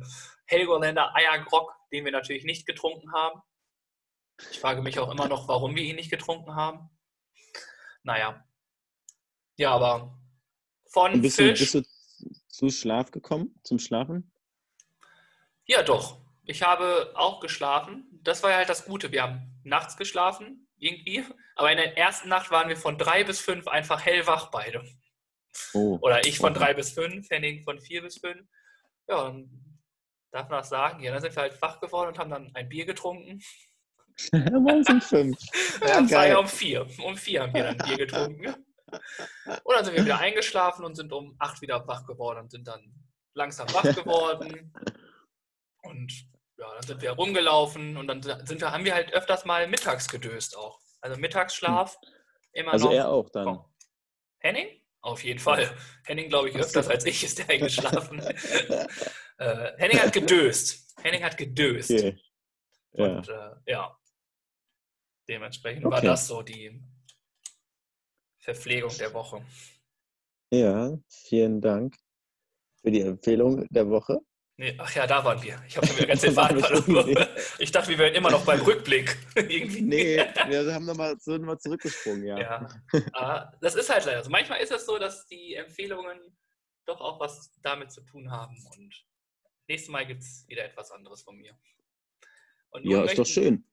Helgoländer 0.51 1.15
Eierkrog, 1.15 1.73
den 1.93 2.05
wir 2.05 2.13
natürlich 2.13 2.45
nicht 2.45 2.67
getrunken 2.67 3.13
haben. 3.13 3.41
Ich 4.51 4.59
frage 4.59 4.83
mich 4.83 4.99
auch 4.99 5.11
immer 5.11 5.29
noch, 5.29 5.47
warum 5.49 5.77
wir 5.77 5.83
ihn 5.83 5.97
nicht 5.97 6.11
getrunken 6.11 6.55
haben. 6.55 6.91
Naja. 8.03 8.45
Ja, 9.57 9.73
aber 9.73 10.19
von 10.87 11.21
bist 11.21 11.39
du, 11.39 11.45
Fisch. 11.45 11.61
bist 11.61 11.75
du 11.75 11.83
zu 12.49 12.71
Schlaf 12.71 13.11
gekommen, 13.11 13.55
zum 13.63 13.79
Schlafen? 13.79 14.33
Ja, 15.67 15.83
doch. 15.83 16.21
Ich 16.45 16.63
habe 16.63 17.13
auch 17.15 17.41
geschlafen. 17.41 18.09
Das 18.23 18.43
war 18.43 18.51
ja 18.51 18.57
halt 18.57 18.69
das 18.69 18.87
Gute. 18.87 19.13
Wir 19.13 19.23
haben 19.23 19.61
nachts 19.63 19.97
geschlafen, 19.97 20.67
irgendwie. 20.79 21.25
Aber 21.55 21.71
in 21.71 21.77
der 21.77 21.97
ersten 21.97 22.29
Nacht 22.29 22.51
waren 22.51 22.69
wir 22.69 22.77
von 22.77 22.99
drei 22.99 23.23
bis 23.23 23.39
fünf 23.39 23.69
einfach 23.69 24.05
hellwach 24.05 24.51
beide. 24.51 24.83
Oh. 25.75 25.99
Oder 26.01 26.27
ich 26.27 26.39
von 26.39 26.55
drei 26.55 26.75
bis 26.75 26.93
fünf, 26.93 27.31
Henning 27.31 27.63
von 27.63 27.79
vier 27.81 28.03
bis 28.03 28.19
fünf. 28.19 28.49
Ja, 29.07 29.23
und 29.27 29.70
darf 30.31 30.49
man 30.49 30.59
das 30.59 30.69
sagen? 30.69 31.03
Ja, 31.03 31.13
dann 31.13 31.21
sind 31.21 31.35
wir 31.35 31.43
halt 31.43 31.61
wach 31.61 31.81
geworden 31.81 32.09
und 32.09 32.19
haben 32.19 32.31
dann 32.31 32.51
ein 32.55 32.69
Bier 32.69 32.87
getrunken. 32.87 33.41
Morgens 34.33 34.89
um 34.89 35.01
fünf. 35.01 35.39
Ja, 35.87 36.27
ja 36.27 36.39
um 36.39 36.47
vier. 36.47 36.87
Um 37.03 37.17
vier 37.17 37.43
haben 37.43 37.55
wir 37.55 37.73
dann 37.73 37.79
Bier 37.79 37.97
getrunken. 37.97 38.47
Und 39.65 39.75
dann 39.75 39.85
sind 39.85 39.95
wir 39.95 40.05
wieder 40.05 40.19
eingeschlafen 40.19 40.85
und 40.85 40.97
sind 40.97 41.13
um 41.13 41.37
acht 41.39 41.63
wieder 41.63 41.87
wach 41.87 42.05
geworden 42.07 42.41
und 42.41 42.51
sind 42.51 42.67
dann 42.67 42.93
langsam 43.35 43.73
wach 43.73 43.83
geworden. 43.95 44.75
Und 45.83 46.13
ja, 46.59 46.75
dann 46.75 46.83
sind 46.83 47.01
wir 47.01 47.13
rumgelaufen 47.13 47.97
und 47.97 48.09
dann 48.09 48.21
sind 48.21 48.61
wir, 48.61 48.73
haben 48.73 48.85
wir 48.85 48.95
halt 48.95 49.13
öfters 49.13 49.45
mal 49.45 49.69
mittags 49.69 50.09
gedöst 50.09 50.57
auch. 50.57 50.81
Also 51.01 51.21
Mittagsschlaf 51.21 51.97
immer 52.53 52.73
Also 52.73 52.87
noch. 52.87 52.95
er 52.95 53.09
auch 53.09 53.31
dann. 53.31 53.45
Komm. 53.45 53.65
Henning? 54.41 54.83
Auf 55.03 55.23
jeden 55.25 55.39
Fall. 55.39 55.75
Henning, 56.05 56.29
glaube 56.29 56.51
ich, 56.51 56.57
öfters 56.57 56.89
als 56.89 57.07
ich 57.07 57.23
ist 57.25 57.39
der 57.39 57.49
eingeschlafen. 57.49 58.21
Äh, 59.41 59.73
Henning 59.79 59.99
hat 59.99 60.13
gedöst. 60.13 60.95
Henning 61.03 61.23
hat 61.23 61.37
gedöst. 61.37 61.91
Okay. 61.91 62.19
Ja. 62.93 63.05
Und 63.05 63.29
äh, 63.29 63.51
ja, 63.67 63.97
dementsprechend 65.29 65.85
war 65.85 65.99
Okay. 65.99 66.07
das 66.07 66.27
so 66.27 66.43
die 66.43 66.83
Verpflegung 68.39 68.97
der 68.99 69.13
Woche. 69.15 69.45
ja, 70.53 70.97
vielen 71.09 71.61
Dank 71.61 71.97
für 72.83 72.91
die 72.91 73.03
Empfehlung 73.03 73.67
der 73.71 73.89
Woche. 73.89 74.19
Nee, 74.57 74.75
ach 74.79 74.95
ja, 74.95 75.07
da 75.07 75.25
waren 75.25 75.43
wir. 75.43 75.63
Ich 75.67 75.77
habe 75.77 75.87
schon 75.87 75.97
wieder 75.97 76.07
ganz 76.09 76.21
den 76.21 76.35
Faden 76.35 76.61
verloren. 76.61 77.27
Ich 77.59 77.71
dachte, 77.73 77.89
wir 77.91 77.99
wären 77.99 78.15
immer 78.15 78.31
noch 78.31 78.45
beim 78.45 78.61
Rückblick. 78.61 79.17
Irgendwie. 79.37 79.81
Nee, 79.83 80.17
wir 80.49 80.75
haben 80.75 80.85
nochmal 80.85 81.17
sind 81.19 81.45
mal 81.45 81.59
zurückgesprungen, 81.59 82.25
ja. 82.25 82.39
Ja, 82.39 82.69
aber 83.13 83.53
das 83.63 83.75
ist 83.75 83.89
halt 83.89 84.05
leider 84.05 84.23
so. 84.23 84.31
Manchmal 84.31 84.61
ist 84.61 84.73
es 84.73 84.85
so, 84.85 84.99
dass 84.99 85.27
die 85.27 85.55
Empfehlungen 85.55 86.19
doch 86.87 87.01
auch 87.01 87.21
was 87.21 87.53
damit 87.63 87.91
zu 87.93 88.03
tun 88.03 88.31
haben. 88.31 88.55
Und 88.77 88.95
nächstes 89.71 89.91
Mal 89.91 90.05
gibt 90.07 90.23
es 90.23 90.45
wieder 90.49 90.65
etwas 90.65 90.91
anderes 90.91 91.23
von 91.23 91.37
mir. 91.37 91.57
Ja, 92.83 93.05
ist 93.05 93.19
doch 93.19 93.27
schön. 93.27 93.65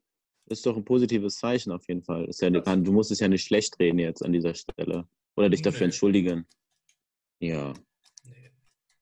Ist 0.45 0.65
doch 0.65 0.77
ein 0.77 0.85
positives 0.85 1.37
Zeichen 1.37 1.71
auf 1.71 1.87
jeden 1.87 2.03
Fall. 2.03 2.25
Ist 2.25 2.41
ja, 2.41 2.49
du 2.49 2.61
kann- 2.61 2.83
du 2.83 2.91
musst 2.91 3.11
es 3.11 3.19
ja 3.19 3.27
nicht 3.27 3.43
schlecht 3.43 3.77
reden 3.79 3.99
jetzt 3.99 4.23
an 4.23 4.31
dieser 4.31 4.53
Stelle. 4.53 5.07
Oder 5.35 5.49
dich 5.49 5.61
dafür 5.61 5.81
Nö. 5.81 5.85
entschuldigen. 5.85 6.47
Ja. 7.39 7.73
Nee, 8.23 8.51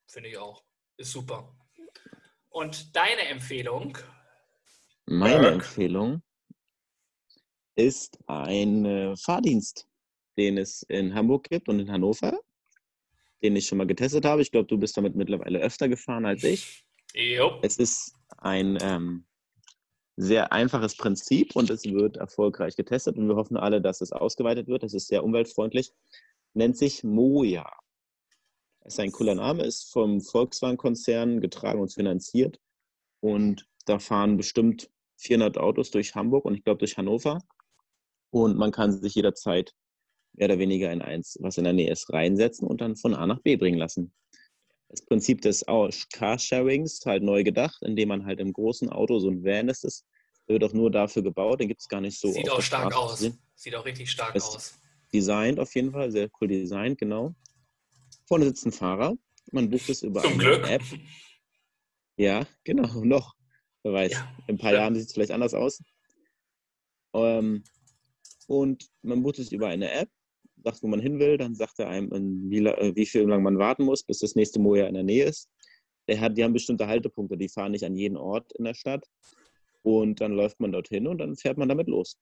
finde 0.08 0.30
ich 0.30 0.38
auch. 0.38 0.64
Ist 0.98 1.12
super. 1.12 1.56
Und 2.50 2.96
deine 2.96 3.28
Empfehlung? 3.28 3.98
Meine 5.06 5.40
Berg. 5.40 5.54
Empfehlung 5.56 6.24
ist 7.76 8.18
ein 8.28 8.86
äh, 8.86 9.16
Fahrdienst, 9.18 9.88
den 10.38 10.58
es 10.58 10.82
in 10.84 11.14
Hamburg 11.14 11.50
gibt 11.50 11.68
und 11.70 11.80
in 11.80 11.92
Hannover, 11.92 12.40
den 13.44 13.56
ich 13.56 13.68
schon 13.68 13.78
mal 13.78 13.88
getestet 13.88 14.26
habe. 14.26 14.42
Ich 14.42 14.52
glaube, 14.52 14.68
du 14.68 14.78
bist 14.78 14.96
damit 14.98 15.16
mittlerweile 15.16 15.60
öfter 15.60 15.88
gefahren 15.90 16.26
als 16.26 16.44
ich. 16.44 16.85
Jo. 17.16 17.60
Es 17.62 17.78
ist 17.78 18.14
ein 18.38 18.78
ähm, 18.82 19.26
sehr 20.18 20.52
einfaches 20.52 20.98
Prinzip 20.98 21.56
und 21.56 21.70
es 21.70 21.86
wird 21.86 22.18
erfolgreich 22.18 22.76
getestet 22.76 23.18
und 23.18 23.30
wir 23.30 23.38
hoffen 23.38 23.56
alle, 23.56 23.82
dass 23.82 24.02
es 24.02 24.12
ausgeweitet 24.12 24.68
wird. 24.68 24.84
Es 24.84 24.94
ist 24.94 25.08
sehr 25.08 25.24
umweltfreundlich. 25.24 25.94
Nennt 26.54 26.78
sich 26.78 27.04
Moja. 27.04 27.70
Ist 28.84 29.00
ein 29.00 29.14
cooler 29.14 29.36
Name, 29.36 29.64
ist 29.64 29.92
vom 29.92 30.22
Volkswagen-Konzern 30.22 31.40
getragen 31.40 31.80
und 31.80 31.94
finanziert. 31.94 32.60
Und 33.22 33.66
da 33.86 34.00
fahren 34.00 34.36
bestimmt 34.36 34.90
400 35.18 35.58
Autos 35.58 35.92
durch 35.92 36.16
Hamburg 36.16 36.44
und 36.46 36.56
ich 36.56 36.64
glaube 36.64 36.80
durch 36.80 36.98
Hannover. 36.98 37.40
Und 38.30 38.58
man 38.58 38.72
kann 38.72 38.92
sich 38.92 39.16
jederzeit 39.16 39.74
mehr 40.34 40.50
oder 40.50 40.60
weniger 40.60 40.92
in 40.92 41.02
eins, 41.02 41.38
was 41.40 41.58
in 41.58 41.64
der 41.64 41.74
Nähe 41.74 41.92
ist, 41.92 42.12
reinsetzen 42.12 42.68
und 42.68 42.82
dann 42.82 42.98
von 42.98 43.16
A 43.16 43.26
nach 43.26 43.42
B 43.42 43.56
bringen 43.56 43.80
lassen. 43.80 44.14
Das 44.96 45.06
Prinzip 45.06 45.42
des 45.42 45.68
Au- 45.68 45.90
Carsharings 46.14 47.06
halt 47.06 47.22
neu 47.22 47.44
gedacht, 47.44 47.78
indem 47.82 48.08
man 48.10 48.26
halt 48.26 48.40
im 48.40 48.54
großen 48.54 48.90
Auto 48.90 49.20
so 49.20 49.30
ein 49.30 49.44
Van 49.44 49.68
ist. 49.68 49.84
Das 49.84 50.06
wird 50.48 50.64
auch 50.64 50.72
nur 50.72 50.90
dafür 50.90 51.22
gebaut, 51.22 51.60
den 51.60 51.68
gibt 51.68 51.82
es 51.82 51.90
gar 51.90 52.00
nicht 52.00 52.18
so. 52.18 52.32
Sieht 52.32 52.50
auch 52.50 52.62
stark 52.62 52.94
Straße 52.94 53.26
aus. 53.26 53.38
Sieht 53.56 53.76
auch 53.76 53.84
richtig 53.86 54.10
stark 54.10 54.34
Es- 54.36 54.44
aus. 54.56 54.80
Designt 55.14 55.60
auf 55.60 55.74
jeden 55.76 55.92
Fall, 55.92 56.12
sehr 56.12 56.30
cool 56.40 56.48
designt, 56.48 56.98
genau. 56.98 57.36
Vorne 58.28 58.46
sitzt 58.46 58.66
ein 58.66 58.72
Fahrer. 58.72 59.16
Man 59.52 59.70
bucht 59.70 59.90
es 59.90 60.02
über 60.02 60.22
Zum 60.22 60.32
eine 60.34 60.44
Glück. 60.44 60.70
App. 60.70 60.82
Ja, 62.18 62.48
genau, 62.64 62.88
noch. 63.04 63.36
Wer 63.84 63.94
weiß. 63.94 64.12
Ja, 64.14 64.36
In 64.48 64.56
ein 64.56 64.58
paar 64.58 64.72
schön. 64.72 64.80
Jahren 64.80 64.96
sieht 64.96 65.08
es 65.08 65.14
vielleicht 65.14 65.32
anders 65.32 65.54
aus. 65.54 65.82
Ähm, 67.14 67.64
und 68.48 68.88
man 69.02 69.24
bucht 69.24 69.40
es 69.40 69.52
über 69.52 69.68
eine 69.68 69.92
App, 69.92 70.10
sagt, 70.66 70.84
wo 70.84 70.88
man 70.88 71.00
hin 71.00 71.20
will, 71.20 71.38
dann 71.38 71.56
sagt 71.56 71.80
er 71.80 71.88
einem, 71.88 72.12
in 72.12 72.50
wie, 72.50 72.66
äh, 72.66 72.96
wie 72.96 73.06
viel 73.06 73.22
lang 73.24 73.44
man 73.44 73.58
warten 73.58 73.84
muss, 73.84 74.04
bis 74.04 74.20
das 74.20 74.36
nächste 74.36 74.60
Moja 74.60 74.88
in 74.88 74.96
der 74.96 75.04
Nähe 75.04 75.26
ist. 75.26 75.50
Der 76.08 76.20
hat, 76.20 76.38
die 76.38 76.44
haben 76.44 76.54
bestimmte 76.54 76.88
Haltepunkte, 76.88 77.38
die 77.38 77.50
fahren 77.50 77.72
nicht 77.72 77.86
an 77.86 77.96
jeden 77.96 78.18
Ort 78.18 78.52
in 78.54 78.66
der 78.66 78.74
Stadt. 78.74 79.06
Und 79.84 80.20
dann 80.20 80.34
läuft 80.34 80.60
man 80.60 80.72
dorthin 80.72 81.08
und 81.08 81.20
dann 81.20 81.36
fährt 81.36 81.58
man 81.58 81.70
damit 81.70 81.88
los. 81.88 82.20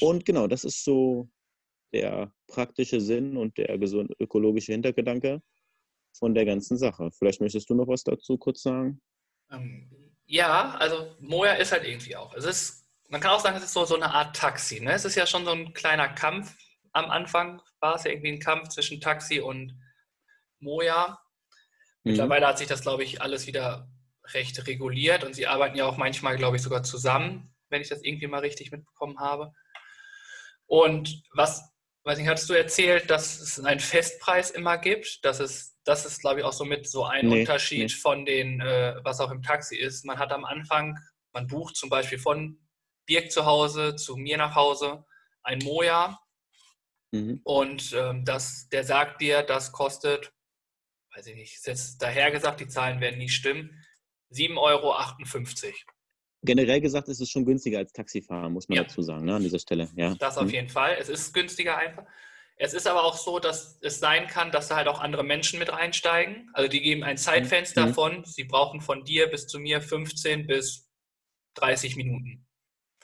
Und 0.00 0.24
genau, 0.24 0.46
das 0.46 0.64
ist 0.64 0.84
so 0.84 1.28
der 1.92 2.32
praktische 2.48 3.00
Sinn 3.00 3.36
und 3.36 3.56
der 3.58 3.78
gesund 3.78 4.12
ökologische 4.18 4.72
Hintergedanke 4.72 5.42
von 6.16 6.34
der 6.34 6.44
ganzen 6.44 6.78
Sache. 6.78 7.10
Vielleicht 7.12 7.40
möchtest 7.40 7.70
du 7.70 7.74
noch 7.74 7.88
was 7.88 8.02
dazu 8.02 8.38
kurz 8.38 8.62
sagen? 8.62 9.00
Ähm, 9.50 9.90
ja, 10.26 10.74
also 10.78 11.14
Moja 11.20 11.54
ist 11.54 11.72
halt 11.72 11.84
irgendwie 11.84 12.16
auch. 12.16 12.34
Es 12.34 12.44
ist, 12.44 12.86
man 13.08 13.20
kann 13.20 13.32
auch 13.32 13.40
sagen, 13.40 13.56
es 13.56 13.64
ist 13.64 13.72
so, 13.72 13.84
so 13.84 13.96
eine 13.96 14.12
Art 14.12 14.34
Taxi. 14.34 14.80
Ne? 14.80 14.92
Es 14.92 15.04
ist 15.04 15.14
ja 15.14 15.26
schon 15.26 15.44
so 15.44 15.52
ein 15.52 15.72
kleiner 15.72 16.08
Kampf. 16.08 16.56
Am 16.92 17.10
Anfang 17.10 17.62
war 17.80 17.96
es 17.96 18.04
ja 18.04 18.10
irgendwie 18.10 18.32
ein 18.32 18.40
Kampf 18.40 18.68
zwischen 18.68 19.00
Taxi 19.00 19.40
und 19.40 19.78
Moja. 20.60 21.18
Mhm. 22.04 22.12
Mittlerweile 22.12 22.46
hat 22.46 22.58
sich 22.58 22.68
das, 22.68 22.82
glaube 22.82 23.02
ich, 23.02 23.22
alles 23.22 23.46
wieder 23.46 23.88
recht 24.34 24.66
reguliert 24.66 25.24
und 25.24 25.34
sie 25.34 25.46
arbeiten 25.46 25.76
ja 25.76 25.86
auch 25.86 25.96
manchmal, 25.96 26.36
glaube 26.36 26.56
ich, 26.56 26.62
sogar 26.62 26.82
zusammen, 26.82 27.54
wenn 27.70 27.82
ich 27.82 27.88
das 27.88 28.02
irgendwie 28.02 28.26
mal 28.28 28.40
richtig 28.40 28.70
mitbekommen 28.70 29.18
habe. 29.18 29.52
Und 30.66 31.22
was, 31.34 31.70
weiß 32.04 32.18
nicht, 32.18 32.28
hattest 32.28 32.48
du 32.48 32.54
erzählt, 32.54 33.10
dass 33.10 33.40
es 33.40 33.60
einen 33.60 33.80
Festpreis 33.80 34.50
immer 34.50 34.78
gibt? 34.78 35.24
Das 35.24 35.40
ist, 35.40 35.76
das 35.84 36.06
ist, 36.06 36.20
glaube 36.20 36.40
ich, 36.40 36.44
auch 36.46 36.52
so 36.52 36.64
mit 36.64 36.88
so 36.88 37.04
ein 37.04 37.28
Nee, 37.28 37.40
Unterschied 37.40 37.82
nee. 37.82 37.88
von 37.88 38.24
den, 38.24 38.60
äh, 38.60 38.94
was 39.02 39.20
auch 39.20 39.30
im 39.30 39.42
Taxi 39.42 39.76
ist. 39.76 40.04
Man 40.04 40.18
hat 40.18 40.32
am 40.32 40.44
Anfang, 40.44 40.98
man 41.32 41.46
bucht 41.46 41.76
zum 41.76 41.90
Beispiel 41.90 42.18
von 42.18 42.58
Birk 43.06 43.32
zu 43.32 43.44
Hause 43.44 43.96
zu 43.96 44.16
mir 44.16 44.36
nach 44.36 44.54
Hause 44.54 45.04
ein 45.42 45.58
Moja 45.58 46.21
Mhm. 47.12 47.40
und 47.44 47.92
ähm, 47.92 48.24
das, 48.24 48.68
der 48.70 48.84
sagt 48.84 49.20
dir, 49.20 49.42
das 49.42 49.70
kostet, 49.70 50.32
weiß 51.14 51.26
ich 51.26 51.34
nicht, 51.36 51.54
ist 51.54 51.66
jetzt 51.66 52.00
daher 52.02 52.30
gesagt, 52.30 52.60
die 52.60 52.68
Zahlen 52.68 53.00
werden 53.00 53.18
nie 53.18 53.28
stimmen, 53.28 53.84
7,58 54.32 54.56
Euro. 54.56 54.94
Generell 56.42 56.80
gesagt 56.80 57.08
ist 57.08 57.20
es 57.20 57.28
schon 57.30 57.44
günstiger 57.44 57.78
als 57.78 57.92
Taxifahren, 57.92 58.52
muss 58.52 58.68
man 58.68 58.76
Ja. 58.76 58.84
dazu 58.84 59.02
sagen, 59.02 59.26
ne, 59.26 59.34
an 59.34 59.42
dieser 59.42 59.58
Stelle. 59.58 59.90
Ja. 59.94 60.14
Das 60.18 60.38
auf 60.38 60.46
Mhm. 60.46 60.50
jeden 60.54 60.68
Fall. 60.70 60.96
Es 60.98 61.08
ist 61.10 61.32
günstiger 61.34 61.76
einfach. 61.76 62.04
Es 62.56 62.72
ist 62.74 62.86
aber 62.86 63.04
auch 63.04 63.16
so, 63.16 63.38
dass 63.38 63.78
es 63.82 64.00
sein 64.00 64.26
kann, 64.26 64.50
dass 64.50 64.68
da 64.68 64.76
halt 64.76 64.88
auch 64.88 65.00
andere 65.00 65.22
Menschen 65.22 65.58
mit 65.58 65.70
einsteigen. 65.70 66.50
Also 66.54 66.68
die 66.68 66.80
geben 66.80 67.04
ein 67.04 67.18
Zeitfenster 67.18 67.88
Mhm. 67.88 67.94
von, 67.94 68.24
sie 68.24 68.44
brauchen 68.44 68.80
von 68.80 69.04
dir 69.04 69.28
bis 69.28 69.46
zu 69.46 69.58
mir 69.60 69.82
15 69.82 70.46
bis 70.46 70.88
30 71.54 71.96
Minuten. 71.96 72.46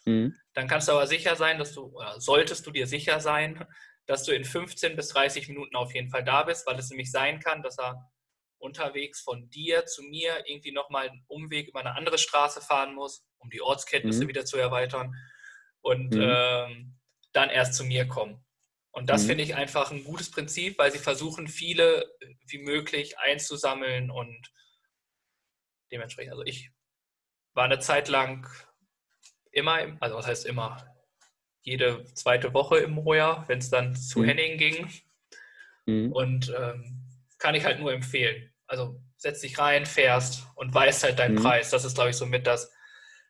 Mhm. 0.06 0.34
Dann 0.54 0.66
kannst 0.66 0.88
du 0.88 0.92
aber 0.92 1.06
sicher 1.06 1.36
sein, 1.36 1.58
dass 1.58 1.74
du, 1.74 1.84
oder 1.94 2.20
solltest 2.20 2.66
du 2.66 2.70
dir 2.70 2.86
sicher 2.86 3.20
sein, 3.20 3.64
dass 4.08 4.24
du 4.24 4.32
in 4.32 4.44
15 4.44 4.96
bis 4.96 5.08
30 5.08 5.48
Minuten 5.48 5.76
auf 5.76 5.94
jeden 5.94 6.08
Fall 6.08 6.24
da 6.24 6.42
bist, 6.42 6.66
weil 6.66 6.78
es 6.78 6.88
nämlich 6.88 7.10
sein 7.10 7.40
kann, 7.40 7.62
dass 7.62 7.78
er 7.78 8.10
unterwegs 8.56 9.20
von 9.20 9.50
dir 9.50 9.84
zu 9.84 10.02
mir 10.02 10.44
irgendwie 10.46 10.72
nochmal 10.72 11.10
einen 11.10 11.24
Umweg 11.28 11.68
über 11.68 11.80
eine 11.80 11.94
andere 11.94 12.16
Straße 12.18 12.62
fahren 12.62 12.94
muss, 12.94 13.24
um 13.36 13.50
die 13.50 13.60
Ortskenntnisse 13.60 14.24
Mhm. 14.24 14.28
wieder 14.28 14.44
zu 14.46 14.56
erweitern 14.56 15.14
und 15.82 16.14
Mhm. 16.14 16.22
ähm, 16.24 16.98
dann 17.32 17.50
erst 17.50 17.74
zu 17.74 17.84
mir 17.84 18.08
kommen. 18.08 18.44
Und 18.90 19.10
das 19.10 19.24
mhm. 19.24 19.28
finde 19.28 19.44
ich 19.44 19.54
einfach 19.54 19.90
ein 19.92 20.02
gutes 20.02 20.30
Prinzip, 20.30 20.78
weil 20.78 20.90
sie 20.90 20.98
versuchen, 20.98 21.46
viele 21.46 22.10
wie 22.46 22.58
möglich 22.58 23.18
einzusammeln 23.18 24.10
und 24.10 24.50
dementsprechend, 25.92 26.32
also 26.32 26.44
ich 26.44 26.70
war 27.52 27.66
eine 27.66 27.78
Zeit 27.78 28.08
lang 28.08 28.48
immer, 29.52 29.96
also 30.00 30.16
was 30.16 30.26
heißt 30.26 30.46
immer, 30.46 30.97
jede 31.62 32.04
zweite 32.14 32.54
Woche 32.54 32.78
im 32.78 32.92
Moja, 32.92 33.44
wenn 33.48 33.58
es 33.58 33.70
dann 33.70 33.94
zu 33.94 34.20
mhm. 34.20 34.24
Henning 34.24 34.58
ging. 34.58 34.90
Mhm. 35.86 36.12
Und 36.12 36.54
ähm, 36.58 37.04
kann 37.38 37.54
ich 37.54 37.64
halt 37.64 37.80
nur 37.80 37.92
empfehlen. 37.92 38.52
Also 38.66 39.00
setz 39.16 39.40
dich 39.40 39.58
rein, 39.58 39.86
fährst 39.86 40.46
und 40.54 40.74
weißt 40.74 41.04
halt 41.04 41.18
deinen 41.18 41.36
mhm. 41.36 41.42
Preis. 41.42 41.70
Das 41.70 41.84
ist, 41.84 41.94
glaube 41.94 42.10
ich, 42.10 42.16
so 42.16 42.26
mit 42.26 42.46
das, 42.46 42.70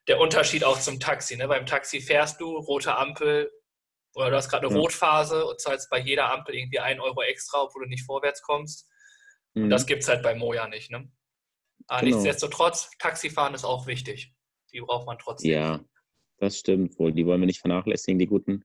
der 0.07 0.19
Unterschied 0.19 0.63
auch 0.63 0.79
zum 0.79 0.99
Taxi. 0.99 1.37
Ne? 1.37 1.47
Beim 1.47 1.65
Taxi 1.65 2.01
fährst 2.01 2.39
du, 2.39 2.57
rote 2.57 2.95
Ampel, 2.95 3.51
oder 4.15 4.31
du 4.31 4.35
hast 4.35 4.49
gerade 4.49 4.67
eine 4.67 4.75
ja. 4.75 4.81
Rotphase 4.81 5.45
und 5.45 5.61
zahlst 5.61 5.89
bei 5.89 5.99
jeder 5.99 6.31
Ampel 6.31 6.55
irgendwie 6.55 6.79
einen 6.79 6.99
Euro 6.99 7.21
extra, 7.21 7.61
obwohl 7.61 7.83
du 7.83 7.89
nicht 7.89 8.05
vorwärts 8.05 8.41
kommst. 8.41 8.89
Mhm. 9.53 9.65
Und 9.65 9.69
das 9.69 9.85
gibt 9.85 10.03
es 10.03 10.09
halt 10.09 10.23
bei 10.23 10.35
Moja 10.35 10.67
nicht. 10.67 10.91
Ne? 10.91 11.11
Aber 11.87 12.01
genau. 12.01 12.17
nichtsdestotrotz, 12.17 12.89
Taxifahren 12.99 13.53
ist 13.53 13.65
auch 13.65 13.87
wichtig. 13.87 14.33
Die 14.71 14.81
braucht 14.81 15.05
man 15.05 15.17
trotzdem. 15.17 15.51
Ja, 15.51 15.79
das 16.39 16.57
stimmt 16.57 16.97
wohl. 16.99 17.13
Die 17.13 17.25
wollen 17.25 17.41
wir 17.41 17.47
nicht 17.47 17.61
vernachlässigen, 17.61 18.19
die 18.19 18.27
guten 18.27 18.63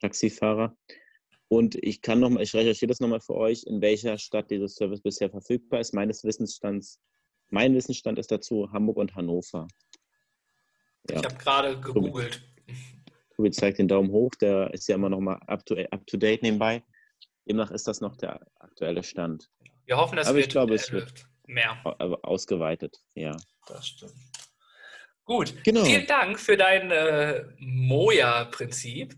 Taxifahrer. 0.00 0.76
Und 1.48 1.76
ich 1.76 2.02
kann 2.02 2.20
noch 2.20 2.30
mal, 2.30 2.42
ich 2.42 2.54
recherchiere 2.54 2.88
das 2.88 3.00
nochmal 3.00 3.20
für 3.20 3.34
euch, 3.34 3.64
in 3.64 3.80
welcher 3.80 4.18
Stadt 4.18 4.50
dieser 4.50 4.68
Service 4.68 5.00
bisher 5.00 5.30
verfügbar 5.30 5.80
ist. 5.80 5.94
Meines 5.94 6.24
Wissensstands, 6.24 7.00
mein 7.50 7.74
Wissensstand 7.74 8.18
ist 8.18 8.32
dazu 8.32 8.70
Hamburg 8.72 8.96
und 8.96 9.14
Hannover. 9.14 9.68
Ja. 11.08 11.20
Ich 11.20 11.24
habe 11.24 11.36
gerade 11.36 11.80
gegoogelt. 11.80 12.42
Tobi 13.36 13.50
zeigt 13.50 13.78
den 13.78 13.86
Daumen 13.86 14.10
hoch, 14.10 14.30
der 14.40 14.72
ist 14.72 14.88
ja 14.88 14.94
immer 14.94 15.10
noch 15.10 15.20
mal 15.20 15.36
up 15.46 15.64
to, 15.66 15.76
up 15.90 16.06
to 16.06 16.16
date 16.16 16.42
nebenbei. 16.42 16.82
Demnach 17.46 17.70
ist 17.70 17.86
das 17.86 18.00
noch 18.00 18.16
der 18.16 18.40
aktuelle 18.58 19.02
Stand. 19.02 19.48
Wir 19.84 19.96
hoffen, 19.98 20.16
dass 20.16 20.26
Aber 20.26 20.38
ich 20.38 20.48
glaube, 20.48 20.74
es 20.74 20.90
wird 20.90 21.28
mehr 21.46 21.78
ausgeweitet. 22.24 22.96
Ja. 23.14 23.36
Das 23.68 23.86
stimmt. 23.86 24.14
Gut, 25.26 25.64
genau. 25.64 25.84
vielen 25.84 26.06
Dank 26.06 26.38
für 26.38 26.56
dein 26.56 26.90
äh, 26.92 27.44
Moja-Prinzip. 27.58 29.14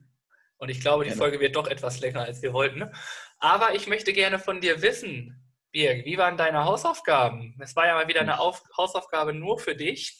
Und 0.56 0.70
ich 0.70 0.80
glaube, 0.80 1.04
die 1.04 1.11
genau. 1.11 1.22
Folge 1.22 1.38
wird 1.38 1.54
doch 1.54 1.68
etwas 1.68 2.00
länger, 2.00 2.22
als 2.22 2.42
wir 2.42 2.52
wollten. 2.52 2.90
Aber 3.38 3.74
ich 3.74 3.86
möchte 3.86 4.12
gerne 4.12 4.38
von 4.38 4.61
dir 4.61 4.82
wissen, 4.82 5.38
Birg, 5.70 6.06
wie 6.06 6.16
waren 6.16 6.38
deine 6.38 6.64
Hausaufgaben? 6.64 7.54
Es 7.61 7.76
war 7.76 7.86
ja 7.86 7.94
mal 7.94 8.09
wieder 8.09 8.22
eine 8.22 8.40
Auf 8.40 8.64
Hausaufgabe 8.76 9.34
nur 9.34 9.59
für 9.59 9.76
dich. 9.76 10.18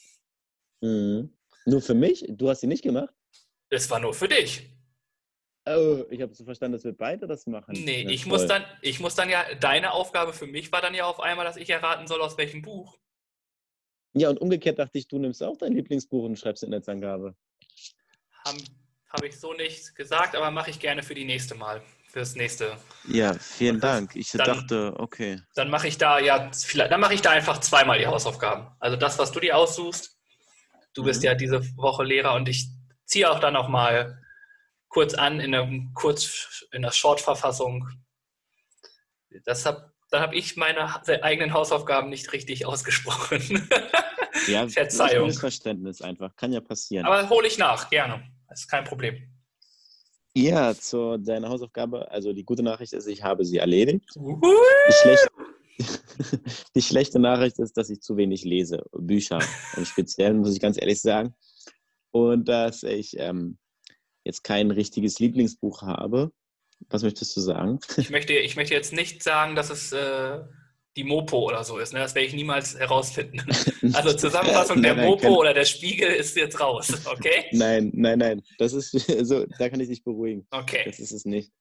Mhm. 0.83 1.35
Nur 1.65 1.81
für 1.81 1.95
mich? 1.95 2.25
Du 2.29 2.51
hast 2.51 2.61
sie 2.61 2.67
nicht 2.67 2.83
gemacht? 2.83 3.13
Es 3.71 3.91
war 3.91 3.99
nur 3.99 4.13
für 4.13 4.29
dich. 4.29 4.71
Oh, 5.67 6.05
ich 6.11 6.21
habe 6.21 6.35
so 6.35 6.45
verstanden, 6.45 6.75
dass 6.75 6.85
wir 6.85 6.97
beide 6.97 7.27
das 7.27 7.47
machen. 7.47 7.73
Nee, 7.73 8.07
ich 8.09 8.27
muss, 8.27 8.47
dann, 8.47 8.65
ich 8.81 9.01
muss 9.01 9.15
dann 9.15 9.29
ja, 9.29 9.45
deine 9.55 9.93
Aufgabe 9.93 10.33
für 10.33 10.47
mich 10.47 10.71
war 10.71 10.81
dann 10.81 10.95
ja 10.95 11.07
auf 11.07 11.21
einmal, 11.21 11.45
dass 11.45 11.57
ich 11.57 11.69
erraten 11.69 12.07
soll, 12.07 12.21
aus 12.21 12.39
welchem 12.39 12.63
Buch. 12.63 12.99
Ja, 14.15 14.31
und 14.31 14.41
umgekehrt 14.41 14.79
dachte 14.79 14.99
ich, 14.99 15.09
du 15.09 15.19
nimmst 15.19 15.43
auch 15.43 15.57
dein 15.57 15.73
Lieblingsbuch 15.73 16.25
und 16.25 16.39
schreibst 16.39 16.63
in 16.63 16.71
Netzangabe. 16.71 17.35
Habe 18.45 18.59
hab 19.11 19.25
ich 19.25 19.39
so 19.39 19.53
nicht 19.53 19.95
gesagt, 19.95 20.35
aber 20.35 20.51
mache 20.51 20.71
ich 20.71 20.81
gerne 20.81 21.03
für 21.03 21.15
die 21.15 21.25
nächste 21.25 21.55
Mal. 21.55 21.83
Fürs 22.09 22.37
nächste. 22.37 22.79
Ja, 23.07 23.35
vielen 23.35 23.81
das, 23.81 23.91
Dank. 23.91 24.17
Ich 24.17 24.31
dann, 24.31 24.47
dachte, 24.47 24.95
okay. 24.97 25.43
Dann 25.55 25.69
mache 25.69 25.89
ich 25.89 25.99
da 25.99 26.19
ja, 26.19 26.51
vielleicht, 26.53 26.91
dann 26.91 27.01
mache 27.01 27.13
ich 27.13 27.21
da 27.21 27.31
einfach 27.31 27.61
zweimal 27.61 27.99
die 27.99 28.07
Hausaufgaben. 28.07 28.67
Also 28.81 28.97
das, 28.97 29.19
was 29.19 29.31
du 29.31 29.41
dir 29.41 29.57
aussuchst. 29.57 30.17
Du 30.95 31.05
bist 31.05 31.21
mhm. 31.21 31.27
ja 31.27 31.35
diese 31.35 31.77
Woche 31.77 32.05
Lehrer 32.05 32.35
und 32.35 32.49
ich 32.49 32.71
ziehe 33.05 33.31
auch 33.31 33.41
dann 33.41 33.53
noch 33.53 33.69
mal 33.69 34.23
kurz 34.89 35.13
an 35.13 35.39
in 35.39 35.53
der, 35.53 35.69
kurz 35.95 36.67
in 36.73 36.81
der 36.81 36.93
Short-Verfassung. 36.93 37.89
Das 39.45 39.67
hab, 39.67 39.93
da 40.11 40.21
habe 40.21 40.37
ich 40.37 40.57
meine 40.57 41.03
eigenen 41.23 41.53
Hausaufgaben 41.53 42.09
nicht 42.09 42.33
richtig 42.33 42.67
ausgesprochen. 42.67 43.69
ja, 44.47 44.69
Verzeihung. 44.69 45.27
Missverständnis 45.27 46.01
einfach. 46.01 46.35
Kann 46.37 46.53
ja 46.53 46.61
passieren. 46.61 47.07
Aber 47.07 47.29
hole 47.29 47.47
ich 47.47 47.59
nach, 47.59 47.91
gerne. 47.91 48.23
Das 48.49 48.61
ist 48.61 48.69
kein 48.69 48.85
Problem. 48.85 49.17
Ja, 50.35 50.75
zu 50.75 51.19
deiner 51.19 51.49
Hausaufgabe. 51.49 52.11
Also 52.11 52.33
die 52.33 52.45
gute 52.45 52.63
Nachricht 52.63 52.93
ist, 52.93 53.07
ich 53.07 53.23
habe 53.23 53.45
sie 53.45 53.59
erledigt. 53.59 54.09
Die 54.15 54.93
schlechte, 54.93 55.29
die 56.75 56.83
schlechte 56.83 57.19
Nachricht 57.19 57.59
ist, 57.59 57.77
dass 57.77 57.91
ich 57.91 58.01
zu 58.01 58.17
wenig 58.17 58.45
lese. 58.45 58.85
Bücher 58.93 59.41
im 59.77 59.85
Speziellen, 59.85 60.39
muss 60.39 60.55
ich 60.55 60.61
ganz 60.61 60.81
ehrlich 60.81 61.01
sagen. 61.01 61.35
Und 62.11 62.49
dass 62.49 62.83
ich 62.83 63.19
ähm, 63.19 63.59
jetzt 64.25 64.45
kein 64.45 64.71
richtiges 64.71 65.19
Lieblingsbuch 65.19 65.83
habe. 65.83 66.31
Was 66.91 67.03
möchtest 67.03 67.37
du 67.37 67.41
sagen? 67.41 67.81
Ich 67.97 68.11
möchte, 68.11 68.33
ich 68.33 68.57
möchte 68.57 68.75
jetzt 68.75 68.93
nicht 68.93 69.23
sagen, 69.23 69.55
dass 69.55 69.71
es 69.71 69.93
äh, 69.93 70.41
die 70.97 71.05
Mopo 71.05 71.47
oder 71.47 71.63
so 71.63 71.79
ist. 71.79 71.93
Ne? 71.93 72.01
Das 72.01 72.15
werde 72.15 72.27
ich 72.27 72.35
niemals 72.35 72.79
herausfinden. 72.79 73.41
Also 73.95 74.13
Zusammenfassung 74.13 74.81
nein, 74.81 74.97
der 74.97 75.07
Mopo 75.07 75.23
kann... 75.23 75.33
oder 75.33 75.55
der 75.55 75.65
Spiegel 75.65 76.11
ist 76.11 76.37
jetzt 76.37 76.61
raus, 76.61 76.93
okay? 77.07 77.45
Nein, 77.53 77.91
nein, 77.95 78.19
nein. 78.19 78.43
Das 78.59 78.73
ist 78.73 79.09
also, 79.11 79.47
da 79.59 79.71
kann 79.71 79.81
ich 79.81 79.89
dich 79.89 80.03
beruhigen. 80.03 80.47
Okay. 80.51 80.83
Das 80.85 80.99
ist 80.99 81.13
es 81.13 81.25
nicht. 81.25 81.53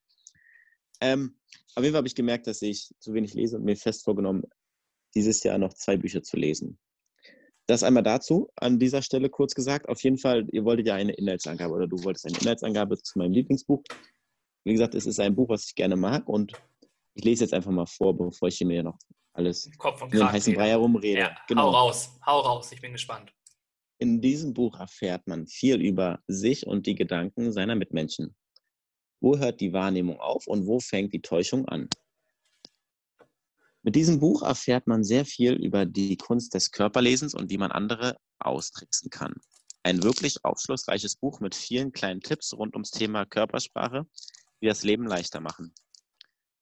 Ähm, 1.00 1.38
auf 1.76 1.84
jeden 1.84 1.94
Fall 1.94 2.00
habe 2.00 2.08
ich 2.08 2.16
gemerkt, 2.16 2.48
dass 2.48 2.62
ich 2.64 2.90
zu 3.00 3.14
wenig 3.14 3.36
lese 3.36 3.58
und 3.58 3.64
mir 3.64 3.78
fest 3.78 4.04
vorgenommen, 4.04 4.44
dieses 5.16 5.44
Jahr 5.44 5.58
noch 5.60 5.74
zwei 5.74 5.96
Bücher 5.96 6.24
zu 6.24 6.38
lesen. 6.38 6.80
Das 7.68 7.84
einmal 7.84 8.04
dazu, 8.04 8.50
an 8.56 8.80
dieser 8.80 9.02
Stelle 9.02 9.30
kurz 9.30 9.54
gesagt. 9.54 9.88
Auf 9.90 10.02
jeden 10.02 10.18
Fall, 10.18 10.48
ihr 10.52 10.66
wolltet 10.66 10.88
ja 10.88 10.96
eine 10.96 11.14
Inhaltsangabe 11.14 11.74
oder 11.74 11.88
du 11.88 12.04
wolltest 12.04 12.26
eine 12.26 12.38
Inhaltsangabe 12.40 12.98
zu 12.98 13.20
meinem 13.20 13.34
Lieblingsbuch. 13.34 13.84
Wie 14.68 14.74
gesagt, 14.74 14.96
es 14.96 15.06
ist 15.06 15.22
ein 15.22 15.34
Buch, 15.34 15.48
was 15.48 15.66
ich 15.68 15.76
gerne 15.76 15.96
mag 15.96 16.28
und 16.28 16.52
ich 17.14 17.24
lese 17.24 17.46
jetzt 17.46 17.54
einfach 17.54 17.72
mal 17.72 17.86
vor, 17.86 18.18
bevor 18.18 18.50
ich 18.50 18.58
hier 18.58 18.68
mir 18.68 18.84
noch 18.84 18.98
alles 19.32 19.72
Kopf 19.78 20.02
und 20.02 20.14
heißen 20.14 20.56
Brei 20.56 20.72
herumrede. 20.72 21.22
Ja, 21.22 21.38
genau. 21.48 21.72
Hau 21.72 21.86
raus, 21.86 22.20
hau 22.26 22.42
raus, 22.42 22.70
ich 22.74 22.82
bin 22.82 22.92
gespannt. 22.92 23.32
In 23.98 24.20
diesem 24.20 24.54
Buch 24.54 24.78
erfährt 24.78 25.26
man 25.26 25.48
viel 25.48 25.82
über 25.82 26.20
sich 26.28 26.68
und 26.68 26.86
die 26.86 26.96
Gedanken 26.96 27.54
seiner 27.54 27.76
Mitmenschen. 27.76 28.36
Wo 29.22 29.38
hört 29.38 29.62
die 29.62 29.72
Wahrnehmung 29.72 30.20
auf 30.20 30.48
und 30.48 30.68
wo 30.68 30.82
fängt 30.82 31.14
die 31.14 31.22
Täuschung 31.22 31.66
an? 31.70 31.88
Mit 33.84 33.96
diesem 33.96 34.20
Buch 34.20 34.42
erfährt 34.42 34.86
man 34.86 35.06
sehr 35.06 35.24
viel 35.24 35.54
über 35.54 35.86
die 35.86 36.18
Kunst 36.18 36.54
des 36.54 36.72
Körperlesens 36.72 37.34
und 37.34 37.50
wie 37.50 37.58
man 37.58 37.72
andere 37.72 38.18
austricksen 38.40 39.10
kann. 39.12 39.34
Ein 39.84 40.04
wirklich 40.04 40.44
aufschlussreiches 40.44 41.16
Buch 41.16 41.40
mit 41.40 41.56
vielen 41.56 41.94
kleinen 41.94 42.20
Tipps 42.20 42.54
rund 42.54 42.76
ums 42.76 42.92
Thema 42.92 43.26
Körpersprache, 43.26 44.06
die 44.62 44.68
das 44.68 44.84
Leben 44.84 45.06
leichter 45.06 45.40
machen. 45.40 45.74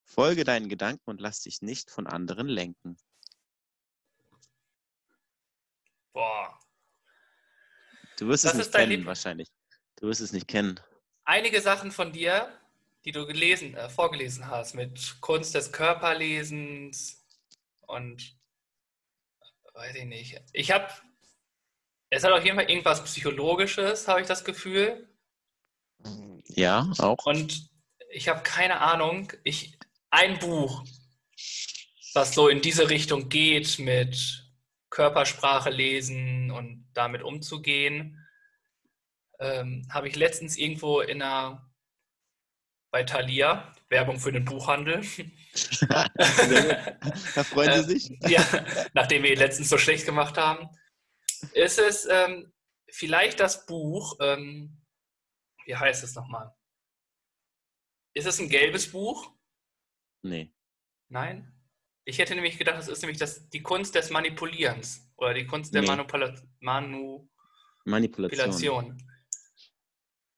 Folge 0.03 0.43
deinen 0.43 0.69
Gedanken 0.69 1.09
und 1.09 1.21
lass 1.21 1.41
dich 1.41 1.61
nicht 1.61 1.89
von 1.89 2.07
anderen 2.07 2.47
lenken. 2.47 2.97
Boah. 6.13 6.59
Du 8.17 8.27
wirst 8.27 8.45
das 8.45 8.53
es 8.53 8.57
nicht 8.59 8.71
kennen, 8.73 8.91
Lieb 8.91 9.05
wahrscheinlich. 9.05 9.49
Du 9.97 10.07
wirst 10.07 10.21
es 10.21 10.31
nicht 10.31 10.47
kennen. 10.47 10.79
Einige 11.25 11.59
Sachen 11.61 11.91
von 11.91 12.13
dir 12.13 12.59
die 13.05 13.11
du 13.11 13.25
gelesen, 13.25 13.75
äh, 13.75 13.87
vorgelesen 13.87 14.47
hast, 14.47 14.73
mit 14.73 15.17
Kunst 15.21 15.53
des 15.53 15.71
Körperlesens 15.71 17.23
und 17.81 18.35
weiß 19.73 19.95
ich 19.95 20.05
nicht. 20.05 20.41
Ich 20.53 20.71
habe, 20.71 20.87
es 22.09 22.23
hat 22.23 22.31
auf 22.31 22.43
jeden 22.43 22.57
Fall 22.57 22.69
irgendwas 22.69 23.03
Psychologisches, 23.03 24.07
habe 24.07 24.21
ich 24.21 24.27
das 24.27 24.43
Gefühl. 24.43 25.07
Ja, 26.45 26.91
auch. 26.97 27.25
Und 27.25 27.69
ich 28.15 28.29
habe 28.29 28.43
keine 28.43 28.79
Ahnung, 28.79 29.31
ich, 29.43 29.77
ein 30.09 30.39
Buch, 30.39 30.85
was 32.13 32.33
so 32.33 32.47
in 32.47 32.61
diese 32.61 32.89
Richtung 32.89 33.27
geht, 33.27 33.77
mit 33.77 34.47
Körpersprache 34.89 35.69
lesen 35.69 36.49
und 36.49 36.87
damit 36.93 37.23
umzugehen, 37.23 38.25
ähm, 39.39 39.85
habe 39.91 40.07
ich 40.07 40.15
letztens 40.15 40.55
irgendwo 40.57 41.01
in 41.01 41.21
einer 41.21 41.69
bei 42.89 43.03
Thalia, 43.03 43.75
Werbung 43.89 44.17
für 44.17 44.31
den 44.31 44.45
Buchhandel. 44.45 45.01
da 45.89 47.43
freuen 47.43 47.83
Sie 47.83 47.99
sich. 47.99 48.17
ja, 48.29 48.41
nachdem 48.93 49.23
wir 49.23 49.33
ihn 49.33 49.39
letztens 49.39 49.67
so 49.67 49.77
schlecht 49.77 50.05
gemacht 50.05 50.37
haben. 50.37 50.69
Ist 51.51 51.77
es 51.77 52.07
ähm, 52.09 52.53
vielleicht 52.89 53.41
das 53.41 53.65
Buch, 53.65 54.15
ähm, 54.21 54.81
wie 55.65 55.75
heißt 55.75 56.05
es 56.05 56.15
nochmal? 56.15 56.55
Ist 58.15 58.25
es 58.25 58.39
ein 58.39 58.49
gelbes 58.49 58.91
Buch? 58.91 59.31
Nee. 60.23 60.51
Nein? 61.09 61.51
Ich 62.05 62.17
hätte 62.17 62.33
nämlich 62.33 62.57
gedacht, 62.57 62.79
es 62.79 62.87
ist 62.87 63.01
nämlich 63.01 63.19
das, 63.19 63.49
die 63.49 63.61
Kunst 63.61 63.93
des 63.93 64.09
Manipulierens 64.09 65.07
oder 65.17 65.33
die 65.33 65.45
Kunst 65.45 65.73
der 65.73 65.81
nee. 65.81 65.87
Manipula 65.87 66.33
Manu 66.59 67.29
Manipulation. 67.83 68.97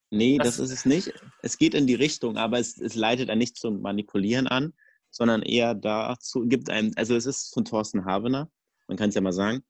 Nee, 0.10 0.38
das, 0.38 0.58
das, 0.58 0.60
ist 0.60 0.72
es 0.72 0.86
nicht. 0.86 1.14
Es 1.42 1.58
geht 1.58 1.74
in 1.74 1.86
die 1.86 1.94
Richtung, 1.94 2.38
aber 2.38 2.58
es, 2.60 2.78
es 2.78 2.96
leitet 2.96 3.30
dann 3.30 3.38
nicht 3.38 3.58
zum 3.58 3.82
Manipulieren 3.82 4.48
an, 4.48 4.74
sondern 5.12 5.44
eher 5.44 5.76
dazu, 5.76 6.48
gibt 6.48 6.70
einem, 6.70 6.94
also 6.96 7.16
es 7.16 7.26
ist 7.26 7.54
von 7.54 7.66
Thorsten 7.66 8.06
Havener, 8.06 8.50
man 8.88 8.98
kann 8.98 9.10
es 9.10 9.16
ja 9.16 9.22
mal 9.22 9.34
sagen. 9.34 9.64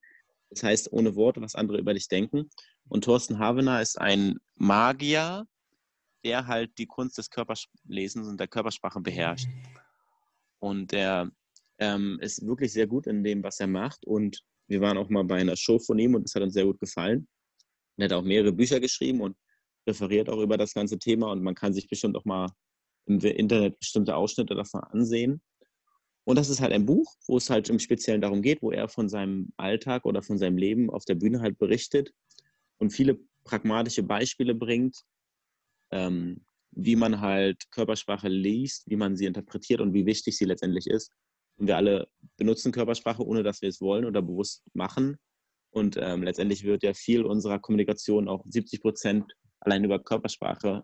Das 0.49 0.63
heißt, 0.63 0.93
ohne 0.93 1.15
Worte, 1.15 1.41
was 1.41 1.55
andere 1.55 1.79
über 1.79 1.93
dich 1.93 2.07
denken. 2.07 2.49
Und 2.87 3.03
Thorsten 3.03 3.39
Havener 3.39 3.81
ist 3.81 3.99
ein 3.99 4.37
Magier, 4.55 5.45
der 6.23 6.47
halt 6.47 6.77
die 6.77 6.87
Kunst 6.87 7.17
des 7.17 7.29
Körperlesens 7.29 8.27
und 8.27 8.39
der 8.39 8.47
Körpersprache 8.47 8.99
beherrscht. 8.99 9.47
Und 10.59 10.91
der 10.91 11.31
ähm, 11.79 12.19
ist 12.21 12.45
wirklich 12.45 12.73
sehr 12.73 12.87
gut 12.87 13.07
in 13.07 13.23
dem, 13.23 13.43
was 13.43 13.59
er 13.59 13.67
macht. 13.67 14.05
Und 14.05 14.41
wir 14.67 14.81
waren 14.81 14.97
auch 14.97 15.09
mal 15.09 15.23
bei 15.23 15.39
einer 15.39 15.55
Show 15.55 15.79
von 15.79 15.99
ihm 15.99 16.15
und 16.15 16.25
es 16.25 16.35
hat 16.35 16.43
uns 16.43 16.53
sehr 16.53 16.65
gut 16.65 16.79
gefallen. 16.79 17.27
Er 17.97 18.05
hat 18.05 18.13
auch 18.13 18.23
mehrere 18.23 18.51
Bücher 18.51 18.79
geschrieben 18.79 19.21
und 19.21 19.37
referiert 19.87 20.29
auch 20.29 20.39
über 20.39 20.57
das 20.57 20.73
ganze 20.73 20.99
Thema 20.99 21.31
und 21.31 21.41
man 21.41 21.55
kann 21.55 21.73
sich 21.73 21.87
bestimmt 21.87 22.15
auch 22.17 22.25
mal 22.25 22.49
im 23.05 23.19
Internet 23.19 23.79
bestimmte 23.79 24.15
Ausschnitte 24.15 24.53
davon 24.53 24.81
ansehen. 24.83 25.41
Und 26.25 26.35
das 26.35 26.49
ist 26.49 26.59
halt 26.59 26.73
ein 26.73 26.85
Buch, 26.85 27.15
wo 27.25 27.37
es 27.37 27.49
halt 27.49 27.69
im 27.69 27.79
Speziellen 27.79 28.19
darum 28.19 28.41
geht, 28.41 28.61
wo 28.61 28.71
er 28.71 28.89
von 28.89 29.07
seinem 29.07 29.53
Alltag 29.55 30.05
oder 30.05 30.21
von 30.21 30.37
seinem 30.37 30.57
Leben 30.57 30.89
auf 30.89 31.05
der 31.05 31.15
Bühne 31.15 31.39
halt 31.39 31.57
berichtet 31.57 32.11
und 32.79 32.91
viele 32.91 33.17
pragmatische 33.45 34.03
Beispiele 34.03 34.53
bringt, 34.53 35.03
ähm, 35.91 36.45
wie 36.71 36.95
man 36.95 37.21
halt 37.21 37.69
Körpersprache 37.71 38.27
liest, 38.27 38.87
wie 38.87 38.95
man 38.95 39.15
sie 39.15 39.25
interpretiert 39.25 39.81
und 39.81 39.93
wie 39.93 40.05
wichtig 40.05 40.37
sie 40.37 40.45
letztendlich 40.45 40.87
ist. 40.87 41.11
Und 41.57 41.67
wir 41.67 41.77
alle 41.77 42.07
benutzen 42.37 42.71
Körpersprache, 42.71 43.25
ohne 43.25 43.43
dass 43.43 43.61
wir 43.61 43.69
es 43.69 43.81
wollen 43.81 44.05
oder 44.05 44.21
bewusst 44.21 44.63
machen. 44.73 45.17
Und 45.71 45.97
ähm, 45.97 46.23
letztendlich 46.23 46.63
wird 46.63 46.83
ja 46.83 46.93
viel 46.93 47.23
unserer 47.23 47.59
Kommunikation 47.59 48.27
auch 48.27 48.43
70 48.47 48.81
Prozent 48.81 49.33
allein 49.59 49.83
über 49.83 49.99
Körpersprache 49.99 50.83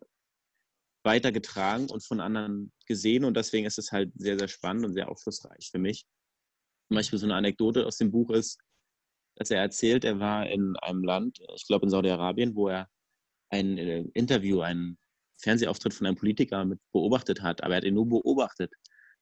weitergetragen 1.04 1.89
und 1.89 2.04
von 2.04 2.20
anderen 2.20 2.72
gesehen. 2.88 3.24
Und 3.24 3.38
deswegen 3.38 3.68
ist 3.68 3.78
es 3.78 3.91
halt 3.91 4.12
sehr, 4.16 4.38
sehr 4.38 4.47
spannend 4.47 4.86
und 4.86 4.93
sehr 4.93 5.10
aufschlussreich 5.10 5.70
für 5.72 5.80
mich. 5.80 6.06
Zum 6.88 6.95
Beispiel 6.95 7.20
so 7.20 7.26
eine 7.26 7.36
Anekdote 7.36 7.86
aus 7.86 7.97
dem 7.97 8.12
Buch 8.12 8.32
ist, 8.32 8.60
dass 9.36 9.51
er 9.51 9.62
erzählt, 9.62 10.06
er 10.06 10.20
war 10.20 10.47
in 10.47 10.76
einem 10.78 11.04
Land, 11.04 11.39
ich 11.56 11.66
glaube 11.68 11.86
in 11.86 11.89
Saudi-Arabien, 11.89 12.56
wo 12.56 12.68
er 12.68 12.88
ein 13.54 13.78
äh, 13.78 14.04
Interview, 14.14 14.62
einen 14.62 14.97
Fernsehauftritt 15.38 15.93
von 15.93 16.08
einem 16.08 16.16
Politiker 16.16 16.66
mit 16.66 16.80
beobachtet 16.91 17.41
hat, 17.41 17.64
aber 17.64 17.76
er 17.76 17.78
hat 17.78 17.84
ihn 17.84 17.93
nur 17.93 18.10
beobachtet. 18.10 18.74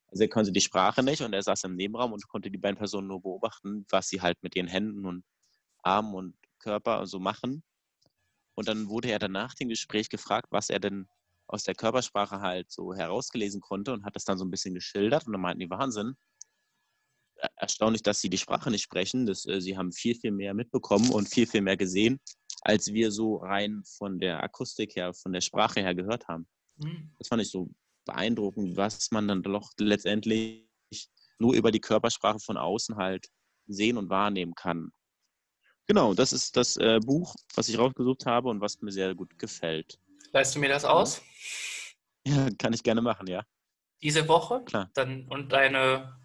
Also 0.08 0.24
er 0.24 0.30
konnte 0.30 0.52
die 0.52 0.62
Sprache 0.62 1.04
nicht 1.04 1.22
und 1.22 1.34
er 1.34 1.44
saß 1.44 1.66
im 1.66 1.76
Nebenraum 1.76 2.14
und 2.14 2.28
konnte 2.28 2.50
die 2.52 2.58
beiden 2.58 2.78
Personen 2.78 3.08
nur 3.08 3.22
beobachten, 3.22 3.86
was 3.90 4.08
sie 4.08 4.22
halt 4.22 4.42
mit 4.42 4.56
ihren 4.56 4.68
Händen 4.68 5.06
und 5.06 5.24
Armen 5.84 6.14
und 6.14 6.36
Körper 6.60 7.06
so 7.08 7.20
machen. 7.20 7.64
Und 8.56 8.68
dann 8.68 8.90
wurde 8.90 9.10
er 9.10 9.20
danach 9.20 9.54
dem 9.54 9.70
Gespräch 9.70 10.10
gefragt, 10.10 10.48
was 10.52 10.70
er 10.70 10.80
denn 10.80 11.08
aus 11.48 11.64
der 11.64 11.76
Körpersprache 11.76 12.40
halt 12.40 12.72
so 12.72 12.94
herausgelesen 12.94 13.62
konnte 13.62 13.92
und 13.94 14.06
hat 14.06 14.16
das 14.16 14.26
dann 14.26 14.38
so 14.38 14.46
ein 14.46 14.52
bisschen 14.52 14.74
geschildert. 14.74 15.26
Und 15.28 15.34
dann 15.34 15.42
meinten 15.42 15.60
die, 15.60 15.70
Wahnsinn, 15.70 16.16
erstaunlich, 17.56 18.04
dass 18.04 18.22
sie 18.22 18.30
die 18.30 18.38
Sprache 18.38 18.70
nicht 18.70 18.84
sprechen. 18.84 19.26
Das, 19.26 19.46
äh, 19.46 19.60
sie 19.60 19.78
haben 19.78 19.92
viel, 19.92 20.16
viel 20.16 20.32
mehr 20.32 20.54
mitbekommen 20.54 21.10
und 21.10 21.28
viel, 21.28 21.48
viel 21.48 21.62
mehr 21.62 21.78
gesehen, 21.78 22.20
als 22.62 22.94
wir 22.94 23.12
so 23.12 23.38
rein 23.38 23.84
von 23.98 24.20
der 24.20 24.42
Akustik 24.44 24.96
her, 24.96 25.14
von 25.14 25.34
der 25.34 25.42
Sprache 25.42 25.82
her 25.82 25.96
gehört 25.96 26.28
haben. 26.28 26.48
Mhm. 26.78 27.12
Das 27.18 27.28
fand 27.28 27.42
ich 27.42 27.50
so 27.50 27.70
beeindruckend, 28.06 28.78
was 28.78 29.12
man 29.12 29.28
dann 29.28 29.44
doch 29.44 29.72
letztendlich 29.80 30.68
nur 31.40 31.56
über 31.56 31.72
die 31.72 31.80
Körpersprache 31.80 32.40
von 32.40 32.58
außen 32.58 32.96
halt 32.98 33.28
sehen 33.68 33.98
und 33.98 34.10
wahrnehmen 34.10 34.54
kann. 34.56 34.92
Genau, 35.88 36.14
das 36.14 36.32
ist 36.34 36.56
das 36.56 36.78
äh, 36.78 37.00
Buch, 37.04 37.36
was 37.56 37.68
ich 37.68 37.78
rausgesucht 37.78 38.26
habe 38.26 38.50
und 38.50 38.62
was 38.62 38.80
mir 38.82 38.92
sehr 38.92 39.16
gut 39.16 39.38
gefällt. 39.38 40.00
Leist 40.32 40.56
du 40.56 40.60
mir 40.60 40.70
das 40.70 40.86
aus? 40.86 41.22
Ja, 42.26 42.48
kann 42.58 42.74
ich 42.74 42.84
gerne 42.84 43.02
machen, 43.02 43.28
ja. 43.28 43.44
Diese 44.02 44.28
Woche? 44.28 44.64
Klar. 44.66 44.90
Dann, 44.94 45.28
und 45.28 45.52
deine. 45.52 46.18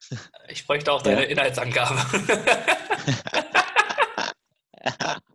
Ich 0.48 0.66
bräuchte 0.66 0.92
auch 0.92 1.02
deine 1.02 1.24
ja. 1.24 1.28
Inhaltsangabe. 1.28 1.98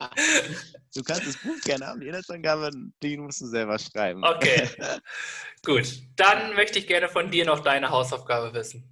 du 0.95 1.03
kannst 1.03 1.27
das 1.27 1.37
Buch 1.37 1.59
gerne 1.63 1.87
haben, 1.87 1.99
die 1.99 2.07
Inhaltsangabe, 2.07 2.71
die 3.01 3.17
musst 3.17 3.41
du 3.41 3.47
selber 3.47 3.77
schreiben. 3.79 4.23
Okay. 4.23 4.69
Gut. 5.65 6.01
Dann 6.15 6.55
möchte 6.55 6.79
ich 6.79 6.87
gerne 6.87 7.09
von 7.09 7.31
dir 7.31 7.45
noch 7.45 7.61
deine 7.61 7.89
Hausaufgabe 7.89 8.53
wissen. 8.53 8.89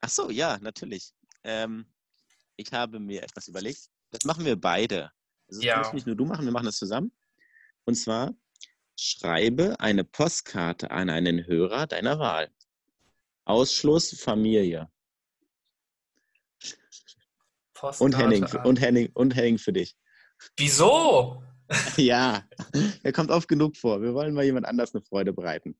Ach 0.00 0.08
so, 0.08 0.30
ja, 0.30 0.58
natürlich. 0.60 1.12
Ähm, 1.44 1.86
ich 2.56 2.72
habe 2.72 2.98
mir 2.98 3.22
etwas 3.22 3.48
überlegt. 3.48 3.88
Das 4.10 4.24
machen 4.24 4.44
wir 4.44 4.60
beide. 4.60 5.10
Das 5.48 5.62
ja. 5.62 5.78
muss 5.78 5.92
nicht 5.92 6.06
nur 6.06 6.16
du 6.16 6.24
machen, 6.24 6.44
wir 6.44 6.52
machen 6.52 6.66
das 6.66 6.76
zusammen. 6.76 7.12
Und 7.84 7.94
zwar 7.94 8.34
schreibe 8.96 9.78
eine 9.80 10.04
Postkarte 10.04 10.90
an 10.90 11.10
einen 11.10 11.46
Hörer 11.46 11.86
deiner 11.86 12.18
Wahl. 12.18 12.50
Ausschluss 13.44 14.18
Familie. 14.20 14.90
Und 17.98 18.16
Henning, 18.16 18.44
und, 18.64 18.80
Henning, 18.80 19.10
und 19.14 19.34
Henning 19.34 19.58
für 19.58 19.72
dich. 19.72 19.96
Wieso? 20.56 21.42
ja, 21.96 22.44
er 23.02 23.12
kommt 23.12 23.30
oft 23.30 23.48
genug 23.48 23.76
vor. 23.76 24.02
Wir 24.02 24.14
wollen 24.14 24.34
mal 24.34 24.44
jemand 24.44 24.66
anders 24.66 24.94
eine 24.94 25.02
Freude 25.02 25.32
bereiten. 25.32 25.76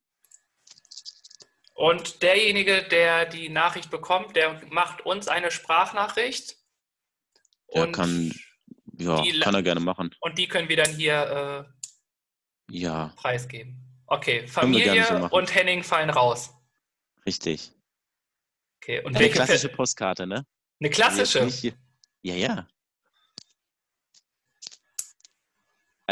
Und 1.75 2.23
derjenige, 2.23 2.83
der 2.85 3.27
die 3.27 3.49
Nachricht 3.49 3.91
bekommt, 3.91 4.37
der 4.37 4.61
macht 4.71 5.05
uns 5.05 5.29
eine 5.29 5.51
Sprachnachricht. 5.51 6.57
Der 7.75 7.91
kann, 7.91 8.33
ja, 8.99 9.23
kann 9.41 9.55
er 9.55 9.63
gerne 9.63 9.81
machen. 9.81 10.15
Und 10.21 10.39
die 10.39 10.47
können 10.47 10.69
wir 10.69 10.77
dann 10.77 10.91
hier 10.91 11.67
äh, 12.71 12.75
ja. 12.75 13.13
preisgeben. 13.17 13.79
Okay, 14.07 14.47
Familie 14.47 15.05
so 15.05 15.15
und 15.35 15.55
Henning 15.55 15.83
fallen 15.83 16.11
raus. 16.11 16.55
Richtig. 17.25 17.73
Okay, 18.83 19.03
und 19.03 19.17
Eine 19.17 19.31
klassische 19.31 19.69
Postkarte, 19.69 20.27
ne? 20.27 20.45
Eine 20.81 20.91
klassische? 20.91 21.49
Ja, 22.23 22.35
ja. 22.35 22.69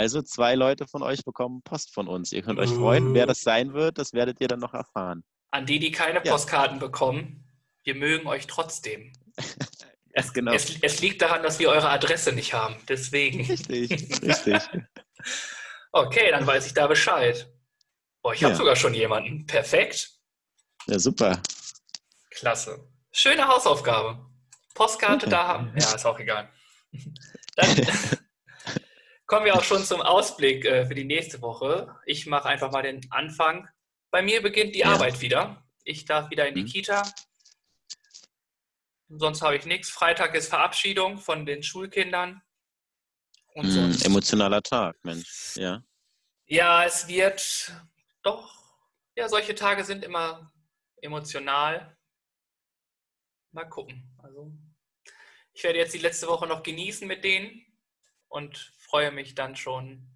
Also 0.01 0.22
zwei 0.22 0.55
Leute 0.55 0.86
von 0.86 1.03
euch 1.03 1.26
bekommen 1.26 1.61
Post 1.61 1.92
von 1.92 2.09
uns. 2.09 2.32
Ihr 2.32 2.40
könnt 2.40 2.59
euch 2.59 2.70
freuen. 2.70 3.12
Wer 3.12 3.26
das 3.26 3.42
sein 3.42 3.74
wird, 3.74 3.98
das 3.98 4.14
werdet 4.14 4.40
ihr 4.40 4.48
dann 4.48 4.61
noch 4.61 4.72
erfahren. 4.72 5.22
An 5.51 5.66
die, 5.66 5.78
die 5.78 5.90
keine 5.90 6.24
ja. 6.24 6.32
Postkarten 6.32 6.78
bekommen, 6.78 7.44
wir 7.84 7.94
mögen 7.94 8.26
euch 8.26 8.46
trotzdem. 8.46 9.12
es, 10.14 10.32
genau. 10.32 10.55
es, 10.55 10.80
es, 10.80 11.03
liegt 11.03 11.20
daran, 11.20 11.42
dass 11.42 11.59
wir 11.59 11.68
eure 11.68 11.90
Adresse 11.90 12.32
nicht 12.32 12.55
haben. 12.55 12.76
Deswegen. 12.88 13.44
Richtig, 13.44 13.90
richtig. 14.22 14.62
Okay, 15.92 16.30
dann 16.30 16.46
weiß 16.46 16.64
ich 16.64 16.72
da 16.72 16.86
Bescheid. 16.86 17.53
Boah, 18.22 18.32
ich 18.32 18.42
habe 18.42 18.55
sogar 18.55 18.76
schon 18.76 18.94
jemanden. 18.94 19.44
Perfekt. 19.44 20.12
Ja, 20.86 20.98
super. 20.98 21.42
Klasse. 22.30 22.88
Schöne 23.12 23.46
Hausaufgabe. 23.46 24.18
Postkarte 24.74 25.26
okay. 25.26 25.30
da 25.30 25.46
haben. 25.46 25.74
Ja, 25.78 25.94
ist 25.94 26.07
auch 26.07 26.18
egal. 26.18 26.51
Dann 27.57 27.76
kommen 29.31 29.47
wir 29.47 29.55
auch 29.55 29.62
schon 29.62 29.85
zum 29.85 30.01
Ausblick 30.01 30.64
äh, 30.64 30.85
für 30.87 30.95
die 30.97 31.05
nächste 31.05 31.41
Woche. 31.41 31.97
Ich 32.05 32.26
mache 32.26 32.49
einfach 32.49 32.72
mal 32.72 32.83
den 32.83 33.01
Anfang. 33.12 33.68
Bei 34.11 34.22
mir 34.22 34.43
beginnt 34.43 34.74
die 34.74 34.81
ja. 34.81 34.93
Arbeit 34.93 35.20
wieder. 35.20 35.64
Ich 35.85 36.05
darf 36.05 36.31
wieder 36.31 36.49
in 36.49 36.57
die 36.57 36.62
mhm. 36.62 36.66
Kita. 36.66 37.09
Sonst 39.09 39.41
habe 39.41 39.57
ich 39.57 39.66
nichts. 39.66 39.89
Freitag 39.89 40.35
ist 40.35 40.49
Verabschiedung 40.49 41.18
von 41.18 41.47
den 41.47 41.62
Schulkindern. 41.62 42.43
Mm, 43.55 43.93
emotionaler 44.03 44.62
Tag, 44.62 44.97
Mensch, 45.05 45.57
ja. 45.57 45.83
Ja, 46.47 46.85
es 46.85 47.07
wird 47.07 47.72
doch, 48.22 48.53
ja, 49.14 49.28
solche 49.28 49.55
Tage 49.55 49.85
sind 49.85 50.05
immer 50.05 50.53
emotional. 51.03 51.97
Mal 53.53 53.68
gucken. 53.68 54.12
Also, 54.18 54.53
ich 55.53 55.62
werde 55.62 55.78
jetzt 55.78 55.95
die 55.95 55.99
letzte 55.99 56.26
Woche 56.26 56.49
noch 56.49 56.64
genießen 56.64 57.07
mit 57.07 57.22
denen 57.22 57.64
und 58.28 58.72
freue 58.91 59.12
mich 59.12 59.34
dann 59.34 59.57
schon, 59.57 60.07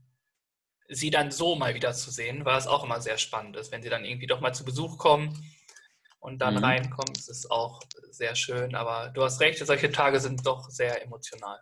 sie 0.88 1.10
dann 1.10 1.30
so 1.30 1.54
mal 1.54 1.74
wieder 1.74 1.94
zu 1.94 2.10
sehen, 2.10 2.44
weil 2.44 2.58
es 2.58 2.66
auch 2.66 2.84
immer 2.84 3.00
sehr 3.00 3.18
spannend 3.18 3.56
ist, 3.56 3.72
wenn 3.72 3.82
sie 3.82 3.88
dann 3.88 4.04
irgendwie 4.04 4.26
doch 4.26 4.40
mal 4.40 4.52
zu 4.52 4.64
Besuch 4.64 4.98
kommen 4.98 5.48
und 6.18 6.38
dann 6.40 6.54
mhm. 6.54 6.64
reinkommen. 6.64 7.14
Es 7.16 7.28
ist 7.28 7.50
auch 7.50 7.80
sehr 8.10 8.34
schön, 8.34 8.74
aber 8.74 9.10
du 9.10 9.22
hast 9.22 9.40
recht, 9.40 9.64
solche 9.64 9.90
Tage 9.90 10.20
sind 10.20 10.44
doch 10.46 10.68
sehr 10.70 11.02
emotional. 11.02 11.60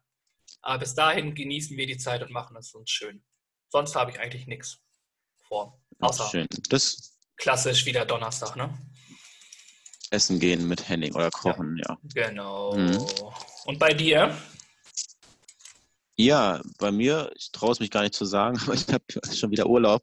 Aber 0.63 0.79
bis 0.79 0.95
dahin 0.95 1.35
genießen 1.35 1.77
wir 1.77 1.87
die 1.87 1.99
Zeit 1.99 2.23
und 2.23 2.31
machen 2.31 2.57
es 2.57 2.73
uns 2.75 2.91
schön. 2.91 3.23
Sonst 3.69 3.95
habe 3.95 4.11
ich 4.11 4.21
eigentlich 4.21 4.47
nichts 4.47 4.79
vor. 5.49 5.81
Außer 6.01 6.29
schön. 6.29 6.47
Das 6.69 7.19
klassisch 7.37 7.87
wieder 7.87 8.07
Donnerstag, 8.07 8.57
ne? 8.57 8.77
Essen 10.11 10.39
gehen 10.39 10.69
mit 10.69 10.89
Henning 10.89 11.15
oder 11.15 11.31
kochen, 11.31 11.77
ja. 11.79 11.99
ja. 12.15 12.29
Genau. 12.29 12.77
Mhm. 12.77 12.99
Und 13.65 13.79
bei 13.79 13.95
dir? 13.95 14.37
Ja, 16.23 16.61
bei 16.79 16.93
mir, 16.93 17.33
ich 17.35 17.51
traue 17.51 17.73
es 17.73 17.81
mich 17.81 17.91
gar 17.91 18.03
nicht 18.03 18.14
zu 18.14 18.25
sagen, 18.25 18.57
aber 18.62 18.75
ich 18.75 18.87
habe 18.89 19.05
schon 19.35 19.51
wieder 19.51 19.66
Urlaub. 19.66 20.03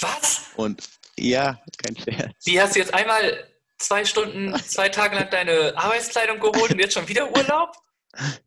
Was? 0.00 0.42
Und 0.54 0.88
ja, 1.18 1.58
kein 1.78 1.96
Scherz. 1.96 2.34
Wie 2.44 2.60
hast 2.60 2.76
du 2.76 2.78
jetzt 2.78 2.94
einmal 2.94 3.48
zwei 3.78 4.04
Stunden, 4.04 4.54
zwei 4.60 4.88
Tage 4.88 5.16
lang 5.16 5.28
deine 5.30 5.76
Arbeitskleidung 5.76 6.38
geholt 6.38 6.70
und 6.70 6.78
jetzt 6.78 6.94
schon 6.94 7.08
wieder 7.08 7.34
Urlaub? 7.34 7.72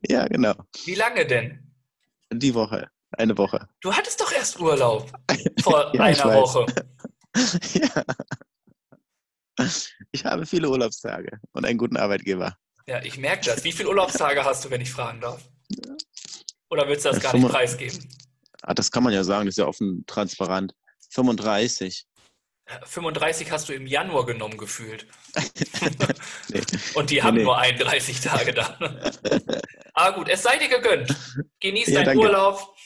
Ja, 0.08 0.26
genau. 0.28 0.54
Wie 0.84 0.94
lange 0.94 1.26
denn? 1.26 1.74
Die 2.32 2.54
Woche. 2.54 2.88
Eine 3.12 3.36
Woche. 3.36 3.68
Du 3.80 3.92
hattest 3.92 4.20
doch 4.20 4.32
erst 4.32 4.58
Urlaub 4.58 5.10
vor 5.62 5.94
ja, 5.94 6.02
einer 6.02 6.34
Woche. 6.34 6.66
ja. 7.74 8.04
Ich 10.12 10.24
habe 10.24 10.46
viele 10.46 10.70
Urlaubstage 10.70 11.38
und 11.52 11.66
einen 11.66 11.76
guten 11.76 11.96
Arbeitgeber. 11.96 12.56
Ja, 12.86 13.02
ich 13.02 13.18
merke 13.18 13.44
das. 13.46 13.62
Wie 13.62 13.72
viele 13.72 13.90
Urlaubstage 13.90 14.42
hast 14.44 14.64
du, 14.64 14.70
wenn 14.70 14.80
ich 14.80 14.90
fragen 14.90 15.20
darf? 15.20 15.42
Oder 16.70 16.88
willst 16.88 17.04
du 17.04 17.10
das 17.10 17.20
gar 17.20 17.34
nicht 17.34 17.48
preisgeben? 17.48 18.08
Ah, 18.62 18.74
das 18.74 18.90
kann 18.90 19.02
man 19.02 19.12
ja 19.12 19.24
sagen, 19.24 19.46
das 19.46 19.54
ist 19.54 19.58
ja 19.58 19.66
offen 19.66 20.04
transparent. 20.06 20.74
35. 21.10 22.06
35 22.84 23.50
hast 23.50 23.68
du 23.68 23.72
im 23.72 23.86
Januar 23.86 24.26
genommen 24.26 24.56
gefühlt. 24.56 25.08
nee. 26.48 26.60
Und 26.94 27.10
die 27.10 27.20
haben 27.20 27.34
nee, 27.34 27.40
nee. 27.40 27.46
nur 27.46 27.58
31 27.58 28.20
Tage 28.20 28.54
da. 28.54 28.78
Aber 29.94 30.14
gut, 30.16 30.28
es 30.28 30.44
sei 30.44 30.56
dir 30.58 30.68
gegönnt. 30.68 31.12
Genieß 31.58 31.88
ja, 31.88 32.04
deinen 32.04 32.18
danke. 32.18 32.22
Urlaub. 32.22 32.76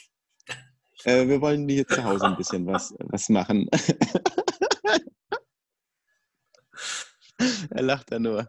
Äh, 1.05 1.29
wir 1.29 1.43
wollen 1.43 1.69
hier 1.69 1.87
zu 1.87 2.03
Hause 2.03 2.25
ein 2.25 2.37
bisschen 2.37 2.67
was, 2.67 2.95
was 2.99 3.29
machen. 3.29 3.69
er 7.71 7.83
lacht 7.83 8.11
da 8.11 8.19
nur. 8.19 8.47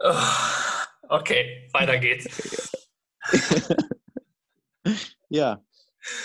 Okay, 1.10 1.68
weiter 1.74 1.98
geht's. 1.98 2.30
Ja, 5.30 5.64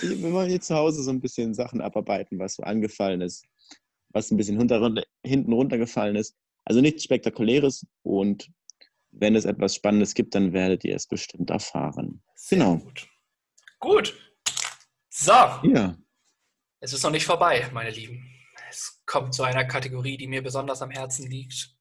wir 0.02 0.32
wollen 0.32 0.50
hier 0.50 0.60
zu 0.60 0.74
Hause 0.74 1.02
so 1.02 1.10
ein 1.10 1.20
bisschen 1.20 1.54
Sachen 1.54 1.80
abarbeiten, 1.80 2.38
was 2.38 2.54
so 2.54 2.62
angefallen 2.62 3.20
ist, 3.20 3.44
was 4.10 4.30
ein 4.30 4.36
bisschen 4.36 4.58
hinten 5.24 5.52
runtergefallen 5.52 6.16
ist. 6.16 6.36
Also 6.64 6.80
nichts 6.80 7.04
Spektakuläres 7.04 7.86
und 8.02 8.50
wenn 9.12 9.34
es 9.34 9.44
etwas 9.44 9.74
Spannendes 9.74 10.14
gibt, 10.14 10.34
dann 10.34 10.52
werdet 10.52 10.84
ihr 10.84 10.94
es 10.94 11.06
bestimmt 11.06 11.50
erfahren. 11.50 12.22
Sehr 12.34 12.58
genau. 12.58 12.76
Gut. 12.78 13.08
gut. 13.80 14.34
So. 15.08 15.32
Ja. 15.32 15.96
Es 16.80 16.92
ist 16.92 17.02
noch 17.02 17.10
nicht 17.10 17.26
vorbei, 17.26 17.68
meine 17.72 17.90
Lieben. 17.90 18.24
Es 18.68 19.02
kommt 19.04 19.34
zu 19.34 19.42
einer 19.42 19.64
Kategorie, 19.64 20.16
die 20.16 20.28
mir 20.28 20.42
besonders 20.42 20.80
am 20.80 20.90
Herzen 20.90 21.28
liegt. 21.28 21.74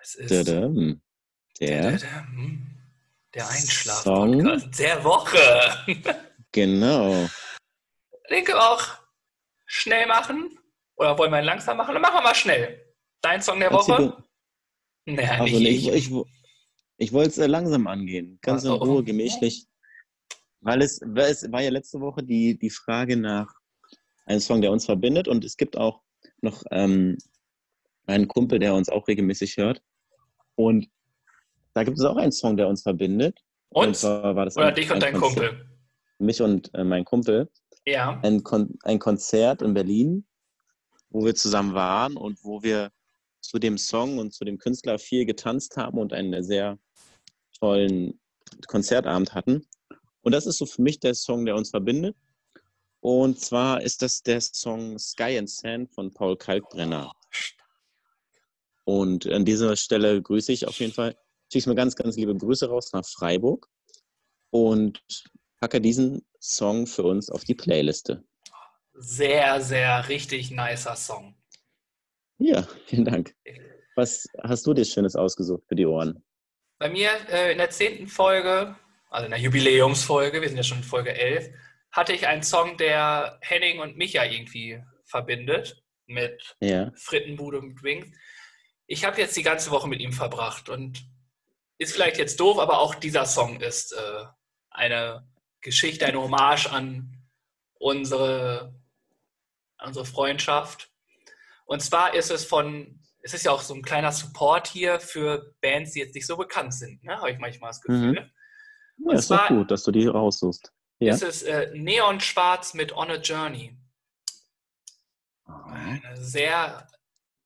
Es 0.00 0.14
ist 0.14 0.30
der, 0.30 0.44
der, 0.44 0.68
der 3.34 3.48
Einschlaf 3.48 4.04
der 4.04 5.04
Woche. 5.04 5.38
genau. 6.52 7.28
Den 8.30 8.44
können 8.44 8.58
wir 8.58 8.72
auch 8.72 8.84
schnell 9.66 10.06
machen. 10.06 10.58
Oder 10.96 11.16
wollen 11.16 11.30
wir 11.30 11.38
ihn 11.38 11.44
langsam 11.44 11.76
machen? 11.76 11.94
Dann 11.94 12.02
machen 12.02 12.16
wir 12.16 12.22
mal 12.22 12.34
schnell. 12.34 12.94
Dein 13.20 13.42
Song 13.42 13.60
der 13.60 13.72
Woche? 13.72 14.22
Naja, 15.06 15.40
also, 15.40 15.56
ich, 15.56 15.88
ich, 15.88 16.10
ich, 16.10 16.12
ich 16.98 17.12
wollte 17.12 17.30
es 17.30 17.38
äh, 17.38 17.46
langsam 17.46 17.86
angehen. 17.86 18.38
Ganz 18.42 18.64
in 18.64 18.70
Ruhe, 18.70 19.04
gemächlich. 19.04 19.66
Weil 20.60 20.82
es, 20.82 21.00
es 21.00 21.50
war 21.52 21.62
ja 21.62 21.70
letzte 21.70 22.00
Woche 22.00 22.22
die, 22.22 22.58
die 22.58 22.70
Frage 22.70 23.16
nach 23.16 23.52
einem 24.26 24.40
Song, 24.40 24.60
der 24.60 24.72
uns 24.72 24.84
verbindet. 24.84 25.28
Und 25.28 25.44
es 25.44 25.56
gibt 25.56 25.76
auch 25.76 26.02
noch 26.40 26.62
ähm, 26.70 27.16
einen 28.06 28.26
Kumpel, 28.26 28.58
der 28.58 28.74
uns 28.74 28.88
auch 28.88 29.06
regelmäßig 29.06 29.56
hört. 29.56 29.82
Und 30.56 30.88
da 31.78 31.84
gibt 31.84 31.96
es 31.96 32.04
auch 32.04 32.16
einen 32.16 32.32
Song, 32.32 32.56
der 32.56 32.66
uns 32.66 32.82
verbindet. 32.82 33.38
Uns? 33.68 34.02
Und 34.02 34.26
Oder 34.56 34.72
dich 34.72 34.90
und 34.90 35.00
dein 35.00 35.14
Konzert. 35.14 35.50
Kumpel? 35.50 35.66
Mich 36.18 36.42
und 36.42 36.74
äh, 36.74 36.82
mein 36.82 37.04
Kumpel. 37.04 37.48
Ja. 37.86 38.18
Ein, 38.24 38.42
Kon 38.42 38.76
ein 38.82 38.98
Konzert 38.98 39.62
in 39.62 39.74
Berlin, 39.74 40.26
wo 41.10 41.24
wir 41.24 41.36
zusammen 41.36 41.74
waren 41.74 42.16
und 42.16 42.42
wo 42.42 42.64
wir 42.64 42.90
zu 43.40 43.60
dem 43.60 43.78
Song 43.78 44.18
und 44.18 44.34
zu 44.34 44.44
dem 44.44 44.58
Künstler 44.58 44.98
viel 44.98 45.24
getanzt 45.24 45.76
haben 45.76 45.98
und 45.98 46.12
einen 46.12 46.42
sehr 46.42 46.80
tollen 47.60 48.18
Konzertabend 48.66 49.34
hatten. 49.34 49.64
Und 50.22 50.32
das 50.32 50.46
ist 50.46 50.58
so 50.58 50.66
für 50.66 50.82
mich 50.82 50.98
der 50.98 51.14
Song, 51.14 51.46
der 51.46 51.54
uns 51.54 51.70
verbindet. 51.70 52.16
Und 52.98 53.38
zwar 53.38 53.82
ist 53.82 54.02
das 54.02 54.24
der 54.24 54.40
Song 54.40 54.98
Sky 54.98 55.38
and 55.38 55.48
Sand 55.48 55.94
von 55.94 56.12
Paul 56.12 56.36
Kalkbrenner. 56.36 57.12
Und 58.82 59.28
an 59.28 59.44
dieser 59.44 59.76
Stelle 59.76 60.20
grüße 60.20 60.50
ich 60.50 60.66
auf 60.66 60.80
jeden 60.80 60.92
Fall, 60.92 61.16
schicke 61.48 61.58
ich 61.58 61.66
mir 61.66 61.74
ganz, 61.74 61.96
ganz 61.96 62.16
liebe 62.16 62.36
Grüße 62.36 62.68
raus 62.68 62.92
nach 62.92 63.04
Freiburg 63.04 63.68
und 64.50 65.02
packe 65.60 65.80
diesen 65.80 66.26
Song 66.40 66.86
für 66.86 67.02
uns 67.02 67.30
auf 67.30 67.44
die 67.44 67.54
Playliste. 67.54 68.24
Sehr, 68.94 69.60
sehr 69.60 70.08
richtig 70.08 70.50
nicer 70.50 70.96
Song. 70.96 71.36
Ja, 72.38 72.66
vielen 72.86 73.04
Dank. 73.04 73.34
Was 73.96 74.26
hast 74.42 74.66
du 74.66 74.74
dir 74.74 74.84
Schönes 74.84 75.16
ausgesucht 75.16 75.64
für 75.66 75.74
die 75.74 75.86
Ohren? 75.86 76.24
Bei 76.78 76.88
mir 76.88 77.10
äh, 77.30 77.52
in 77.52 77.58
der 77.58 77.70
zehnten 77.70 78.06
Folge, 78.06 78.76
also 79.10 79.24
in 79.24 79.32
der 79.32 79.40
Jubiläumsfolge, 79.40 80.40
wir 80.40 80.48
sind 80.48 80.56
ja 80.56 80.62
schon 80.62 80.78
in 80.78 80.84
Folge 80.84 81.12
11, 81.12 81.50
hatte 81.90 82.12
ich 82.12 82.26
einen 82.26 82.42
Song, 82.42 82.76
der 82.76 83.38
Henning 83.40 83.80
und 83.80 83.96
Micha 83.96 84.24
irgendwie 84.24 84.80
verbindet 85.04 85.82
mit 86.06 86.56
ja. 86.60 86.92
Frittenbude 86.94 87.58
und 87.58 87.82
Wings 87.82 88.08
ich 88.88 89.04
habe 89.04 89.20
jetzt 89.20 89.36
die 89.36 89.42
ganze 89.42 89.70
Woche 89.70 89.86
mit 89.86 90.00
ihm 90.00 90.12
verbracht 90.12 90.68
und 90.68 91.06
ist 91.78 91.92
vielleicht 91.92 92.18
jetzt 92.18 92.38
doof, 92.40 92.58
aber 92.58 92.78
auch 92.78 92.94
dieser 92.94 93.24
Song 93.24 93.60
ist 93.60 93.92
äh, 93.92 94.24
eine 94.70 95.26
Geschichte, 95.60 96.06
eine 96.06 96.20
Hommage 96.20 96.66
an 96.66 97.16
unsere, 97.78 98.74
unsere 99.84 100.04
Freundschaft. 100.04 100.90
Und 101.66 101.80
zwar 101.80 102.14
ist 102.14 102.30
es 102.30 102.44
von, 102.44 103.00
es 103.22 103.34
ist 103.34 103.44
ja 103.44 103.52
auch 103.52 103.62
so 103.62 103.74
ein 103.74 103.82
kleiner 103.82 104.12
Support 104.12 104.66
hier 104.68 105.00
für 105.00 105.54
Bands, 105.60 105.92
die 105.92 106.00
jetzt 106.00 106.14
nicht 106.14 106.26
so 106.26 106.36
bekannt 106.36 106.74
sind, 106.74 107.02
ne? 107.04 107.16
habe 107.16 107.30
ich 107.30 107.38
manchmal 107.38 107.70
das 107.70 107.80
Gefühl. 107.80 108.12
Mhm. 108.12 108.16
Ja, 108.16 109.10
Und 109.10 109.16
ist 109.16 109.30
doch 109.30 109.48
gut, 109.48 109.70
dass 109.70 109.84
du 109.84 109.92
die 109.92 110.06
raussuchst. 110.06 110.72
Ja. 110.98 111.14
Ist 111.14 111.22
es 111.22 111.42
äh, 111.42 111.70
Neon 111.74 112.20
Schwarz 112.20 112.74
mit 112.74 112.92
On 112.92 113.10
a 113.10 113.16
Journey. 113.16 113.76
Eine 115.46 116.16
sehr, 116.16 116.88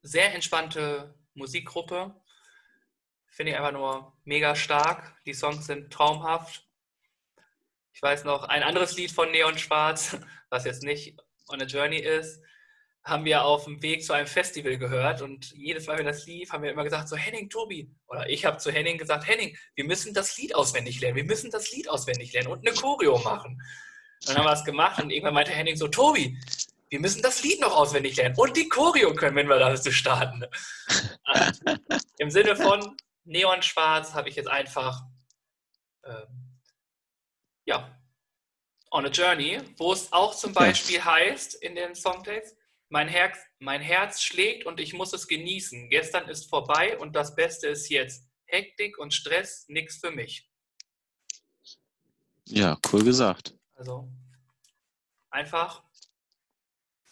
sehr 0.00 0.34
entspannte 0.34 1.14
Musikgruppe. 1.34 2.14
Finde 3.32 3.52
ich 3.52 3.58
einfach 3.58 3.72
nur 3.72 4.12
mega 4.24 4.54
stark. 4.54 5.16
Die 5.24 5.32
Songs 5.32 5.66
sind 5.66 5.90
traumhaft. 5.90 6.66
Ich 7.94 8.02
weiß 8.02 8.24
noch, 8.24 8.44
ein 8.44 8.62
anderes 8.62 8.94
Lied 8.96 9.10
von 9.10 9.30
Neon 9.30 9.56
Schwarz, 9.56 10.18
was 10.50 10.66
jetzt 10.66 10.82
nicht 10.82 11.18
On 11.48 11.60
a 11.60 11.64
Journey 11.64 11.96
ist, 11.96 12.42
haben 13.04 13.24
wir 13.24 13.44
auf 13.44 13.64
dem 13.64 13.82
Weg 13.82 14.04
zu 14.04 14.12
einem 14.12 14.26
Festival 14.26 14.76
gehört 14.76 15.22
und 15.22 15.50
jedes 15.52 15.86
Mal, 15.86 15.98
wenn 15.98 16.06
das 16.06 16.26
lief, 16.26 16.52
haben 16.52 16.62
wir 16.62 16.70
immer 16.70 16.84
gesagt, 16.84 17.08
so 17.08 17.16
Henning, 17.16 17.48
Tobi, 17.48 17.90
oder 18.06 18.28
ich 18.28 18.44
habe 18.44 18.58
zu 18.58 18.70
Henning 18.70 18.98
gesagt, 18.98 19.26
Henning, 19.26 19.56
wir 19.74 19.84
müssen 19.84 20.12
das 20.12 20.36
Lied 20.36 20.54
auswendig 20.54 21.00
lernen, 21.00 21.16
wir 21.16 21.24
müssen 21.24 21.50
das 21.50 21.72
Lied 21.72 21.88
auswendig 21.88 22.32
lernen 22.34 22.48
und 22.48 22.66
eine 22.66 22.76
Choreo 22.76 23.18
machen. 23.18 23.60
dann 24.26 24.36
haben 24.36 24.44
wir 24.44 24.50
das 24.50 24.64
gemacht 24.64 25.02
und 25.02 25.10
irgendwann 25.10 25.34
meinte 25.34 25.52
Henning 25.52 25.76
so, 25.76 25.88
Tobi, 25.88 26.38
wir 26.90 27.00
müssen 27.00 27.22
das 27.22 27.42
Lied 27.42 27.60
noch 27.60 27.74
auswendig 27.74 28.16
lernen 28.16 28.36
und 28.36 28.56
die 28.56 28.68
Choreo 28.68 29.14
können, 29.14 29.36
wenn 29.36 29.48
wir 29.48 29.58
das 29.58 29.84
starten. 29.92 30.44
Im 32.18 32.30
Sinne 32.30 32.54
von 32.54 32.96
Neon 33.24 33.62
Schwarz 33.62 34.14
habe 34.14 34.28
ich 34.28 34.36
jetzt 34.36 34.48
einfach 34.48 35.02
äh, 36.02 36.26
ja, 37.64 37.98
On 38.90 39.06
a 39.06 39.08
Journey, 39.08 39.58
wo 39.78 39.92
es 39.92 40.12
auch 40.12 40.34
zum 40.34 40.52
Beispiel 40.52 40.96
ja. 40.96 41.04
heißt 41.04 41.54
in 41.62 41.74
den 41.74 41.94
Songtext, 41.94 42.56
mein 42.88 43.08
Herz, 43.08 43.38
mein 43.58 43.80
Herz 43.80 44.20
schlägt 44.20 44.66
und 44.66 44.78
ich 44.78 44.92
muss 44.92 45.14
es 45.14 45.26
genießen. 45.26 45.88
Gestern 45.88 46.28
ist 46.28 46.50
vorbei 46.50 46.98
und 46.98 47.16
das 47.16 47.34
Beste 47.34 47.68
ist 47.68 47.88
jetzt. 47.88 48.28
Hektik 48.44 48.98
und 48.98 49.14
Stress, 49.14 49.64
nichts 49.68 49.96
für 49.96 50.10
mich. 50.10 50.46
Ja, 52.44 52.78
cool 52.92 53.02
gesagt. 53.02 53.54
Also 53.74 54.12
einfach 55.30 55.82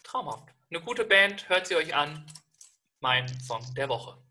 traumhaft. 0.03 0.49
Eine 0.69 0.81
gute 0.81 1.03
Band, 1.03 1.49
hört 1.49 1.65
sie 1.65 1.75
euch 1.75 1.95
an. 1.95 2.31
Mein 2.99 3.27
Song 3.41 3.73
der 3.73 3.89
Woche. 3.89 4.21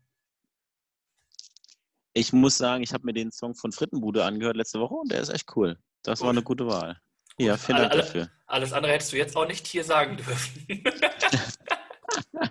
Ich 2.13 2.33
muss 2.33 2.57
sagen, 2.57 2.83
ich 2.83 2.93
habe 2.93 3.05
mir 3.05 3.13
den 3.13 3.31
Song 3.31 3.55
von 3.55 3.71
Frittenbude 3.71 4.25
angehört 4.25 4.57
letzte 4.57 4.79
Woche 4.79 4.95
und 4.95 5.11
der 5.11 5.21
ist 5.21 5.29
echt 5.29 5.55
cool. 5.55 5.77
Das 6.03 6.19
Gut. 6.19 6.25
war 6.25 6.31
eine 6.31 6.43
gute 6.43 6.67
Wahl. 6.67 6.99
Gut. 7.37 7.47
Ja, 7.47 7.57
vielen 7.57 7.77
Dank 7.77 7.91
alle, 7.91 8.01
dafür. 8.01 8.29
Alles 8.47 8.73
andere 8.73 8.91
hättest 8.91 9.13
du 9.13 9.17
jetzt 9.17 9.35
auch 9.37 9.47
nicht 9.47 9.65
hier 9.65 9.83
sagen 9.83 10.17
dürfen. 10.17 10.65
ja, 12.33 12.49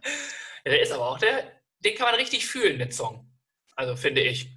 der 0.64 0.82
ist 0.82 0.92
aber 0.92 1.10
auch 1.10 1.18
der, 1.18 1.60
den 1.80 1.94
kann 1.94 2.06
man 2.06 2.14
richtig 2.14 2.46
fühlen, 2.46 2.78
den 2.78 2.90
Song. 2.90 3.30
Also 3.76 3.96
finde 3.96 4.22
ich. 4.22 4.50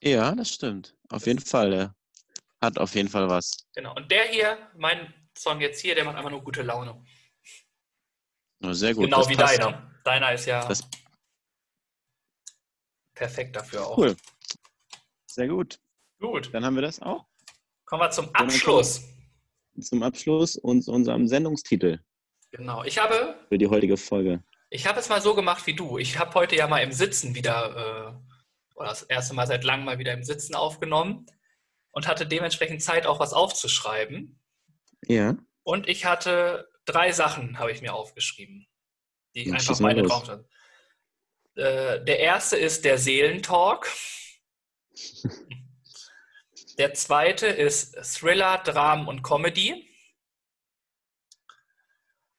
Ja, 0.00 0.32
das 0.34 0.50
stimmt. 0.50 0.94
Auf 1.08 1.26
jeden 1.26 1.40
Fall. 1.40 1.70
Der 1.70 1.94
hat 2.60 2.78
auf 2.78 2.94
jeden 2.94 3.08
Fall 3.08 3.28
was. 3.28 3.66
Genau. 3.74 3.94
Und 3.94 4.10
der 4.10 4.24
hier, 4.24 4.70
mein 4.76 5.12
Song 5.36 5.60
jetzt 5.60 5.80
hier, 5.80 5.94
der 5.94 6.04
macht 6.04 6.16
einfach 6.16 6.30
nur 6.30 6.44
gute 6.44 6.62
Laune. 6.62 7.02
Sehr 8.60 8.94
gut. 8.94 9.04
Genau 9.04 9.18
das 9.18 9.28
wie 9.28 9.36
deiner. 9.36 9.90
Deiner 10.04 10.32
ist 10.32 10.46
ja 10.46 10.66
das 10.66 10.82
perfekt 13.14 13.56
dafür 13.56 13.86
auch. 13.86 13.96
Cool. 13.96 14.16
Sehr 15.34 15.48
gut. 15.48 15.80
Gut. 16.20 16.50
Dann 16.52 16.64
haben 16.64 16.76
wir 16.76 16.82
das 16.82 17.02
auch. 17.02 17.26
Kommen 17.86 18.02
wir 18.02 18.10
zum 18.10 18.32
Abschluss. 18.36 19.02
Zum 19.80 20.04
Abschluss 20.04 20.56
und 20.56 20.86
unserem 20.86 21.26
Sendungstitel. 21.26 21.98
Genau. 22.52 22.84
Ich 22.84 22.98
habe. 22.98 23.34
Für 23.48 23.58
die 23.58 23.66
heutige 23.66 23.96
Folge. 23.96 24.44
Ich 24.70 24.86
habe 24.86 25.00
es 25.00 25.08
mal 25.08 25.20
so 25.20 25.34
gemacht 25.34 25.66
wie 25.66 25.74
du. 25.74 25.98
Ich 25.98 26.20
habe 26.20 26.32
heute 26.34 26.54
ja 26.54 26.68
mal 26.68 26.78
im 26.84 26.92
Sitzen 26.92 27.34
wieder, 27.34 28.14
äh, 28.14 28.76
oder 28.76 28.90
das 28.90 29.02
erste 29.02 29.34
Mal 29.34 29.48
seit 29.48 29.64
langem 29.64 29.86
mal 29.86 29.98
wieder 29.98 30.12
im 30.12 30.22
Sitzen 30.22 30.54
aufgenommen 30.54 31.26
und 31.90 32.06
hatte 32.06 32.28
dementsprechend 32.28 32.80
Zeit, 32.80 33.04
auch 33.04 33.18
was 33.18 33.32
aufzuschreiben. 33.32 34.40
Ja. 35.08 35.36
Und 35.64 35.88
ich 35.88 36.04
hatte 36.04 36.68
drei 36.84 37.10
Sachen 37.10 37.58
habe 37.58 37.72
ich 37.72 37.82
mir 37.82 37.92
aufgeschrieben, 37.92 38.68
die 39.34 39.48
ich 39.48 39.52
einfach 39.52 39.80
meine 39.80 40.08
habe. 40.08 40.48
Äh, 41.56 42.04
der 42.04 42.20
erste 42.20 42.56
ist 42.56 42.84
der 42.84 42.98
Seelentalk. 42.98 43.90
Der 46.78 46.94
zweite 46.94 47.46
ist 47.46 47.94
Thriller, 48.02 48.58
Dramen 48.58 49.08
und 49.08 49.22
Comedy. 49.22 49.88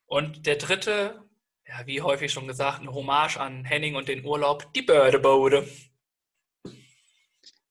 Und 0.06 0.46
der 0.46 0.56
dritte, 0.58 1.24
ja, 1.68 1.86
wie 1.86 2.02
häufig 2.02 2.32
schon 2.32 2.48
gesagt, 2.48 2.80
eine 2.80 2.94
Hommage 2.94 3.38
an 3.38 3.66
Henning 3.66 3.96
und 3.96 4.08
den 4.08 4.24
Urlaub, 4.26 4.72
die 4.74 4.82
Bördebode. 4.82 5.68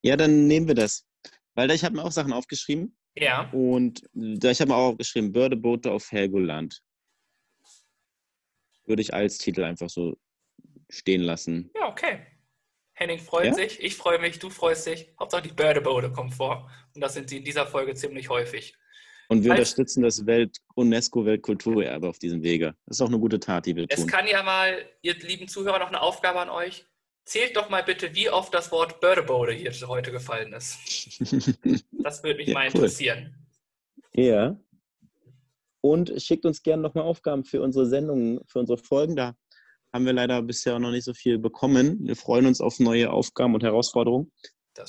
Ja, 0.02 0.16
dann 0.16 0.46
nehmen 0.46 0.68
wir 0.68 0.74
das. 0.74 1.06
Weil 1.54 1.70
ich 1.70 1.84
habe 1.84 1.96
mir 1.96 2.04
auch 2.04 2.12
Sachen 2.12 2.32
aufgeschrieben. 2.32 2.96
Ja. 3.16 3.48
Und 3.52 4.02
da 4.12 4.50
ich 4.50 4.60
habe 4.60 4.70
mir 4.70 4.76
auch 4.76 4.90
aufgeschrieben, 4.90 5.32
Bördeboote 5.32 5.90
auf 5.90 6.10
Helgoland. 6.10 6.82
Würde 8.86 9.00
ich 9.00 9.14
als 9.14 9.38
Titel 9.38 9.62
einfach 9.62 9.88
so 9.88 10.18
stehen 10.90 11.22
lassen. 11.22 11.70
Ja, 11.74 11.88
okay. 11.88 12.26
Henning 12.94 13.18
freut 13.18 13.46
Ja? 13.46 13.54
sich, 13.54 13.80
ich 13.82 13.96
freue 13.96 14.18
mich, 14.20 14.38
du 14.38 14.50
freust 14.50 14.86
dich. 14.86 15.12
Hauptsache 15.18 15.42
die 15.42 15.52
Bördebode 15.52 16.10
kommt 16.12 16.34
vor. 16.34 16.70
Und 16.94 17.00
das 17.00 17.14
sind 17.14 17.28
sie 17.28 17.38
in 17.38 17.44
dieser 17.44 17.66
Folge 17.66 17.94
ziemlich 17.94 18.28
häufig. 18.28 18.74
Und 19.28 19.42
wir 19.42 19.52
Als- 19.52 19.60
unterstützen 19.60 20.02
das 20.02 20.26
Welt 20.26 20.58
UNESCO-Weltkulturerbe 20.74 22.08
auf 22.08 22.18
diesem 22.18 22.42
Wege. 22.42 22.74
Das 22.86 22.98
ist 22.98 23.00
auch 23.00 23.08
eine 23.08 23.18
gute 23.18 23.40
Tat, 23.40 23.66
die 23.66 23.74
wir 23.74 23.86
Es 23.88 24.00
tun. 24.00 24.06
kann 24.08 24.26
ja 24.28 24.42
mal, 24.42 24.84
ihr 25.02 25.14
lieben 25.14 25.48
Zuhörer, 25.48 25.78
noch 25.78 25.88
eine 25.88 26.00
Aufgabe 26.02 26.40
an 26.40 26.50
euch. 26.50 26.84
Zählt 27.24 27.56
doch 27.56 27.70
mal 27.70 27.82
bitte, 27.82 28.14
wie 28.14 28.28
oft 28.28 28.52
das 28.52 28.70
Wort 28.70 29.00
Bördebode 29.00 29.52
hier 29.52 29.72
heute 29.88 30.12
gefallen 30.12 30.52
ist. 30.52 30.78
Das 31.92 32.22
würde 32.22 32.36
mich 32.36 32.48
Ja, 32.48 32.54
mal 32.54 32.68
cool. 32.68 32.74
interessieren. 32.74 33.34
ja. 34.12 34.56
Und 35.80 36.12
schickt 36.22 36.46
uns 36.46 36.62
gerne 36.62 36.82
nochmal 36.82 37.04
Aufgaben 37.04 37.44
für 37.44 37.60
unsere 37.60 37.84
Sendungen, 37.86 38.40
für 38.46 38.58
unsere 38.58 38.78
Folgen. 38.78 39.16
Da 39.16 39.36
haben 39.94 40.06
wir 40.06 40.12
leider 40.12 40.42
bisher 40.42 40.78
noch 40.80 40.90
nicht 40.90 41.04
so 41.04 41.14
viel 41.14 41.38
bekommen. 41.38 41.98
Wir 42.00 42.16
freuen 42.16 42.46
uns 42.46 42.60
auf 42.60 42.80
neue 42.80 43.10
Aufgaben 43.12 43.54
und 43.54 43.62
Herausforderungen. 43.62 44.32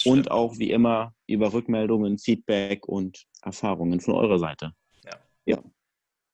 Und 0.03 0.31
auch 0.31 0.57
wie 0.57 0.71
immer 0.71 1.13
über 1.27 1.53
Rückmeldungen, 1.53 2.17
Feedback 2.17 2.87
und 2.87 3.23
Erfahrungen 3.43 4.01
von 4.01 4.15
eurer 4.15 4.39
Seite. 4.39 4.71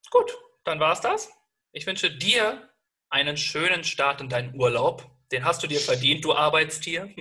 Gut, 0.10 0.38
dann 0.64 0.80
war's 0.80 1.02
das. 1.02 1.30
Ich 1.74 1.86
wünsche 1.86 2.12
dir 2.16 2.70
einen 3.10 3.38
schönen 3.38 3.84
Start 3.84 4.22
in 4.22 4.30
deinen 4.30 4.60
Urlaub. 4.60 5.10
Den 5.32 5.46
hast 5.46 5.64
du 5.64 5.68
dir 5.68 5.80
verdient, 5.80 6.24
du 6.26 6.34
Arbeitstier. 6.34 7.14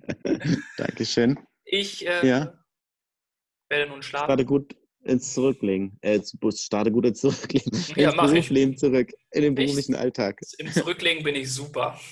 Dankeschön. 0.76 1.38
Ich 1.64 2.06
äh, 2.06 2.26
Ja. 2.26 2.64
werde 3.68 3.90
nun 3.90 4.02
schlafen. 4.02 4.26
Starte 4.26 4.44
gut 4.44 4.76
ins 5.04 5.34
Zurücklegen. 5.34 5.98
Äh, 6.00 6.20
zu- 6.20 6.38
starte 6.52 6.90
gut 6.92 7.06
ins 7.06 7.20
Zurücklegen. 7.20 7.70
Ja, 7.96 8.08
ins 8.08 8.16
mach 8.16 8.24
ich. 8.26 8.30
Berufsleben 8.32 8.76
zurück. 8.76 9.12
In 9.32 9.42
den 9.42 9.52
Ich- 9.52 9.64
beruflichen 9.64 9.94
Alltag. 9.94 10.40
Im 10.58 10.70
Zurücklegen 10.72 11.22
bin 11.24 11.34
ich 11.34 11.52
super. 11.52 11.98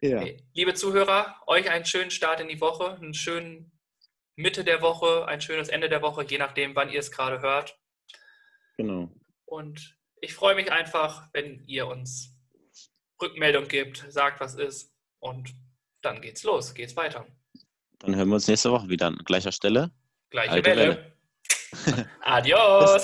Ja. 0.00 0.22
Liebe 0.52 0.74
Zuhörer, 0.74 1.34
euch 1.46 1.70
einen 1.70 1.86
schönen 1.86 2.10
Start 2.10 2.38
in 2.38 2.48
die 2.48 2.60
Woche, 2.60 2.94
einen 2.96 3.14
schönen 3.14 3.72
Mitte 4.36 4.62
der 4.62 4.82
Woche, 4.82 5.26
ein 5.28 5.40
schönes 5.40 5.68
Ende 5.70 5.88
der 5.88 6.02
Woche, 6.02 6.26
je 6.28 6.36
nachdem, 6.36 6.74
wann 6.76 6.90
ihr 6.90 6.98
es 7.00 7.10
gerade 7.10 7.40
hört. 7.40 7.78
Genau. 8.76 9.10
Und 9.46 9.96
ich 10.20 10.34
freue 10.34 10.56
mich 10.56 10.70
einfach, 10.70 11.28
wenn 11.32 11.64
ihr 11.66 11.86
uns 11.86 12.36
Rückmeldung 13.22 13.66
gibt, 13.66 14.04
sagt, 14.10 14.40
was 14.40 14.56
ist. 14.56 14.92
Und 15.20 15.54
dann 16.02 16.20
geht's 16.20 16.42
los, 16.42 16.74
geht's 16.74 16.96
weiter. 16.96 17.26
Dann 18.00 18.14
hören 18.14 18.28
wir 18.28 18.34
uns 18.34 18.48
nächste 18.48 18.72
Woche 18.72 18.90
wieder 18.90 19.06
an 19.06 19.16
gleicher 19.24 19.52
Stelle. 19.52 19.90
Gleiche 20.28 20.50
Alte 20.50 20.70
Welle. 20.70 20.90
Adios. 20.98 21.12
Bis 22.80 23.02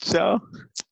Ciao. 0.00 0.40